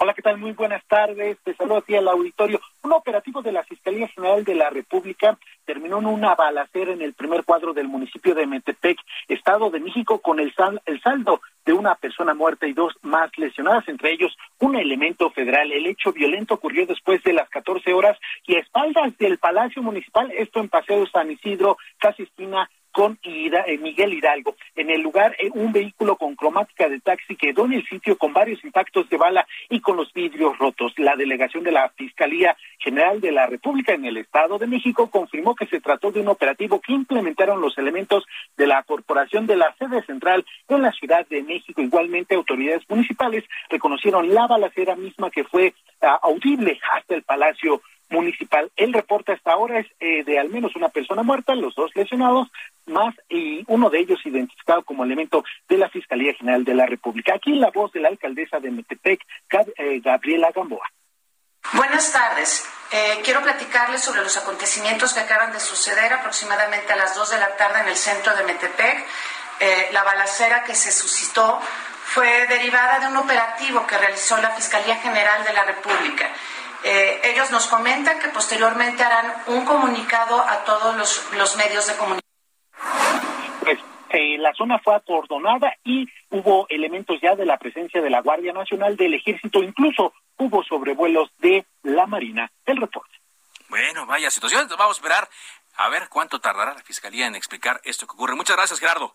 Hola, 0.00 0.14
¿qué 0.14 0.22
tal? 0.22 0.38
Muy 0.38 0.52
buenas 0.52 0.84
tardes. 0.86 1.38
Te 1.42 1.56
saludo 1.56 1.78
aquí 1.78 1.96
al 1.96 2.06
auditorio. 2.06 2.60
Un 2.84 2.92
operativo 2.92 3.42
de 3.42 3.50
la 3.50 3.64
Fiscalía 3.64 4.06
General 4.06 4.44
de 4.44 4.54
la 4.54 4.70
República 4.70 5.36
terminó 5.64 5.98
en 5.98 6.06
una 6.06 6.36
balacera 6.36 6.92
en 6.92 7.02
el 7.02 7.14
primer 7.14 7.42
cuadro 7.42 7.74
del 7.74 7.88
municipio 7.88 8.32
de 8.36 8.46
Metepec, 8.46 8.96
Estado 9.26 9.70
de 9.70 9.80
México, 9.80 10.20
con 10.20 10.38
el, 10.38 10.54
sal, 10.54 10.80
el 10.86 11.02
saldo 11.02 11.40
de 11.66 11.72
una 11.72 11.96
persona 11.96 12.32
muerta 12.32 12.68
y 12.68 12.74
dos 12.74 12.94
más 13.02 13.36
lesionadas, 13.38 13.88
entre 13.88 14.12
ellos 14.12 14.36
un 14.60 14.76
elemento 14.76 15.30
federal. 15.30 15.72
El 15.72 15.86
hecho 15.86 16.12
violento 16.12 16.54
ocurrió 16.54 16.86
después 16.86 17.20
de 17.24 17.32
las 17.32 17.48
14 17.48 17.92
horas 17.92 18.16
y 18.46 18.54
a 18.54 18.60
espaldas 18.60 19.18
del 19.18 19.38
Palacio 19.38 19.82
Municipal, 19.82 20.30
esto 20.30 20.60
en 20.60 20.68
Paseo 20.68 21.08
San 21.08 21.28
Isidro, 21.32 21.76
casi 21.98 22.22
esquina 22.22 22.70
con 22.92 23.18
eh, 23.22 23.78
Miguel 23.78 24.14
Hidalgo. 24.14 24.56
En 24.74 24.90
el 24.90 25.00
lugar, 25.02 25.36
eh, 25.38 25.50
un 25.54 25.72
vehículo 25.72 26.16
con 26.16 26.34
cromática 26.36 26.88
de 26.88 27.00
taxi 27.00 27.36
quedó 27.36 27.66
en 27.66 27.74
el 27.74 27.86
sitio 27.86 28.16
con 28.16 28.32
varios 28.32 28.62
impactos 28.64 29.08
de 29.08 29.16
bala 29.16 29.46
y 29.68 29.80
con 29.80 29.96
los 29.96 30.12
vidrios 30.12 30.58
rotos. 30.58 30.92
La 30.96 31.16
delegación 31.16 31.64
de 31.64 31.72
la 31.72 31.88
Fiscalía 31.90 32.56
General 32.78 33.20
de 33.20 33.32
la 33.32 33.46
República 33.46 33.92
en 33.92 34.04
el 34.04 34.16
Estado 34.16 34.58
de 34.58 34.66
México 34.66 35.10
confirmó 35.10 35.54
que 35.54 35.66
se 35.66 35.80
trató 35.80 36.10
de 36.10 36.20
un 36.20 36.28
operativo 36.28 36.80
que 36.80 36.92
implementaron 36.92 37.60
los 37.60 37.76
elementos 37.78 38.24
de 38.56 38.66
la 38.66 38.82
Corporación 38.82 39.46
de 39.46 39.56
la 39.56 39.74
sede 39.78 40.02
central 40.04 40.44
en 40.68 40.82
la 40.82 40.92
Ciudad 40.92 41.26
de 41.28 41.42
México. 41.42 41.82
Igualmente, 41.82 42.34
autoridades 42.34 42.82
municipales 42.88 43.44
reconocieron 43.68 44.32
la 44.32 44.46
balacera 44.46 44.96
misma 44.96 45.30
que 45.30 45.44
fue 45.44 45.74
uh, 46.02 46.06
audible 46.22 46.78
hasta 46.92 47.14
el 47.14 47.22
Palacio 47.22 47.80
municipal. 48.10 48.70
El 48.76 48.92
reporte 48.92 49.32
hasta 49.32 49.52
ahora 49.52 49.80
es 49.80 49.86
eh, 50.00 50.24
de 50.24 50.38
al 50.38 50.48
menos 50.48 50.74
una 50.76 50.88
persona 50.88 51.22
muerta, 51.22 51.54
los 51.54 51.74
dos 51.74 51.90
lesionados, 51.94 52.48
más 52.86 53.14
y 53.28 53.64
uno 53.66 53.90
de 53.90 54.00
ellos 54.00 54.18
identificado 54.24 54.82
como 54.82 55.04
elemento 55.04 55.44
de 55.68 55.78
la 55.78 55.88
Fiscalía 55.88 56.34
General 56.34 56.64
de 56.64 56.74
la 56.74 56.86
República. 56.86 57.34
Aquí 57.34 57.54
la 57.54 57.70
voz 57.70 57.92
de 57.92 58.00
la 58.00 58.08
alcaldesa 58.08 58.60
de 58.60 58.70
Metepec, 58.70 59.20
eh, 59.76 60.00
Gabriela 60.00 60.50
Gamboa. 60.54 60.88
Buenas 61.72 62.12
tardes. 62.12 62.66
Eh, 62.90 63.20
quiero 63.22 63.42
platicarles 63.42 64.02
sobre 64.02 64.22
los 64.22 64.36
acontecimientos 64.38 65.12
que 65.12 65.20
acaban 65.20 65.52
de 65.52 65.60
suceder 65.60 66.12
aproximadamente 66.12 66.92
a 66.92 66.96
las 66.96 67.14
dos 67.14 67.30
de 67.30 67.38
la 67.38 67.54
tarde 67.56 67.80
en 67.80 67.88
el 67.88 67.96
centro 67.96 68.34
de 68.34 68.44
Metepec. 68.44 69.06
Eh, 69.60 69.88
la 69.92 70.02
balacera 70.04 70.64
que 70.64 70.74
se 70.74 70.90
suscitó 70.90 71.60
fue 72.04 72.46
derivada 72.46 73.00
de 73.00 73.08
un 73.08 73.16
operativo 73.18 73.86
que 73.86 73.98
realizó 73.98 74.38
la 74.38 74.50
Fiscalía 74.52 74.96
General 74.96 75.44
de 75.44 75.52
la 75.52 75.64
República. 75.64 76.30
Eh, 76.84 77.20
ellos 77.24 77.50
nos 77.50 77.66
comentan 77.66 78.18
que 78.20 78.28
posteriormente 78.28 79.02
harán 79.02 79.34
un 79.46 79.64
comunicado 79.64 80.40
a 80.40 80.64
todos 80.64 80.96
los, 80.96 81.32
los 81.32 81.56
medios 81.56 81.86
de 81.86 81.96
comunicación. 81.96 82.28
Pues 83.60 83.78
eh, 84.10 84.38
la 84.38 84.52
zona 84.54 84.78
fue 84.78 84.94
acordonada 84.94 85.74
y 85.84 86.06
hubo 86.30 86.66
elementos 86.68 87.20
ya 87.20 87.34
de 87.34 87.44
la 87.44 87.58
presencia 87.58 88.00
de 88.00 88.10
la 88.10 88.20
Guardia 88.20 88.52
Nacional, 88.52 88.96
del 88.96 89.14
Ejército, 89.14 89.62
incluso 89.62 90.12
hubo 90.36 90.62
sobrevuelos 90.62 91.30
de 91.38 91.66
la 91.82 92.06
Marina. 92.06 92.50
El 92.64 92.78
reporte. 92.78 93.18
Bueno, 93.68 94.06
vaya 94.06 94.30
situación. 94.30 94.68
Vamos 94.78 94.96
a 94.96 95.00
esperar 95.00 95.28
a 95.76 95.88
ver 95.88 96.08
cuánto 96.08 96.40
tardará 96.40 96.74
la 96.74 96.82
Fiscalía 96.82 97.26
en 97.26 97.34
explicar 97.34 97.80
esto 97.84 98.06
que 98.06 98.14
ocurre. 98.14 98.34
Muchas 98.34 98.56
gracias, 98.56 98.80
Gerardo. 98.80 99.14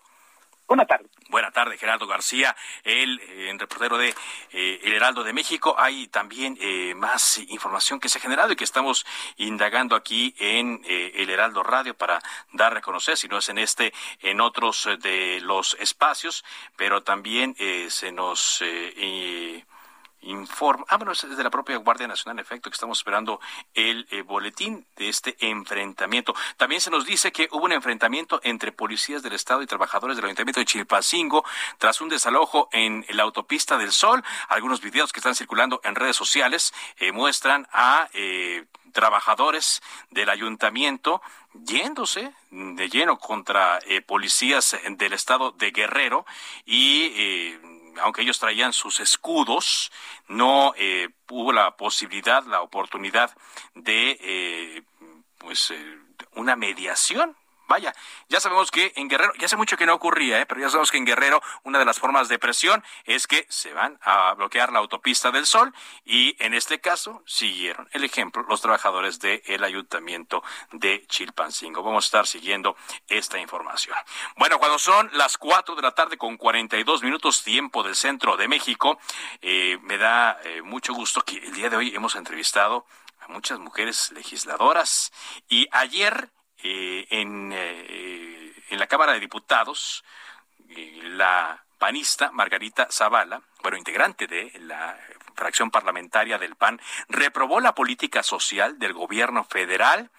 Buenas 0.66 0.86
tardes. 0.86 1.10
Buenas 1.28 1.52
tardes, 1.52 1.78
Gerardo 1.78 2.06
García, 2.06 2.56
el 2.84 3.20
eh, 3.20 3.54
reportero 3.58 3.98
de 3.98 4.14
eh, 4.52 4.80
El 4.82 4.94
Heraldo 4.94 5.22
de 5.22 5.32
México. 5.32 5.74
Hay 5.76 6.06
también 6.08 6.56
eh, 6.60 6.94
más 6.94 7.38
información 7.38 8.00
que 8.00 8.08
se 8.08 8.18
ha 8.18 8.20
generado 8.20 8.52
y 8.52 8.56
que 8.56 8.64
estamos 8.64 9.04
indagando 9.36 9.94
aquí 9.94 10.34
en 10.38 10.80
eh, 10.84 11.12
El 11.16 11.30
Heraldo 11.30 11.62
Radio 11.62 11.94
para 11.94 12.20
dar 12.52 12.76
a 12.76 12.80
conocer, 12.80 13.16
si 13.16 13.28
no 13.28 13.38
es 13.38 13.48
en 13.50 13.58
este, 13.58 13.92
en 14.20 14.40
otros 14.40 14.88
de 15.00 15.40
los 15.42 15.76
espacios, 15.80 16.44
pero 16.76 17.02
también 17.02 17.54
se 17.88 18.12
nos... 18.12 18.62
Eh, 18.62 19.64
informa, 20.24 20.84
ah, 20.88 20.96
bueno, 20.96 21.12
es 21.12 21.22
de 21.22 21.42
la 21.42 21.50
propia 21.50 21.76
Guardia 21.76 22.06
Nacional, 22.06 22.38
en 22.38 22.44
efecto, 22.44 22.70
que 22.70 22.74
estamos 22.74 22.98
esperando 22.98 23.40
el 23.74 24.06
eh, 24.10 24.22
boletín 24.22 24.86
de 24.96 25.08
este 25.08 25.36
enfrentamiento. 25.40 26.34
También 26.56 26.80
se 26.80 26.90
nos 26.90 27.04
dice 27.04 27.32
que 27.32 27.48
hubo 27.52 27.64
un 27.64 27.72
enfrentamiento 27.72 28.40
entre 28.42 28.72
policías 28.72 29.22
del 29.22 29.34
Estado 29.34 29.62
y 29.62 29.66
trabajadores 29.66 30.16
del 30.16 30.26
Ayuntamiento 30.26 30.60
de 30.60 30.66
Chilpancingo 30.66 31.44
tras 31.78 32.00
un 32.00 32.08
desalojo 32.08 32.68
en 32.72 33.04
la 33.10 33.22
autopista 33.22 33.78
del 33.78 33.92
Sol. 33.92 34.22
Algunos 34.48 34.80
videos 34.80 35.12
que 35.12 35.20
están 35.20 35.34
circulando 35.34 35.80
en 35.84 35.94
redes 35.94 36.16
sociales 36.16 36.72
eh, 36.98 37.12
muestran 37.12 37.66
a 37.72 38.08
eh, 38.12 38.64
trabajadores 38.92 39.82
del 40.10 40.30
ayuntamiento 40.30 41.20
yéndose 41.52 42.32
de 42.50 42.88
lleno 42.88 43.18
contra 43.18 43.78
eh, 43.86 44.00
policías 44.00 44.76
del 44.88 45.12
estado 45.12 45.52
de 45.52 45.70
Guerrero 45.70 46.24
y 46.64 47.56
aunque 48.00 48.22
ellos 48.22 48.38
traían 48.38 48.72
sus 48.72 49.00
escudos, 49.00 49.90
no 50.28 50.74
eh, 50.76 51.08
hubo 51.30 51.52
la 51.52 51.76
posibilidad, 51.76 52.44
la 52.44 52.62
oportunidad 52.62 53.30
de, 53.74 54.18
eh, 54.20 54.82
pues, 55.38 55.70
eh, 55.70 55.98
una 56.34 56.56
mediación 56.56 57.36
vaya, 57.68 57.94
ya 58.28 58.40
sabemos 58.40 58.70
que 58.70 58.92
en 58.96 59.08
Guerrero, 59.08 59.32
ya 59.38 59.46
hace 59.46 59.56
mucho 59.56 59.76
que 59.76 59.86
no 59.86 59.94
ocurría, 59.94 60.40
¿eh? 60.40 60.46
pero 60.46 60.60
ya 60.60 60.68
sabemos 60.68 60.90
que 60.90 60.98
en 60.98 61.04
Guerrero 61.04 61.42
una 61.62 61.78
de 61.78 61.84
las 61.84 61.98
formas 61.98 62.28
de 62.28 62.38
presión 62.38 62.84
es 63.04 63.26
que 63.26 63.46
se 63.48 63.72
van 63.72 63.98
a 64.02 64.34
bloquear 64.34 64.72
la 64.72 64.78
autopista 64.78 65.30
del 65.30 65.46
Sol 65.46 65.72
y 66.04 66.36
en 66.42 66.54
este 66.54 66.80
caso 66.80 67.22
siguieron 67.26 67.88
el 67.92 68.04
ejemplo 68.04 68.42
los 68.48 68.60
trabajadores 68.60 69.20
del 69.20 69.64
ayuntamiento 69.64 70.42
de 70.72 71.06
Chilpancingo. 71.06 71.82
Vamos 71.82 72.04
a 72.04 72.06
estar 72.06 72.26
siguiendo 72.26 72.76
esta 73.08 73.38
información. 73.38 73.96
Bueno, 74.36 74.58
cuando 74.58 74.78
son 74.78 75.10
las 75.12 75.38
4 75.38 75.74
de 75.74 75.82
la 75.82 75.92
tarde 75.92 76.16
con 76.16 76.36
42 76.36 77.02
minutos 77.02 77.42
tiempo 77.42 77.82
del 77.82 77.96
centro 77.96 78.36
de 78.36 78.48
México, 78.48 78.98
eh, 79.40 79.78
me 79.82 79.98
da 79.98 80.38
eh, 80.44 80.62
mucho 80.62 80.94
gusto 80.94 81.22
que 81.22 81.38
el 81.38 81.52
día 81.54 81.70
de 81.70 81.76
hoy 81.76 81.94
hemos 81.94 82.14
entrevistado 82.16 82.86
a 83.20 83.28
muchas 83.28 83.58
mujeres 83.58 84.12
legisladoras 84.12 85.12
y 85.48 85.66
ayer 85.72 86.30
eh, 86.66 87.06
en, 87.10 87.52
eh, 87.52 88.54
en 88.70 88.78
la 88.78 88.86
Cámara 88.86 89.12
de 89.12 89.20
Diputados, 89.20 90.02
eh, 90.70 90.98
la 91.02 91.62
panista 91.78 92.30
Margarita 92.32 92.88
Zavala, 92.90 93.42
bueno, 93.62 93.76
integrante 93.76 94.26
de 94.26 94.50
la 94.60 94.98
fracción 95.34 95.70
parlamentaria 95.70 96.38
del 96.38 96.56
PAN, 96.56 96.80
reprobó 97.08 97.60
la 97.60 97.74
política 97.74 98.22
social 98.22 98.78
del 98.78 98.94
gobierno 98.94 99.44
federal 99.44 100.10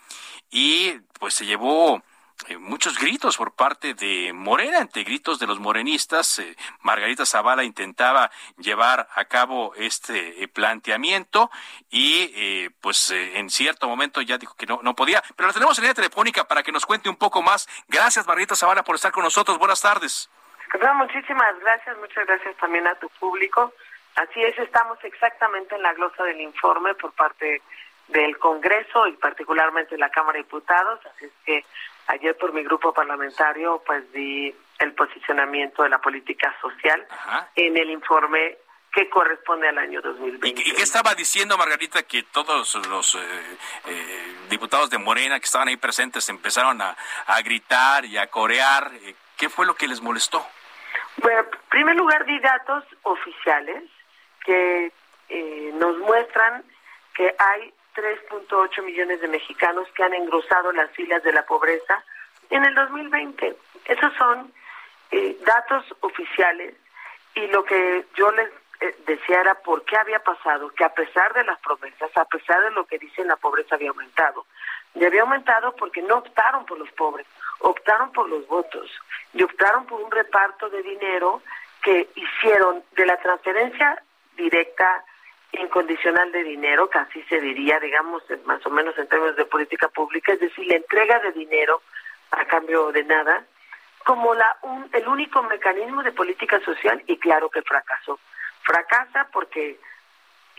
y 0.52 0.92
pues 1.20 1.34
se 1.34 1.48
llevó 1.48 2.04
eh, 2.48 2.58
muchos 2.58 3.00
gritos 3.00 3.38
por 3.38 3.56
parte 3.56 3.94
de 3.94 4.34
Morena, 4.34 4.80
ante 4.80 5.04
gritos 5.04 5.40
de 5.40 5.48
los 5.48 5.60
morenistas. 5.60 6.40
Eh, 6.40 6.56
Margarita 6.82 7.26
Zavala 7.26 7.64
intentaba 7.64 8.30
llevar 8.58 9.08
a 9.16 9.26
cabo 9.26 9.74
este 9.76 10.44
eh, 10.44 10.48
planteamiento 10.48 11.50
y 11.90 12.70
pues 12.82 13.12
en 13.12 13.50
cierto 13.50 13.88
momento 13.88 14.22
ya 14.22 14.38
dijo 14.38 14.56
que 14.56 14.66
no, 14.66 14.82
no 14.84 14.96
podía. 14.96 15.24
Pero 15.36 15.48
la 15.48 15.54
tenemos 15.54 15.78
en 15.78 15.84
línea 15.84 15.94
telefónica 15.94 16.44
para 16.44 16.62
que 16.62 16.72
nos 16.72 16.86
cuente 16.86 17.10
un 17.10 17.16
poco 17.16 17.42
más. 17.42 17.68
Gracias 17.88 18.28
Margarita 18.28 18.56
Zavala 18.56 18.84
por 18.84 18.96
estar 18.96 19.12
con 19.12 19.24
nosotros. 19.24 19.58
Buenas 19.58 19.82
tardes. 19.82 20.30
muchísimas 20.96 21.60
gracias, 21.60 21.98
muchas 21.98 22.28
gracias 22.28 22.56
también 22.58 22.86
a 22.88 22.96
tu 22.96 23.10
público. 23.20 23.74
Así 24.16 24.44
es, 24.44 24.58
estamos 24.60 24.98
exactamente 25.04 25.76
en 25.76 25.82
la 25.82 25.94
glosa 25.94 26.24
del 26.24 26.42
informe 26.42 26.96
por 26.96 27.14
parte 27.14 27.62
del 28.08 28.38
Congreso 28.38 29.08
y 29.08 29.14
particularmente 29.14 29.98
la 29.98 30.10
Cámara 30.10 30.38
de 30.38 30.44
Diputados, 30.44 31.00
así 31.06 31.26
es 31.26 31.32
que 31.46 31.66
Ayer 32.08 32.38
por 32.38 32.54
mi 32.54 32.64
grupo 32.64 32.94
parlamentario 32.94 33.82
pues 33.86 34.12
di 34.14 34.54
el 34.80 34.94
posicionamiento 34.94 35.84
de 35.84 35.90
la 35.90 36.00
política 36.00 36.56
social 36.62 37.06
en 37.56 37.78
el 37.78 37.90
informe 37.90 38.58
que 38.96 39.10
corresponde 39.10 39.68
al 39.68 39.78
año 39.78 40.02
2020. 40.02 40.62
¿Y, 40.62 40.74
qué 40.74 40.82
estaba 40.82 41.14
diciendo 41.16 41.58
Margarita 41.58 42.04
que 42.04 42.24
todos 42.24 42.76
los 42.88 43.16
eh, 43.16 43.20
eh, 43.88 44.36
diputados 44.50 44.90
de 44.90 44.98
Morena 44.98 45.38
que 45.38 45.46
estaban 45.46 45.68
ahí 45.68 45.76
presentes 45.76 46.30
empezaron 46.30 46.82
a, 46.82 46.96
gritar 47.44 48.06
y 48.06 48.18
a 48.18 48.28
corear? 48.28 48.92
Eh, 49.04 49.16
¿Qué 49.36 49.50
fue 49.50 49.66
lo 49.66 49.76
que 49.76 49.90
les 49.90 50.02
molestó? 50.02 50.46
Bueno, 51.18 51.42
en 51.42 51.48
primer 51.70 51.96
lugar 51.98 52.26
di 52.26 52.40
datos 52.40 52.86
oficiales 53.04 53.84
que 54.46 54.94
nos 55.74 55.98
muestran 55.98 56.64
que 57.16 57.36
hay 57.38 57.74
3.8 57.96 58.84
millones 58.84 59.22
de 59.22 59.28
mexicanos 59.28 59.88
que 59.96 60.04
han 60.04 60.14
engrosado 60.14 60.72
las 60.72 60.92
filas 60.92 61.24
de 61.24 61.32
la 61.32 61.46
pobreza 61.46 62.04
en 62.50 62.64
el 62.64 62.76
2020. 62.76 63.56
Esos 63.86 64.14
son 64.16 64.52
eh, 65.12 65.38
datos 65.46 65.86
oficiales 66.02 66.76
y 67.34 67.48
lo 67.48 67.64
que 67.64 68.06
yo 68.16 68.32
les 68.32 68.50
eh, 68.82 68.96
decía 69.08 69.42
era 69.42 69.56
por 69.56 69.84
qué 69.86 69.98
había 69.98 70.20
pasado, 70.20 70.70
que 70.70 70.84
a 70.84 70.94
pesar 70.94 71.34
de 71.34 71.44
las 71.44 71.60
promesas, 71.60 72.16
a 72.16 72.26
pesar 72.26 72.62
de 72.62 72.72
lo 72.72 72.86
que 72.86 72.98
dicen, 72.98 73.28
la 73.28 73.38
pobreza 73.38 73.76
había 73.76 73.90
aumentado. 73.90 74.46
Y 74.94 75.06
había 75.06 75.22
aumentado 75.22 75.76
porque 75.76 76.02
no 76.02 76.18
optaron 76.18 76.66
por 76.66 76.78
los 76.78 76.92
pobres, 76.92 77.26
optaron 77.60 78.12
por 78.12 78.30
los 78.30 78.46
votos 78.48 78.90
y 79.34 79.44
optaron 79.44 79.86
por 79.86 80.02
un 80.02 80.12
reparto 80.12 80.70
de 80.70 80.82
dinero 80.84 81.42
que 81.82 82.10
hicieron 82.16 82.84
de 82.96 83.06
la 83.06 83.18
transferencia 83.18 84.02
directa 84.36 85.04
incondicional 85.60 86.32
de 86.32 86.44
dinero, 86.44 86.90
que 86.90 87.00
así 87.00 87.22
se 87.24 87.40
diría, 87.40 87.80
digamos, 87.80 88.24
más 88.46 88.66
o 88.66 88.70
menos 88.70 88.98
en 88.98 89.08
términos 89.08 89.36
de 89.36 89.46
política 89.46 89.88
pública, 89.90 90.34
es 90.34 90.40
decir, 90.40 90.68
la 90.68 90.76
entrega 90.76 91.20
de 91.20 91.32
dinero 91.32 91.82
a 92.32 92.46
cambio 92.46 92.92
de 92.92 93.04
nada, 93.04 93.46
como 94.04 94.34
la 94.34 94.58
un, 94.62 94.88
el 94.94 95.08
único 95.08 95.42
mecanismo 95.44 96.04
de 96.04 96.12
política 96.12 96.60
social 96.62 97.02
y 97.08 97.18
claro 97.18 97.50
que 97.50 97.62
fracasó. 97.62 98.20
Fracasa 98.62 99.30
porque, 99.32 99.80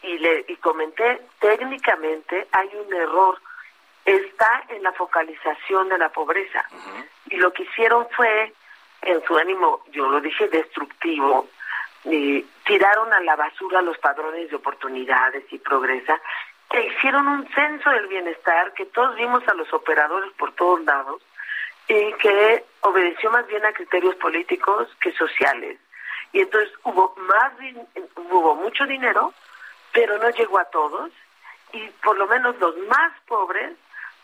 y, 0.03 0.19
le, 0.19 0.45
y 0.49 0.57
comenté, 0.57 1.23
técnicamente 1.41 2.47
hay 2.53 2.69
un 2.75 2.93
error, 2.95 3.41
está 4.05 4.65
en 4.69 4.83
la 4.83 4.93
focalización 4.93 5.89
de 5.89 5.99
la 5.99 6.09
pobreza. 6.11 6.65
Y 7.31 7.37
lo 7.37 7.53
que 7.53 7.65
hicieron 7.65 8.07
fue, 8.17 8.53
en 9.03 9.23
su 9.25 9.37
ánimo, 9.37 9.85
yo 9.91 10.09
lo 10.09 10.21
dije, 10.21 10.49
destructivo, 10.49 11.49
tiraron 12.65 13.13
a 13.13 13.21
la 13.21 13.37
basura 13.37 13.83
los 13.83 13.99
padrones 13.99 14.51
de 14.51 14.57
oportunidades 14.57 15.45
y 15.51 15.59
progresa, 15.59 16.21
que 16.71 16.87
hicieron 16.87 17.27
un 17.27 17.49
censo 17.49 17.91
del 17.91 18.07
bienestar, 18.07 18.73
que 18.75 18.87
todos 18.87 19.17
vimos 19.17 19.47
a 19.49 19.55
los 19.55 19.73
operadores 19.73 20.33
por 20.33 20.53
todos 20.53 20.85
lados, 20.85 21.23
y 21.89 22.13
que 22.15 22.65
obedeció 22.81 23.31
más 23.31 23.47
bien 23.47 23.65
a 23.65 23.73
criterios 23.73 24.17
políticos 24.17 24.89
que 25.01 25.13
sociales. 25.13 25.79
Y 26.33 26.41
entonces 26.41 26.73
hubo 26.85 27.15
más 27.17 27.53
hubo 28.17 28.55
mucho 28.57 28.87
dinero, 28.87 29.33
pero 29.93 30.19
no 30.19 30.31
llegó 30.31 30.59
a 30.59 30.65
todos, 30.67 31.11
y 31.73 31.89
por 32.03 32.17
lo 32.17 32.27
menos 32.27 32.59
los 32.59 32.77
más 32.89 33.13
pobres 33.27 33.73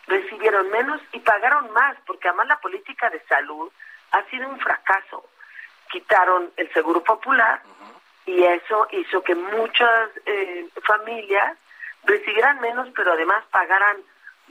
recibieron 0.06 0.68
menos 0.70 1.00
y 1.12 1.20
pagaron 1.20 1.72
más, 1.72 1.96
porque 2.06 2.28
además 2.28 2.48
la 2.48 2.60
política 2.60 3.08
de 3.10 3.20
salud 3.26 3.70
ha 4.10 4.22
sido 4.24 4.48
un 4.48 4.58
fracaso 4.58 5.24
quitaron 5.92 6.50
el 6.56 6.72
seguro 6.72 7.04
popular 7.04 7.62
y 8.26 8.42
eso 8.42 8.86
hizo 8.92 9.22
que 9.22 9.34
muchas 9.34 10.10
eh, 10.26 10.66
familias 10.86 11.56
recibieran 12.04 12.60
menos, 12.60 12.88
pero 12.94 13.12
además 13.12 13.44
pagaran 13.50 13.96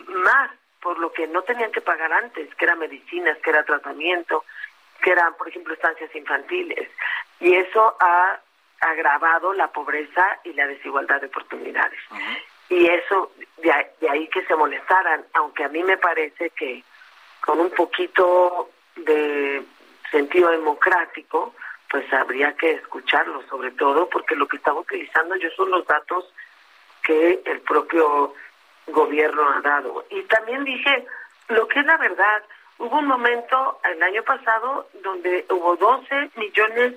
más 0.07 0.51
por 0.82 0.97
lo 0.99 1.13
que 1.13 1.28
no 1.28 1.43
tenían 1.43 1.72
que 1.72 1.82
pagar 1.82 2.11
antes, 2.11 2.53
que 2.55 2.65
eran 2.65 2.80
medicinas, 2.80 3.38
que 3.39 3.51
era 3.51 3.63
tratamiento, 3.63 4.43
que 5.01 5.11
eran, 5.11 5.36
por 5.36 5.47
ejemplo, 5.47 5.74
estancias 5.74 6.13
infantiles. 6.15 6.89
Y 7.39 7.53
eso 7.53 7.95
ha 7.99 8.39
agravado 8.80 9.53
la 9.53 9.67
pobreza 9.67 10.39
y 10.43 10.53
la 10.53 10.65
desigualdad 10.65 11.22
de 11.22 11.28
oportunidades. 11.28 11.99
Y 12.69 12.88
eso, 12.88 13.32
de 13.57 14.09
ahí 14.09 14.28
que 14.30 14.43
se 14.45 14.55
molestaran, 14.55 15.26
aunque 15.34 15.63
a 15.63 15.69
mí 15.69 15.84
me 15.84 15.97
parece 15.97 16.49
que 16.51 16.84
con 17.41 17.59
un 17.59 17.69
poquito 17.72 18.69
de 18.95 19.63
sentido 20.09 20.49
democrático, 20.49 21.53
pues 21.91 22.11
habría 22.13 22.53
que 22.53 22.71
escucharlo, 22.71 23.43
sobre 23.49 23.71
todo 23.71 24.07
porque 24.09 24.33
lo 24.35 24.47
que 24.47 24.55
estaba 24.55 24.79
utilizando 24.79 25.35
yo 25.35 25.49
son 25.51 25.69
los 25.71 25.85
datos 25.85 26.25
que 27.03 27.41
el 27.45 27.59
propio 27.59 28.33
gobierno 28.87 29.49
ha 29.49 29.59
dado. 29.59 30.05
Y 30.09 30.23
también 30.23 30.63
dije 30.63 31.05
lo 31.49 31.67
que 31.67 31.81
es 31.81 31.85
la 31.85 31.97
verdad. 31.97 32.43
Hubo 32.77 32.97
un 32.97 33.07
momento 33.07 33.79
el 33.83 34.01
año 34.01 34.23
pasado 34.23 34.87
donde 35.03 35.45
hubo 35.49 35.75
12 35.75 36.31
millones 36.37 36.93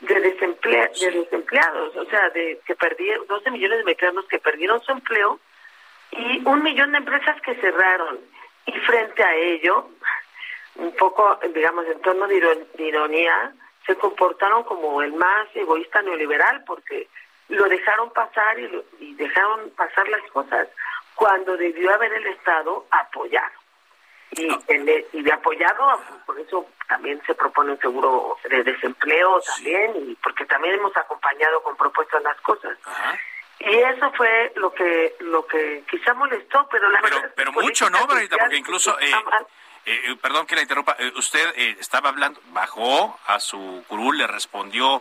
de, 0.00 0.14
de 0.14 1.10
desempleados, 1.10 1.96
o 1.96 2.04
sea, 2.04 2.28
de 2.30 2.60
que 2.66 2.74
perdieron 2.74 3.26
12 3.26 3.50
millones 3.50 3.78
de 3.78 3.84
mexicanos 3.84 4.26
que 4.26 4.38
perdieron 4.40 4.80
su 4.82 4.92
empleo 4.92 5.40
y 6.10 6.46
un 6.46 6.62
millón 6.62 6.92
de 6.92 6.98
empresas 6.98 7.40
que 7.40 7.54
cerraron. 7.56 8.20
Y 8.66 8.72
frente 8.80 9.24
a 9.24 9.34
ello, 9.34 9.88
un 10.76 10.94
poco, 10.96 11.38
digamos, 11.54 11.86
en 11.86 12.00
torno 12.02 12.26
de 12.28 12.36
ironía, 12.78 13.54
se 13.86 13.96
comportaron 13.96 14.64
como 14.64 15.02
el 15.02 15.12
más 15.12 15.48
egoísta 15.54 16.02
neoliberal 16.02 16.64
porque 16.66 17.08
lo 17.48 17.64
dejaron 17.64 18.10
pasar 18.12 18.58
y, 18.58 19.14
dejaron 19.14 19.70
pasar 19.70 20.08
las 20.08 20.22
cosas 20.30 20.68
cuando 21.14 21.56
debió 21.56 21.92
haber 21.94 22.12
el 22.12 22.26
Estado 22.26 22.86
apoyado. 22.90 23.52
Y, 24.32 24.48
y 25.12 25.22
de 25.22 25.32
apoyado, 25.32 26.00
por 26.26 26.38
eso 26.40 26.66
también 26.88 27.22
se 27.24 27.34
propone 27.34 27.72
un 27.72 27.78
seguro 27.78 28.36
de 28.48 28.64
desempleo 28.64 29.40
también, 29.40 29.92
y 29.94 30.14
porque 30.16 30.44
también 30.46 30.74
hemos 30.74 30.96
acompañado 30.96 31.62
con 31.62 31.76
propuestas 31.76 32.22
las 32.22 32.40
cosas. 32.40 32.76
Y 33.60 33.76
eso 33.76 34.12
fue 34.16 34.52
lo 34.56 34.72
que 34.72 35.14
lo 35.20 35.46
que 35.46 35.84
quizá 35.88 36.14
molestó, 36.14 36.66
pero 36.68 36.90
la 36.90 37.00
pero, 37.00 37.16
Pero 37.36 37.52
mucho, 37.52 37.88
¿no, 37.90 37.98
Porque 38.06 38.56
incluso... 38.56 38.98
Eh, 38.98 39.12
eh, 39.86 40.00
eh, 40.06 40.16
perdón 40.20 40.46
que 40.46 40.54
la 40.54 40.62
interrumpa, 40.62 40.96
eh, 40.98 41.12
usted 41.16 41.52
estaba 41.78 42.08
hablando, 42.08 42.40
bajó 42.52 43.18
a 43.26 43.38
su 43.38 43.84
curul, 43.88 44.18
le 44.18 44.26
respondió 44.26 45.00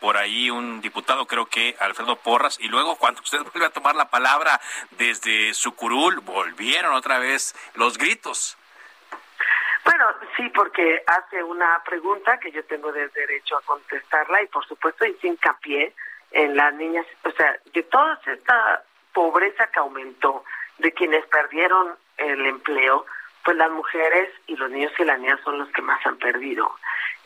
por 0.00 0.16
ahí 0.16 0.50
un 0.50 0.80
diputado, 0.80 1.26
creo 1.26 1.46
que 1.46 1.76
Alfredo 1.80 2.16
Porras, 2.16 2.58
y 2.60 2.68
luego 2.68 2.96
cuando 2.96 3.20
usted 3.20 3.38
vuelve 3.52 3.66
a 3.66 3.70
tomar 3.70 3.96
la 3.96 4.10
palabra 4.10 4.60
desde 4.92 5.54
su 5.54 5.74
curul, 5.74 6.20
volvieron 6.20 6.94
otra 6.94 7.18
vez 7.18 7.54
los 7.74 7.98
gritos. 7.98 8.56
Bueno, 9.84 10.06
sí, 10.36 10.48
porque 10.50 11.02
hace 11.06 11.42
una 11.42 11.82
pregunta 11.84 12.38
que 12.38 12.52
yo 12.52 12.64
tengo 12.64 12.92
derecho 12.92 13.56
a 13.56 13.62
contestarla 13.62 14.42
y 14.42 14.46
por 14.46 14.64
supuesto 14.66 15.04
hice 15.04 15.26
hincapié 15.26 15.92
en 16.30 16.56
las 16.56 16.72
niñas, 16.74 17.04
o 17.24 17.30
sea, 17.32 17.56
de 17.72 17.82
toda 17.82 18.20
esta 18.26 18.84
pobreza 19.12 19.66
que 19.66 19.80
aumentó, 19.80 20.44
de 20.78 20.92
quienes 20.92 21.26
perdieron 21.26 21.96
el 22.16 22.46
empleo, 22.46 23.06
pues 23.44 23.56
las 23.56 23.70
mujeres 23.70 24.30
y 24.46 24.56
los 24.56 24.70
niños 24.70 24.92
y 24.98 25.04
las 25.04 25.18
niñas 25.18 25.40
son 25.44 25.58
los 25.58 25.68
que 25.70 25.82
más 25.82 26.04
han 26.06 26.16
perdido. 26.16 26.74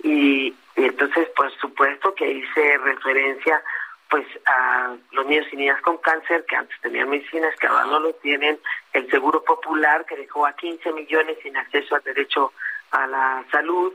Y, 0.03 0.55
entonces, 0.77 1.29
por 1.31 1.51
supuesto 1.59 2.15
que 2.15 2.31
hice 2.31 2.79
referencia 2.79 3.63
pues 4.09 4.27
a 4.47 4.95
los 5.11 5.27
niños 5.27 5.47
y 5.51 5.57
niñas 5.57 5.81
con 5.83 5.97
cáncer 5.99 6.45
que 6.47 6.55
antes 6.55 6.81
tenían 6.81 7.11
medicinas, 7.11 7.57
que 7.57 7.67
ahora 7.67 7.87
no 7.87 7.99
lo 7.99 8.15
tienen, 8.15 8.59
el 8.93 9.11
Seguro 9.11 9.43
Popular 9.43 10.05
que 10.07 10.17
dejó 10.17 10.47
a 10.47 10.55
15 10.55 10.93
millones 10.93 11.39
sin 11.43 11.57
acceso 11.57 11.97
al 11.97 12.03
derecho 12.03 12.53
a 12.93 13.07
la 13.09 13.45
salud. 13.51 13.93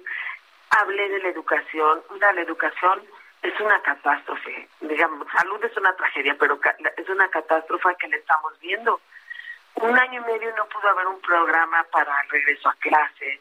Hablé 0.70 1.08
de 1.08 1.20
la 1.20 1.30
educación, 1.30 2.02
la 2.20 2.42
educación 2.42 3.02
es 3.42 3.60
una 3.60 3.82
catástrofe, 3.82 4.68
digamos, 4.82 5.28
salud 5.32 5.64
es 5.64 5.76
una 5.78 5.96
tragedia, 5.96 6.36
pero 6.40 6.60
es 6.98 7.10
una 7.10 7.28
catástrofe 7.30 7.96
que 8.00 8.08
le 8.10 8.18
estamos 8.18 8.54
viendo. 8.60 9.00
Un 9.76 9.98
año 9.98 10.22
y 10.22 10.32
medio 10.32 10.56
no 10.56 10.66
pudo 10.66 10.90
haber 10.90 11.08
un 11.08 11.20
programa 11.22 11.84
para 11.92 12.22
el 12.22 12.30
regreso 12.30 12.70
a 12.70 12.76
clases, 12.76 13.40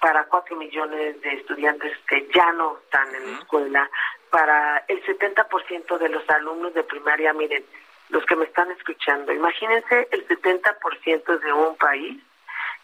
para 0.00 0.24
cuatro 0.24 0.56
millones 0.56 1.20
de 1.20 1.34
estudiantes 1.34 1.96
que 2.06 2.28
ya 2.34 2.52
no 2.52 2.78
están 2.84 3.14
en 3.14 3.32
la 3.32 3.38
escuela, 3.38 3.90
para 4.30 4.84
el 4.88 5.04
70% 5.04 5.98
de 5.98 6.08
los 6.08 6.28
alumnos 6.30 6.74
de 6.74 6.84
primaria, 6.84 7.32
miren, 7.32 7.64
los 8.10 8.24
que 8.24 8.36
me 8.36 8.44
están 8.44 8.70
escuchando, 8.70 9.32
imagínense 9.32 10.08
el 10.10 10.26
70% 10.26 11.40
de 11.40 11.52
un 11.52 11.76
país 11.76 12.22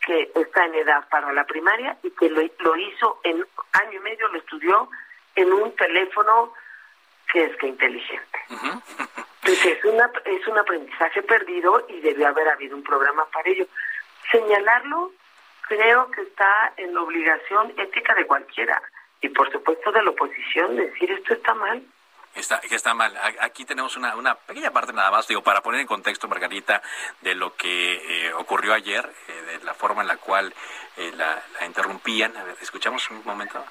que 0.05 0.31
está 0.35 0.67
en 0.67 0.75
edad 0.75 1.09
para 1.09 1.33
la 1.33 1.45
primaria 1.45 1.97
y 2.03 2.11
que 2.11 2.29
lo, 2.29 2.43
lo 2.59 2.77
hizo 2.77 3.21
en 3.25 3.47
año 3.73 3.93
y 3.93 4.01
medio, 4.01 4.29
lo 4.29 4.39
estudió 4.39 4.89
en 5.35 5.53
un 5.53 5.75
teléfono 5.77 6.53
que 7.33 7.45
es 7.45 7.57
que 7.57 7.69
inteligente. 7.69 8.39
Entonces 9.45 9.77
es, 9.77 9.85
una, 9.85 10.11
es 10.25 10.47
un 10.47 10.59
aprendizaje 10.59 11.23
perdido 11.23 11.85
y 11.91 12.01
debió 12.01 12.29
haber 12.29 12.49
habido 12.49 12.75
un 12.77 12.83
programa 12.83 13.27
para 13.27 13.51
ello. 13.51 13.67
Señalarlo 14.33 15.13
creo 15.69 16.11
que 16.13 16.23
está 16.23 16.73
en 16.79 16.95
la 16.95 17.03
obligación 17.03 17.75
ética 17.77 18.15
de 18.15 18.27
cualquiera 18.27 18.81
y 19.21 19.29
por 19.29 19.53
supuesto 19.53 19.93
de 19.93 20.03
la 20.03 20.11
oposición 20.11 20.77
decir 20.77 21.11
esto 21.11 21.35
está 21.35 21.53
mal. 21.53 21.83
Está, 22.35 22.57
está 22.71 22.95
mal. 22.95 23.15
Aquí 23.41 23.67
tenemos 23.67 23.97
una, 23.99 24.17
una 24.17 24.35
pequeña 24.35 24.71
parte 24.71 24.95
nada 24.95 25.11
más, 25.11 25.29
digo, 25.29 25.43
para 25.43 25.61
poner 25.61 25.83
en 25.83 25.87
contexto, 25.87 26.27
Margarita, 26.27 26.83
de 27.21 27.35
lo 27.35 27.55
que 27.55 28.27
eh, 28.27 28.33
ocurrió 28.33 28.73
ayer, 28.73 29.09
eh, 29.29 29.59
de 29.59 29.65
la 29.65 29.75
forma 29.75 30.03
en 30.03 30.09
la 30.09 30.17
cual 30.17 30.53
eh, 30.97 31.13
la, 31.15 31.41
la, 31.61 31.67
interrumpían. 31.67 32.35
A 32.37 32.45
ver, 32.45 32.57
escuchamos 32.61 33.09
un 33.11 33.23
momento. 33.25 33.63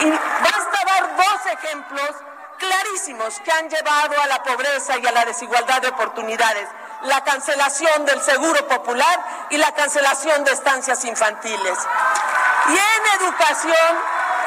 Y 0.00 0.10
basta 0.10 0.78
dar 0.86 1.16
dos 1.16 1.46
ejemplos 1.52 2.10
clarísimos 2.60 3.40
que 3.40 3.50
han 3.50 3.68
llevado 3.68 4.20
a 4.20 4.26
la 4.28 4.42
pobreza 4.44 4.98
y 4.98 5.06
a 5.06 5.12
la 5.12 5.24
desigualdad 5.24 5.82
de 5.82 5.88
oportunidades 5.88 6.68
la 7.02 7.24
cancelación 7.24 8.04
del 8.04 8.20
seguro 8.20 8.68
popular 8.68 9.46
y 9.50 9.56
la 9.56 9.72
cancelación 9.72 10.44
de 10.44 10.52
estancias 10.52 11.04
infantiles. 11.04 11.78
Y 12.68 12.72
en 12.72 13.22
educación, 13.22 13.96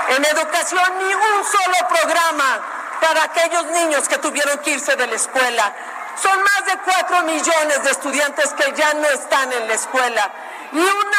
en 0.09 0.26
educación 0.26 0.99
ni 0.99 1.14
un 1.14 1.43
solo 1.43 1.88
programa 1.89 2.61
para 3.01 3.24
aquellos 3.24 3.66
niños 3.68 4.07
que 4.07 4.18
tuvieron 4.20 4.59
que 4.59 4.72
irse 4.72 4.95
de 4.95 5.07
la 5.07 5.16
escuela. 5.16 5.74
Son 6.22 6.39
más 6.43 6.66
de 6.68 6.78
cuatro 6.84 7.24
millones 7.24 7.84
de 7.84 7.89
estudiantes 7.89 8.53
que 8.53 8.72
ya 8.74 8.93
no 8.93 9.07
están 9.07 9.51
en 9.51 9.68
la 9.68 9.74
escuela 9.74 10.32
ni 10.74 10.82
una 10.82 11.12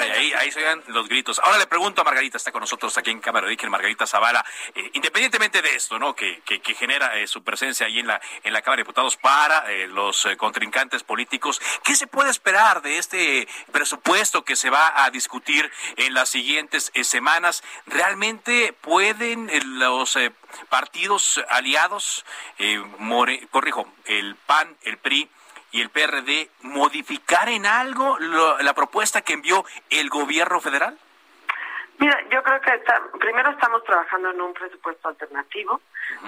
ahí, 0.00 0.32
ahí 0.32 0.50
los 0.88 1.08
gritos. 1.08 1.40
Ahora 1.42 1.58
le 1.58 1.66
pregunto 1.66 2.00
a 2.00 2.04
Margarita, 2.04 2.36
está 2.36 2.52
con 2.52 2.60
nosotros 2.60 2.96
aquí 2.96 3.10
en 3.10 3.20
Cámara 3.20 3.46
de 3.46 3.68
Margarita 3.68 4.06
Zavala, 4.06 4.44
eh, 4.74 4.90
independientemente 4.94 5.62
de 5.62 5.74
esto, 5.74 5.98
¿no? 5.98 6.14
Que, 6.14 6.40
que, 6.42 6.60
genera 6.74 7.18
eh, 7.18 7.26
su 7.26 7.44
presencia 7.44 7.86
ahí 7.86 7.98
en 7.98 8.06
la, 8.06 8.20
en 8.42 8.52
la 8.52 8.62
Cámara 8.62 8.78
de 8.78 8.82
Diputados 8.84 9.16
para 9.16 9.70
eh, 9.70 9.86
los 9.86 10.26
contrincantes 10.36 11.02
políticos, 11.02 11.60
¿qué 11.84 11.94
se 11.94 12.06
puede 12.06 12.30
esperar 12.30 12.82
de 12.82 12.98
este 12.98 13.46
presupuesto 13.70 14.44
que 14.44 14.56
se 14.56 14.70
va 14.70 15.04
a 15.04 15.10
discutir 15.10 15.70
en 15.96 16.14
las 16.14 16.30
siguientes 16.30 16.90
semanas? 17.02 17.62
¿Realmente 17.86 18.72
pueden 18.72 19.50
los 19.78 20.18
partidos 20.68 21.40
aliados, 21.48 22.24
more, 22.98 23.46
corrijo, 23.50 23.92
el 24.06 24.36
PAN, 24.36 24.76
el 24.82 24.98
PRI, 24.98 25.28
y 25.72 25.80
el 25.80 25.90
PRD 25.90 26.50
modificar 26.62 27.48
en 27.48 27.66
algo 27.66 28.18
la 28.18 28.74
propuesta 28.74 29.22
que 29.22 29.32
envió 29.32 29.64
el 29.90 30.08
gobierno 30.10 30.60
federal? 30.60 30.98
Mira, 31.98 32.18
yo 32.30 32.42
creo 32.42 32.60
que 32.60 32.82
primero 33.18 33.50
estamos 33.50 33.82
trabajando 33.84 34.30
en 34.30 34.40
un 34.40 34.54
presupuesto 34.54 35.08
alternativo. 35.08 35.80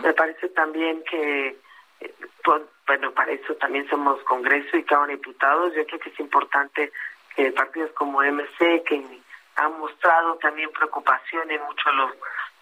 Me 0.02 0.12
parece 0.12 0.48
también 0.50 1.02
que, 1.04 1.58
eh, 2.00 2.14
pues, 2.42 2.62
bueno, 2.86 3.12
para 3.12 3.32
eso 3.32 3.54
también 3.56 3.88
somos 3.88 4.22
Congreso 4.24 4.76
y 4.76 4.84
Cámara 4.84 5.08
de 5.08 5.16
Diputados. 5.16 5.74
Yo 5.74 5.86
creo 5.86 6.00
que 6.00 6.10
es 6.10 6.20
importante 6.20 6.92
que 7.34 7.50
partidos 7.52 7.90
como 7.92 8.22
MC, 8.22 8.84
que 8.84 9.04
han 9.56 9.78
mostrado 9.78 10.36
también 10.36 10.70
preocupación 10.70 11.50
en 11.50 11.62
muchos 11.62 11.84
de 11.84 11.92
los 11.92 12.12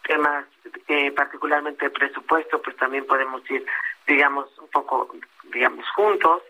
temas, 0.03 0.47
eh, 0.89 1.13
particularmente 1.13 1.85
de 1.85 1.91
presupuesto, 1.91 2.61
pues 2.63 2.77
también 2.77 3.07
podemos 3.07 3.49
ir, 3.51 3.65
digamos, 4.07 4.47
un 4.59 4.69
poco, 4.69 5.15
digamos, 5.45 5.89
juntos. 5.91 6.43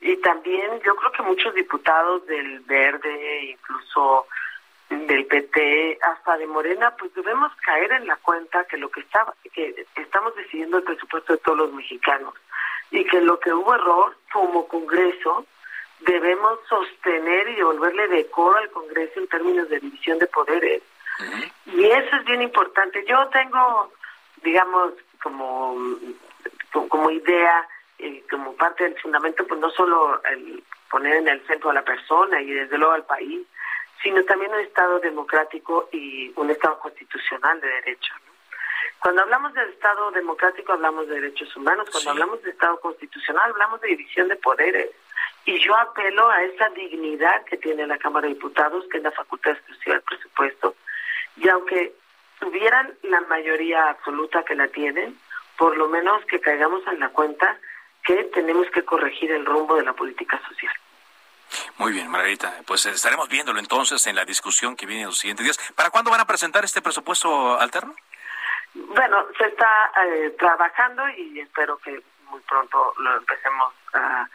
Y 0.00 0.16
también 0.18 0.80
yo 0.84 0.96
creo 0.96 1.12
que 1.12 1.22
muchos 1.22 1.54
diputados 1.54 2.26
del 2.26 2.60
Verde, 2.60 3.50
incluso 3.50 4.26
del 4.88 5.26
PT, 5.26 5.98
hasta 6.02 6.36
de 6.38 6.46
Morena, 6.46 6.94
pues 6.98 7.14
debemos 7.14 7.54
caer 7.56 7.92
en 7.92 8.06
la 8.06 8.16
cuenta 8.16 8.64
que 8.64 8.76
lo 8.76 8.90
que 8.90 9.00
está, 9.00 9.32
que 9.52 9.86
estamos 9.96 10.34
decidiendo 10.34 10.78
el 10.78 10.84
presupuesto 10.84 11.34
de 11.34 11.38
todos 11.38 11.58
los 11.58 11.72
mexicanos 11.72 12.34
y 12.90 13.04
que 13.04 13.20
lo 13.20 13.38
que 13.38 13.52
hubo 13.52 13.74
error 13.74 14.16
como 14.32 14.66
Congreso 14.66 15.46
debemos 16.00 16.58
sostener 16.68 17.48
y 17.48 17.56
devolverle 17.56 18.08
decoro 18.08 18.56
al 18.56 18.70
Congreso 18.70 19.20
en 19.20 19.28
términos 19.28 19.68
de 19.68 19.80
división 19.80 20.18
de 20.18 20.26
poderes. 20.26 20.82
Y 21.66 21.84
eso 21.84 22.16
es 22.16 22.24
bien 22.24 22.42
importante. 22.42 23.04
Yo 23.06 23.28
tengo, 23.28 23.92
digamos, 24.42 24.94
como, 25.22 25.76
como 26.72 27.10
idea 27.10 27.68
eh, 28.02 28.24
como 28.30 28.54
parte 28.54 28.84
del 28.84 28.98
fundamento, 29.00 29.46
pues 29.46 29.60
no 29.60 29.70
solo 29.70 30.22
el 30.24 30.62
poner 30.90 31.16
en 31.16 31.28
el 31.28 31.46
centro 31.46 31.70
a 31.70 31.74
la 31.74 31.84
persona 31.84 32.40
y 32.40 32.50
desde 32.50 32.78
luego 32.78 32.94
al 32.94 33.04
país, 33.04 33.46
sino 34.02 34.24
también 34.24 34.52
un 34.52 34.60
Estado 34.60 34.98
democrático 35.00 35.88
y 35.92 36.32
un 36.36 36.50
Estado 36.50 36.78
constitucional 36.78 37.60
de 37.60 37.68
derecho. 37.68 38.14
Cuando 38.98 39.22
hablamos 39.22 39.54
del 39.54 39.68
Estado 39.70 40.10
democrático 40.10 40.72
hablamos 40.72 41.08
de 41.08 41.20
derechos 41.20 41.54
humanos, 41.56 41.88
cuando 41.90 42.10
hablamos 42.10 42.42
de 42.42 42.50
Estado 42.50 42.78
constitucional 42.80 43.50
hablamos 43.50 43.80
de 43.80 43.88
división 43.88 44.28
de 44.28 44.36
poderes. 44.36 44.90
Y 45.46 45.58
yo 45.58 45.74
apelo 45.74 46.28
a 46.28 46.42
esa 46.42 46.68
dignidad 46.70 47.44
que 47.44 47.56
tiene 47.56 47.86
la 47.86 47.96
Cámara 47.96 48.28
de 48.28 48.34
Diputados, 48.34 48.84
que 48.90 48.98
es 48.98 49.02
la 49.02 49.10
facultad 49.10 49.52
exclusiva 49.52 49.94
del 49.94 50.02
presupuesto, 50.02 50.74
y 51.36 51.48
aunque 51.48 51.94
tuvieran 52.38 52.92
la 53.02 53.20
mayoría 53.22 53.88
absoluta 53.88 54.44
que 54.44 54.54
la 54.54 54.68
tienen, 54.68 55.18
por 55.56 55.76
lo 55.76 55.88
menos 55.88 56.24
que 56.26 56.40
caigamos 56.40 56.86
en 56.86 57.00
la 57.00 57.08
cuenta 57.10 57.58
que 58.10 58.24
tenemos 58.24 58.68
que 58.70 58.84
corregir 58.84 59.30
el 59.30 59.46
rumbo 59.46 59.76
de 59.76 59.84
la 59.84 59.92
política 59.92 60.40
social. 60.48 60.74
Muy 61.78 61.92
bien, 61.92 62.08
Margarita. 62.08 62.52
Pues 62.66 62.84
estaremos 62.86 63.28
viéndolo 63.28 63.60
entonces 63.60 64.04
en 64.08 64.16
la 64.16 64.24
discusión 64.24 64.74
que 64.74 64.84
viene 64.84 65.02
en 65.02 65.08
los 65.08 65.18
siguientes 65.18 65.44
días. 65.44 65.72
¿Para 65.76 65.90
cuándo 65.90 66.10
van 66.10 66.20
a 66.20 66.26
presentar 66.26 66.64
este 66.64 66.82
presupuesto 66.82 67.58
alterno? 67.60 67.94
Bueno, 68.74 69.26
se 69.38 69.46
está 69.46 69.92
eh, 70.06 70.34
trabajando 70.38 71.08
y 71.10 71.38
espero 71.38 71.78
que 71.78 72.02
muy 72.26 72.40
pronto 72.40 72.94
lo 72.98 73.16
empecemos 73.16 73.74
a, 73.94 74.26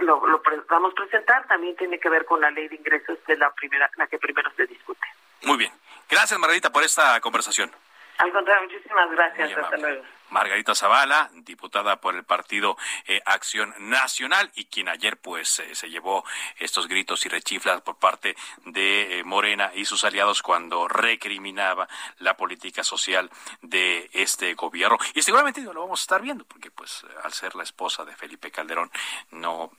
lo, 0.00 0.26
lo 0.26 0.42
vamos 0.68 0.92
a 0.92 0.94
presentar. 0.94 1.46
También 1.46 1.74
tiene 1.76 1.98
que 1.98 2.10
ver 2.10 2.26
con 2.26 2.40
la 2.40 2.50
ley 2.50 2.68
de 2.68 2.76
ingresos, 2.76 3.18
que 3.26 3.32
es 3.32 3.38
la 3.38 3.50
primera, 3.52 3.90
la 3.96 4.06
que 4.06 4.18
primero 4.18 4.50
se 4.56 4.66
discute. 4.66 5.06
Muy 5.44 5.56
bien. 5.56 5.72
Gracias, 6.08 6.38
Margarita, 6.38 6.70
por 6.70 6.82
esta 6.82 7.18
conversación. 7.20 7.70
Al 8.18 8.32
contrario, 8.32 8.68
muchísimas 8.68 9.10
gracias. 9.10 9.56
Hasta 9.56 9.76
luego. 9.78 10.04
Margarita 10.30 10.74
Zavala, 10.74 11.30
diputada 11.34 12.00
por 12.00 12.14
el 12.14 12.24
partido 12.24 12.76
eh, 13.06 13.20
Acción 13.24 13.74
Nacional 13.78 14.50
y 14.54 14.66
quien 14.66 14.88
ayer 14.88 15.18
pues 15.18 15.58
eh, 15.60 15.74
se 15.74 15.88
llevó 15.88 16.24
estos 16.58 16.88
gritos 16.88 17.24
y 17.26 17.28
rechiflas 17.28 17.80
por 17.82 17.96
parte 17.96 18.36
de 18.64 19.18
eh, 19.18 19.24
Morena 19.24 19.70
y 19.74 19.84
sus 19.84 20.04
aliados 20.04 20.42
cuando 20.42 20.88
recriminaba 20.88 21.88
la 22.18 22.36
política 22.36 22.82
social 22.84 23.30
de 23.62 24.10
este 24.12 24.54
gobierno. 24.54 24.98
Y 25.14 25.22
seguramente 25.22 25.60
lo 25.60 25.80
vamos 25.80 26.00
a 26.00 26.02
estar 26.02 26.22
viendo 26.22 26.44
porque 26.44 26.70
pues 26.70 27.04
al 27.22 27.32
ser 27.32 27.54
la 27.54 27.62
esposa 27.62 28.04
de 28.04 28.16
Felipe 28.16 28.50
Calderón 28.50 28.90
no 29.30 29.70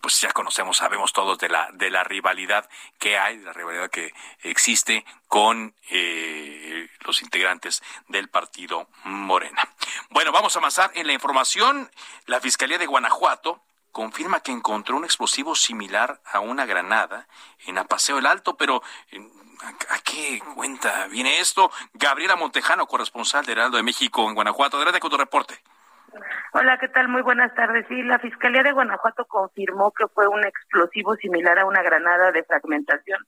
pues 0.00 0.20
ya 0.20 0.32
conocemos, 0.32 0.78
sabemos 0.78 1.12
todos 1.12 1.38
de 1.38 1.48
la, 1.48 1.68
de 1.72 1.90
la 1.90 2.04
rivalidad 2.04 2.68
que 2.98 3.18
hay, 3.18 3.38
de 3.38 3.44
la 3.44 3.52
rivalidad 3.52 3.90
que 3.90 4.12
existe 4.42 5.04
con 5.26 5.74
eh, 5.90 6.88
los 7.00 7.22
integrantes 7.22 7.82
del 8.08 8.28
partido 8.28 8.88
Morena. 9.04 9.62
Bueno, 10.10 10.32
vamos 10.32 10.56
a 10.56 10.58
avanzar 10.58 10.90
en 10.94 11.06
la 11.06 11.12
información. 11.12 11.90
La 12.26 12.40
Fiscalía 12.40 12.78
de 12.78 12.86
Guanajuato 12.86 13.62
confirma 13.92 14.40
que 14.40 14.52
encontró 14.52 14.96
un 14.96 15.04
explosivo 15.04 15.54
similar 15.54 16.20
a 16.24 16.40
una 16.40 16.66
granada 16.66 17.26
en 17.66 17.78
Apaseo 17.78 18.18
el 18.18 18.26
Alto, 18.26 18.56
pero 18.56 18.82
¿a 19.88 19.98
qué 20.00 20.40
cuenta 20.54 21.06
viene 21.08 21.40
esto? 21.40 21.70
Gabriela 21.94 22.36
Montejano, 22.36 22.86
corresponsal 22.86 23.44
de 23.44 23.52
Heraldo 23.52 23.76
de 23.76 23.82
México 23.82 24.28
en 24.28 24.34
Guanajuato. 24.34 24.76
Adelante 24.76 25.00
con 25.00 25.10
tu 25.10 25.16
reporte. 25.16 25.60
Hola, 26.52 26.78
¿qué 26.78 26.88
tal? 26.88 27.08
Muy 27.08 27.22
buenas 27.22 27.54
tardes. 27.54 27.86
Sí, 27.88 28.02
la 28.02 28.18
Fiscalía 28.18 28.62
de 28.62 28.72
Guanajuato 28.72 29.24
confirmó 29.26 29.92
que 29.92 30.06
fue 30.08 30.26
un 30.26 30.44
explosivo 30.44 31.14
similar 31.16 31.58
a 31.58 31.66
una 31.66 31.82
granada 31.82 32.32
de 32.32 32.44
fragmentación 32.44 33.18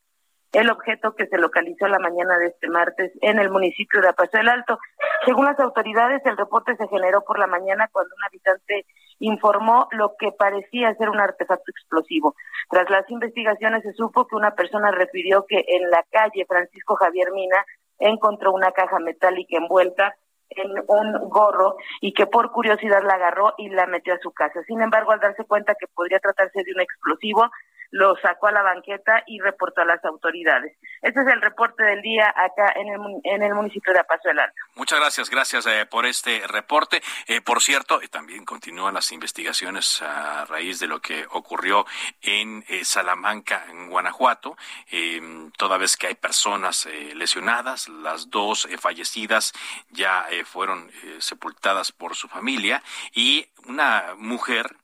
el 0.53 0.71
objeto 0.71 1.15
que 1.15 1.27
se 1.27 1.39
localizó 1.39 1.87
la 1.87 1.99
mañana 1.99 2.37
de 2.39 2.47
este 2.49 2.69
martes 2.69 3.13
en 3.21 3.39
el 3.39 3.51
municipio 3.51 4.01
de 4.01 4.09
Apaso 4.09 4.37
del 4.37 4.49
Alto. 4.49 4.79
Según 5.25 5.45
las 5.45 5.59
autoridades, 5.61 6.23
el 6.25 6.37
reporte 6.37 6.77
se 6.77 6.89
generó 6.89 7.23
por 7.23 7.39
la 7.39 7.47
mañana 7.47 7.89
cuando 7.93 8.15
un 8.17 8.25
habitante 8.25 8.87
informó 9.21 9.87
lo 9.93 10.15
que 10.19 10.33
parecía 10.33 10.95
ser 10.95 11.09
un 11.09 11.21
artefacto 11.21 11.71
explosivo. 11.71 12.35
Tras 12.69 12.91
las 12.91 13.09
investigaciones 13.11 13.83
se 13.83 13.93
supo 13.93 14.27
que 14.27 14.35
una 14.35 14.55
persona 14.55 14.91
refirió 14.91 15.45
que 15.47 15.65
en 15.69 15.89
la 15.89 16.05
calle 16.11 16.47
Francisco 16.47 16.97
Javier 16.97 17.31
Mina 17.33 17.65
encontró 17.99 18.53
una 18.53 18.73
caja 18.73 18.99
metálica 18.99 19.57
envuelta 19.57 20.17
en 20.51 20.71
un 20.87 21.29
gorro 21.29 21.77
y 22.01 22.13
que 22.13 22.27
por 22.27 22.51
curiosidad 22.53 23.03
la 23.03 23.15
agarró 23.15 23.55
y 23.59 23.69
la 23.69 23.87
metió 23.87 24.15
a 24.15 24.19
su 24.19 24.33
casa. 24.33 24.63
Sin 24.67 24.83
embargo, 24.83 25.13
al 25.13 25.21
darse 25.21 25.45
cuenta 25.45 25.75
que 25.75 25.87
podría 25.87 26.19
tratarse 26.19 26.63
de 26.65 26.73
un 26.75 26.81
explosivo, 26.81 27.51
lo 27.91 28.17
sacó 28.17 28.49
a 28.49 28.53
la 28.53 28.63
banqueta 28.63 29.23
y 29.27 29.41
reportó 29.41 29.83
a 29.83 29.85
las 29.85 30.05
autoridades. 30.05 30.77
Este 31.03 31.21
es 31.21 31.27
el 31.27 31.41
reporte 31.41 31.83
del 31.83 32.03
día 32.03 32.33
acá 32.37 32.73
en 32.77 32.89
el, 32.89 33.01
en 33.25 33.43
el 33.43 33.55
municipio 33.55 33.93
de 33.93 34.01
Apaso 34.01 34.29
del 34.29 34.39
Alto. 34.39 34.57
Muchas 34.77 35.01
gracias, 35.01 35.31
gracias 35.31 35.67
eh, 35.67 35.87
por 35.87 36.07
este 36.07 36.47
reporte. 36.47 37.03
Eh, 37.27 37.41
por 37.41 37.61
cierto, 37.63 38.01
eh, 38.01 38.09
también 38.09 38.45
continúan 38.45 38.95
las 38.95 39.11
investigaciones 39.13 40.03
a 40.03 40.45
raíz 40.45 40.79
de 40.79 40.87
lo 40.87 41.01
que 41.01 41.27
ocurrió 41.31 41.87
en 42.23 42.65
Salamanca, 42.85 43.65
en 43.69 43.89
Guanajuato, 43.89 44.57
em, 44.91 45.51
toda 45.53 45.79
vez 45.79 45.97
que 45.97 46.07
hay 46.07 46.15
personas 46.15 46.87
lesionadas, 47.15 47.89
las 47.89 48.31
dos 48.31 48.69
fallecidas 48.79 49.53
ya 49.91 50.27
fueron 50.45 50.91
sepultadas 51.19 51.93
por 51.93 52.15
su 52.15 52.29
familia 52.29 52.83
y 53.13 53.49
una 53.67 54.15
mujer 54.17 54.77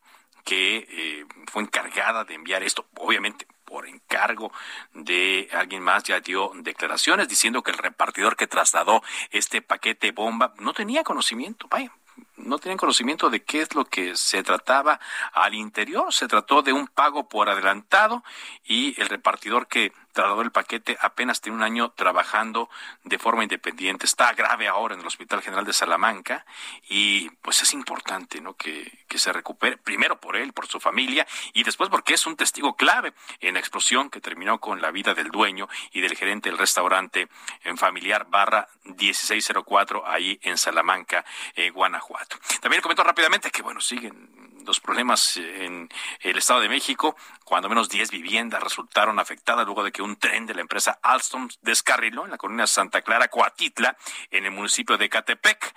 que 0.46 0.86
eh, 0.88 1.26
fue 1.50 1.64
encargada 1.64 2.24
de 2.24 2.34
enviar 2.34 2.62
esto, 2.62 2.86
obviamente 2.94 3.46
por 3.64 3.88
encargo 3.88 4.52
de 4.94 5.48
alguien 5.52 5.82
más, 5.82 6.04
ya 6.04 6.20
dio 6.20 6.52
declaraciones 6.54 7.28
diciendo 7.28 7.64
que 7.64 7.72
el 7.72 7.78
repartidor 7.78 8.36
que 8.36 8.46
trasladó 8.46 9.02
este 9.32 9.60
paquete 9.60 10.12
bomba 10.12 10.54
no 10.60 10.72
tenía 10.72 11.02
conocimiento, 11.02 11.66
vaya, 11.68 11.90
no 12.36 12.58
tenían 12.58 12.78
conocimiento 12.78 13.28
de 13.28 13.42
qué 13.42 13.60
es 13.62 13.74
lo 13.74 13.86
que 13.86 14.16
se 14.16 14.42
trataba 14.44 15.00
al 15.32 15.54
interior. 15.54 16.14
Se 16.14 16.28
trató 16.28 16.62
de 16.62 16.72
un 16.72 16.86
pago 16.86 17.28
por 17.28 17.48
adelantado 17.48 18.22
y 18.64 18.98
el 19.00 19.08
repartidor 19.08 19.66
que 19.66 19.92
trasladó 20.16 20.40
el 20.40 20.50
paquete 20.50 20.96
apenas 21.02 21.42
tiene 21.42 21.58
un 21.58 21.62
año 21.62 21.90
trabajando 21.90 22.70
de 23.04 23.18
forma 23.18 23.42
independiente. 23.42 24.06
Está 24.06 24.32
grave 24.32 24.66
ahora 24.66 24.94
en 24.94 25.00
el 25.00 25.06
Hospital 25.06 25.42
General 25.42 25.66
de 25.66 25.74
Salamanca 25.74 26.46
y 26.88 27.28
pues 27.42 27.60
es 27.62 27.74
importante 27.74 28.40
¿no? 28.40 28.54
que, 28.54 29.04
que 29.08 29.18
se 29.18 29.30
recupere, 29.30 29.76
primero 29.76 30.18
por 30.18 30.36
él, 30.36 30.54
por 30.54 30.68
su 30.68 30.80
familia 30.80 31.26
y 31.52 31.64
después 31.64 31.90
porque 31.90 32.14
es 32.14 32.26
un 32.26 32.34
testigo 32.34 32.76
clave 32.76 33.12
en 33.40 33.54
la 33.54 33.60
explosión 33.60 34.08
que 34.08 34.22
terminó 34.22 34.58
con 34.58 34.80
la 34.80 34.90
vida 34.90 35.12
del 35.12 35.28
dueño 35.28 35.68
y 35.92 36.00
del 36.00 36.16
gerente 36.16 36.48
del 36.48 36.58
restaurante 36.58 37.28
en 37.64 37.76
familiar 37.76 38.26
barra 38.30 38.68
1604 38.84 40.06
ahí 40.06 40.40
en 40.42 40.56
Salamanca, 40.56 41.26
eh, 41.54 41.68
Guanajuato. 41.68 42.38
También 42.62 42.80
comento 42.80 43.04
rápidamente 43.04 43.50
que 43.50 43.60
bueno, 43.60 43.82
siguen 43.82 44.45
los 44.66 44.80
problemas 44.80 45.36
en 45.36 45.88
el 46.20 46.36
Estado 46.36 46.60
de 46.60 46.68
México. 46.68 47.16
Cuando 47.44 47.68
menos 47.68 47.88
10 47.88 48.10
viviendas 48.10 48.62
resultaron 48.62 49.18
afectadas 49.18 49.64
luego 49.64 49.84
de 49.84 49.92
que 49.92 50.02
un 50.02 50.16
tren 50.16 50.46
de 50.46 50.54
la 50.54 50.60
empresa 50.60 50.98
Alstom 51.02 51.48
descarriló 51.62 52.24
en 52.24 52.32
la 52.32 52.38
colina 52.38 52.66
Santa 52.66 53.02
Clara, 53.02 53.28
Coatitla, 53.28 53.96
en 54.30 54.44
el 54.44 54.50
municipio 54.50 54.98
de 54.98 55.08
Catepec 55.08 55.74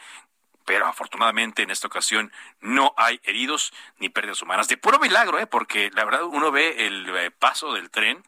pero 0.66 0.86
afortunadamente 0.86 1.64
en 1.64 1.72
esta 1.72 1.88
ocasión 1.88 2.32
no 2.62 2.94
hay 2.96 3.20
heridos 3.24 3.74
ni 3.98 4.10
pérdidas 4.10 4.44
humanas. 4.44 4.68
De 4.68 4.78
puro 4.78 5.00
milagro, 5.00 5.40
¿eh? 5.40 5.48
porque 5.48 5.90
la 5.96 6.06
verdad 6.06 6.26
uno 6.26 6.52
ve 6.52 6.86
el 6.86 7.10
eh, 7.10 7.32
paso 7.32 7.74
del 7.74 7.90
tren 7.90 8.24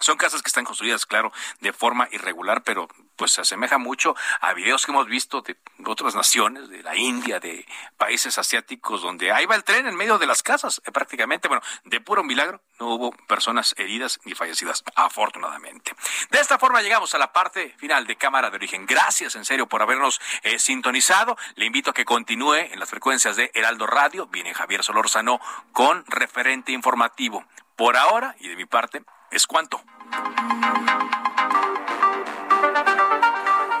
son 0.00 0.16
casas 0.16 0.42
que 0.42 0.48
están 0.48 0.64
construidas, 0.64 1.06
claro, 1.06 1.32
de 1.60 1.72
forma 1.72 2.08
irregular, 2.12 2.62
pero 2.62 2.88
pues 3.16 3.32
se 3.32 3.40
asemeja 3.40 3.78
mucho 3.78 4.14
a 4.40 4.52
videos 4.52 4.84
que 4.84 4.92
hemos 4.92 5.06
visto 5.06 5.40
de 5.40 5.56
otras 5.86 6.14
naciones, 6.14 6.68
de 6.68 6.82
la 6.82 6.94
India, 6.96 7.40
de 7.40 7.66
países 7.96 8.36
asiáticos, 8.38 9.02
donde 9.02 9.32
ahí 9.32 9.46
va 9.46 9.54
el 9.54 9.64
tren 9.64 9.86
en 9.86 9.96
medio 9.96 10.18
de 10.18 10.26
las 10.26 10.42
casas, 10.42 10.82
eh, 10.84 10.92
prácticamente. 10.92 11.48
Bueno, 11.48 11.62
de 11.84 12.00
puro 12.00 12.22
milagro, 12.22 12.60
no 12.78 12.88
hubo 12.88 13.10
personas 13.26 13.74
heridas 13.78 14.20
ni 14.24 14.34
fallecidas, 14.34 14.84
afortunadamente. 14.94 15.94
De 16.30 16.40
esta 16.40 16.58
forma 16.58 16.82
llegamos 16.82 17.14
a 17.14 17.18
la 17.18 17.32
parte 17.32 17.74
final 17.78 18.06
de 18.06 18.16
Cámara 18.16 18.50
de 18.50 18.56
Origen. 18.56 18.86
Gracias, 18.86 19.34
en 19.34 19.44
serio, 19.44 19.66
por 19.66 19.82
habernos 19.82 20.20
eh, 20.42 20.58
sintonizado. 20.58 21.36
Le 21.54 21.66
invito 21.66 21.90
a 21.90 21.94
que 21.94 22.04
continúe 22.04 22.54
en 22.54 22.78
las 22.78 22.90
frecuencias 22.90 23.36
de 23.36 23.50
Heraldo 23.54 23.86
Radio. 23.86 24.26
Viene 24.26 24.54
Javier 24.54 24.84
Solórzano 24.84 25.40
con 25.72 26.04
referente 26.06 26.72
informativo. 26.72 27.44
Por 27.76 27.96
ahora, 27.96 28.36
y 28.40 28.48
de 28.48 28.56
mi 28.56 28.64
parte, 28.64 29.04
es 29.30 29.46
cuanto. 29.46 29.82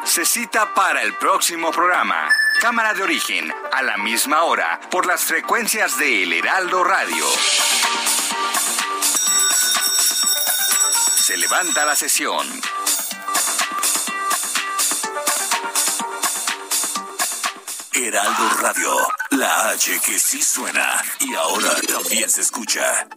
Se 0.04 0.24
cita 0.24 0.72
para 0.74 1.02
el 1.02 1.14
próximo 1.14 1.70
programa. 1.72 2.28
Cámara 2.60 2.94
de 2.94 3.02
origen, 3.02 3.52
a 3.72 3.82
la 3.82 3.96
misma 3.98 4.44
hora, 4.44 4.80
por 4.90 5.04
las 5.04 5.24
frecuencias 5.24 5.98
de 5.98 6.22
El 6.22 6.32
Heraldo 6.32 6.84
Radio. 6.84 7.26
Se 11.18 11.36
levanta 11.36 11.84
la 11.84 11.96
sesión. 11.96 12.46
Heraldo 17.92 18.50
Radio, 18.60 18.96
la 19.30 19.70
H 19.70 20.00
que 20.00 20.18
sí 20.18 20.42
suena 20.42 21.02
y 21.20 21.34
ahora 21.34 21.74
también 21.88 22.30
se 22.30 22.42
escucha. 22.42 23.08